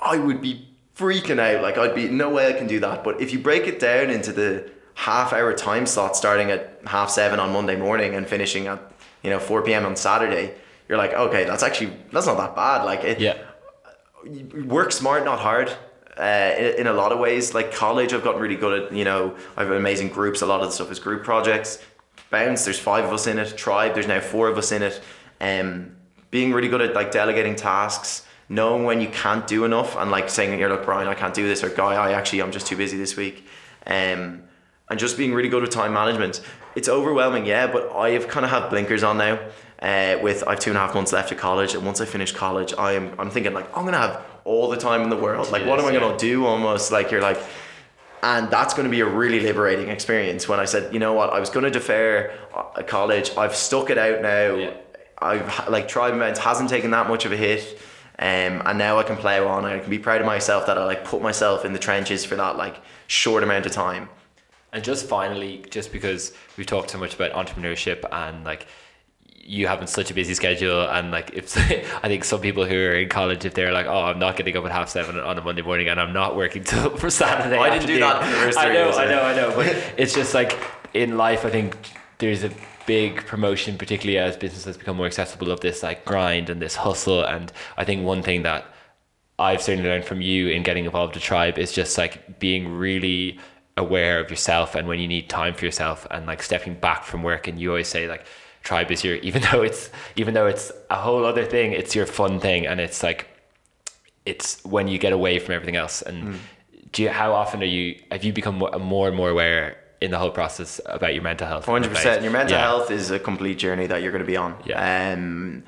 [0.00, 1.62] I would be freaking out.
[1.62, 3.02] Like I'd be no way I can do that.
[3.02, 7.10] But if you break it down into the half hour time slot starting at half
[7.10, 8.80] seven on Monday morning and finishing at
[9.24, 9.84] you know 4 p.m.
[9.84, 10.54] on Saturday,
[10.88, 12.84] you're like, okay, that's actually that's not that bad.
[12.84, 13.36] Like it, Yeah.
[14.64, 15.72] work smart, not hard.
[16.16, 18.92] Uh, in, a lot of ways, like college, I've gotten really good at.
[18.92, 20.42] You know, I have amazing groups.
[20.42, 21.82] A lot of the stuff is group projects.
[22.30, 23.56] Bounce, there's five of us in it.
[23.56, 25.00] Tribe, there's now four of us in it.
[25.40, 25.96] Um,
[26.30, 30.28] being really good at like delegating tasks, knowing when you can't do enough, and like
[30.28, 32.76] saying, "Here, look, Brian, I can't do this," or "Guy, I actually I'm just too
[32.76, 33.46] busy this week,"
[33.86, 34.42] um,
[34.88, 36.40] and just being really good with time management.
[36.76, 39.38] It's overwhelming, yeah, but I have kind of have blinkers on now.
[39.80, 42.04] Uh, with I have two and a half months left of college, and once I
[42.04, 45.16] finish college, I am I'm thinking like I'm gonna have all the time in the
[45.16, 45.50] world.
[45.50, 46.46] Like, what am I gonna do?
[46.46, 47.38] Almost like you're like,
[48.24, 50.48] and that's going to be a really liberating experience.
[50.48, 53.90] When I said, you know what, I was going to defer uh, college, I've stuck
[53.90, 54.54] it out now.
[54.54, 54.72] Yeah.
[55.18, 57.78] I've like tribe events hasn't taken that much of a hit.
[58.18, 59.64] Um, and now I can plow on.
[59.64, 62.36] I can be proud of myself that I like put myself in the trenches for
[62.36, 64.08] that like short amount of time.
[64.72, 68.66] And just finally, just because we've talked so much about entrepreneurship and like
[69.46, 71.56] you having such a busy schedule, and like if
[72.04, 74.56] I think some people who are in college, if they're like, oh, I'm not getting
[74.56, 77.56] up at half seven on a Monday morning and I'm not working till for Saturday.
[77.56, 79.52] I didn't do that the first I know, I know, I know.
[79.54, 80.58] But it's just like
[80.94, 81.76] in life, I think
[82.18, 82.50] there's a
[82.86, 86.76] big promotion, particularly as business has become more accessible, of this like grind and this
[86.76, 87.24] hustle.
[87.24, 88.66] And I think one thing that
[89.38, 93.38] I've certainly learned from you in getting involved with Tribe is just like being really
[93.76, 97.22] aware of yourself and when you need time for yourself and like stepping back from
[97.22, 97.48] work.
[97.48, 98.26] And you always say like
[98.64, 102.06] Tribe is your even though it's even though it's a whole other thing, it's your
[102.06, 103.28] fun thing and it's like
[104.26, 106.02] it's when you get away from everything else.
[106.02, 106.38] And
[106.92, 110.18] do you how often are you have you become more and more aware in the
[110.18, 111.66] whole process about your mental health?
[111.66, 112.22] Hundred percent.
[112.22, 112.62] Your mental Yeah.
[112.62, 114.56] health is a complete journey that you're going to be on.
[114.64, 115.12] Yeah.
[115.12, 115.64] Um,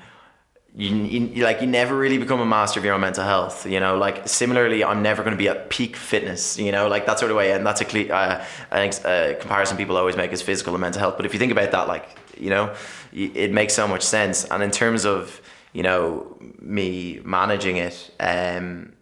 [0.79, 3.67] you, you like you never really become a master of your own mental health.
[3.67, 6.59] You know, like similarly, I'm never going to be at peak fitness.
[6.59, 7.53] You know, like that sort of way.
[7.53, 11.01] And that's a uh, I think uh, comparison people always make is physical and mental
[11.01, 11.17] health.
[11.17, 12.75] But if you think about that, like you know,
[13.13, 14.45] it makes so much sense.
[14.45, 15.41] And in terms of
[15.73, 18.93] you know me managing it, um,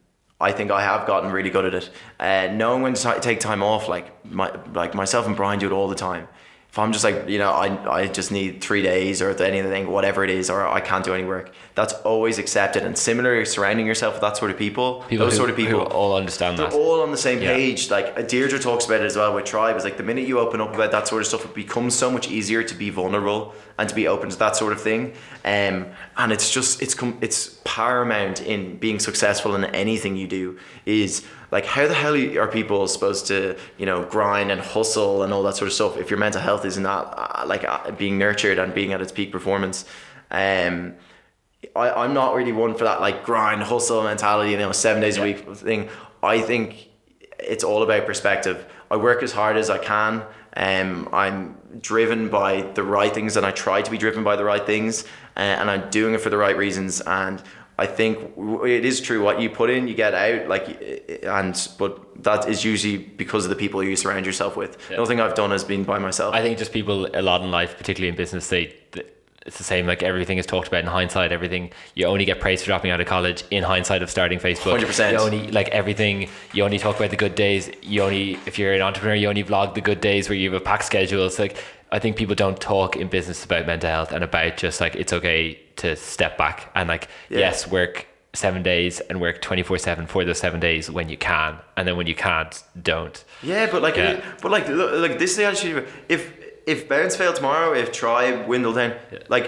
[0.41, 1.91] I think I have gotten really good at it.
[2.21, 5.73] Uh, knowing when to take time off, like my like myself and Brian do it
[5.73, 6.29] all the time.
[6.75, 7.67] If I'm just like you know I
[8.01, 11.23] I just need three days or anything whatever it is or I can't do any
[11.25, 12.83] work, that's always accepted.
[12.83, 15.83] And similar, surrounding yourself with that sort of people, People those who, sort of people,
[15.83, 16.75] all understand they're that.
[16.77, 17.55] all on the same Yeah.
[17.55, 17.93] page.
[17.93, 19.77] Like Deirdre talks about it as well with Tribe.
[19.77, 22.11] Is like the minute you open up about that sort of stuff, it becomes so
[22.11, 25.13] much easier to be vulnerable and to be open to that sort of thing.
[25.45, 25.87] Um,
[26.17, 30.59] and it's just it's com- it's paramount in being successful in anything you do.
[30.87, 31.23] Is
[31.55, 35.45] like how the hell are people supposed to you know grind and hustle and all
[35.45, 38.75] that sort of stuff if your mental health isn't uh, like uh, being nurtured and
[38.75, 39.85] being at its peak performance.
[40.33, 40.95] Um,
[41.77, 45.17] I, I'm not really one for that like grind hustle mentality, you know, seven days
[45.17, 45.89] a week thing.
[46.25, 46.89] I think
[47.39, 48.67] it's all about perspective.
[48.91, 50.25] I work as hard as I can.
[50.57, 54.45] Um, I'm driven by the right things, and I try to be driven by the
[54.45, 55.05] right things,
[55.37, 57.01] uh, and I'm doing it for the right reasons.
[57.01, 57.41] And
[57.77, 59.23] I think it is true.
[59.23, 60.49] What you put in, you get out.
[60.49, 60.81] Like,
[61.25, 64.79] and but that is usually because of the people you surround yourself with.
[64.91, 64.99] Yeah.
[64.99, 66.35] Nothing I've done has been by myself.
[66.35, 68.75] I think just people a lot in life, particularly in business, they
[69.47, 69.87] it's the same.
[69.87, 71.33] Like everything is talked about in hindsight.
[71.33, 74.79] Everything you only get praised for dropping out of college in hindsight of starting Facebook.
[74.79, 75.13] 100%.
[75.13, 76.29] You only like everything.
[76.53, 77.71] You only talk about the good days.
[77.83, 80.61] You only if you're an entrepreneur, you only vlog the good days where you have
[80.61, 81.27] a packed schedule.
[81.27, 81.57] It's like
[81.93, 85.13] I think people don't talk in business about mental health and about just like it's
[85.13, 87.41] okay to step back and like Yeah.
[87.41, 91.57] yes, work seven days and work 24 7 for those seven days when you can
[91.77, 94.21] and then when you can't don't Yeah, but like, Yeah.
[94.43, 95.87] but like, look, like this is the attitude.
[96.09, 96.33] If
[96.67, 98.95] if Bounce fail tomorrow, if Tribe dwindle down,
[99.29, 99.47] like,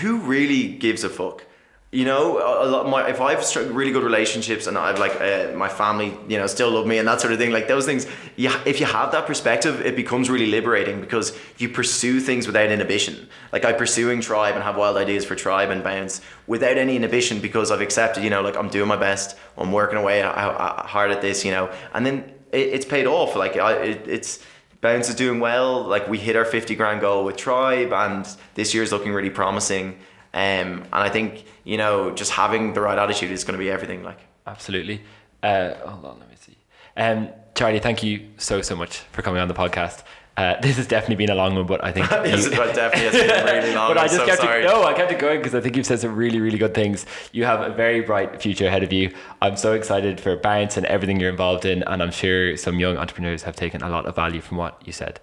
[0.00, 1.44] who really gives a fuck?
[1.94, 2.88] You know, a, lot.
[2.88, 3.44] My if I've
[3.74, 7.06] really good relationships and I've like uh, my family, you know, still love me and
[7.06, 7.50] that sort of thing.
[7.50, 8.58] Like those things, yeah.
[8.64, 13.28] If you have that perspective, it becomes really liberating because you pursue things without inhibition.
[13.52, 17.40] Like I pursuing Tribe and have wild ideas for Tribe and Bounce without any inhibition
[17.40, 21.20] because I've accepted, you know, like I'm doing my best, I'm working away hard at
[21.20, 23.36] this, you know, and then it, it's paid off.
[23.36, 24.38] Like I, it, it's
[24.80, 25.84] Bounce is doing well.
[25.84, 29.98] Like we hit our fifty grand goal with Tribe, and this year's looking really promising.
[30.34, 33.70] Um, and I think you know just having the right attitude is going to be
[33.70, 34.02] everything.
[34.02, 35.02] Like Absolutely.
[35.42, 36.56] Uh, hold on, let me see.
[36.96, 40.02] Um, Charlie, thank you so so much for coming on the podcast.
[40.34, 43.00] Uh, this has definitely been a long one, but I think yes, you- it definitely
[43.08, 43.88] has been really long.
[43.88, 43.96] One.
[43.96, 44.62] But I just so kept sorry.
[44.62, 44.66] it.
[44.66, 47.04] No, I kept it going because I think you've said some really, really good things.
[47.32, 49.12] You have a very bright future ahead of you.
[49.42, 52.96] I'm so excited for Bounce and everything you're involved in, and I'm sure some young
[52.96, 55.20] entrepreneurs have taken a lot of value from what you said.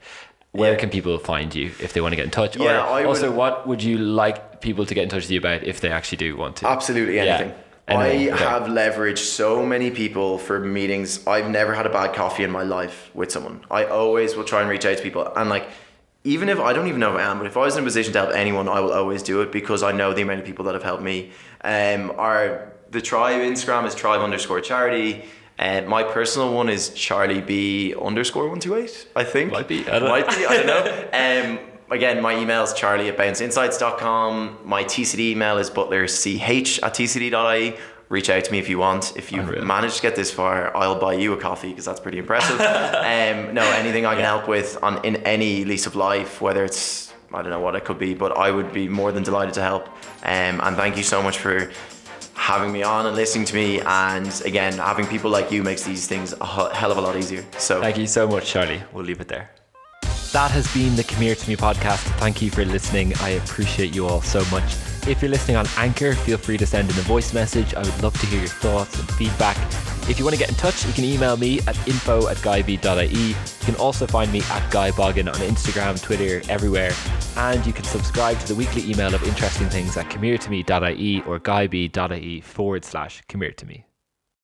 [0.51, 0.79] Where Yeah.
[0.79, 2.55] can people find you if they want to get in touch?
[2.57, 5.31] Yeah, or I would- also, what would you like people to get in touch with
[5.31, 6.67] you about if they actually do want to?
[6.67, 7.23] Absolutely Yeah.
[7.37, 7.55] anything.
[7.87, 8.43] Anything, I okay.
[8.43, 11.25] have leveraged so many people for meetings.
[11.25, 13.61] I've never had a bad coffee in my life with someone.
[13.71, 15.31] I always will try and reach out to people.
[15.35, 15.67] And like,
[16.23, 17.85] even if I don't even know if I am, but if I was in a
[17.85, 20.45] position to help anyone, I will always do it because I know the amount of
[20.45, 21.31] people that have helped me.
[21.63, 25.23] Um, our the tribe Instagram is tribe underscore charity.
[25.57, 29.07] And my personal one is Charlie B underscore one two eight.
[29.15, 30.09] I think Might be, I don't know.
[30.09, 30.45] Might be.
[30.45, 31.09] I don't know.
[31.59, 31.59] Um,
[31.91, 34.59] again, my email is charlie at bounceinsights.com.
[34.63, 37.77] My TCD email is butlerch at tcd.ie.
[38.09, 39.15] Reach out to me if you want.
[39.15, 39.65] If you've Unreal.
[39.65, 42.59] managed to get this far, I'll buy you a coffee because that's pretty impressive.
[42.59, 47.13] um, no, anything I can help with on in any lease of life, whether it's
[47.31, 49.61] I don't know what it could be, but I would be more than delighted to
[49.61, 49.87] help.
[50.23, 51.69] Um, and thank you so much for
[52.33, 53.81] having me on and listening to me.
[53.81, 57.45] And again, having people like you makes these things a hell of a lot easier.
[57.59, 58.81] So Thank you so much, Charlie.
[58.91, 59.51] We'll leave it there.
[60.31, 62.03] That has been the Come Here To Me podcast.
[62.19, 63.13] Thank you for listening.
[63.19, 64.75] I appreciate you all so much.
[65.07, 67.73] If you're listening on Anchor, feel free to send in a voice message.
[67.73, 69.57] I would love to hear your thoughts and feedback.
[70.07, 73.29] If you want to get in touch, you can email me at info at guyb.ie.
[73.29, 76.91] You can also find me at Guy Boggin on Instagram, Twitter, everywhere.
[77.35, 82.41] And you can subscribe to the weekly email of interesting things at comeheretome.ie or guyb.ie
[82.41, 83.85] forward slash come to me.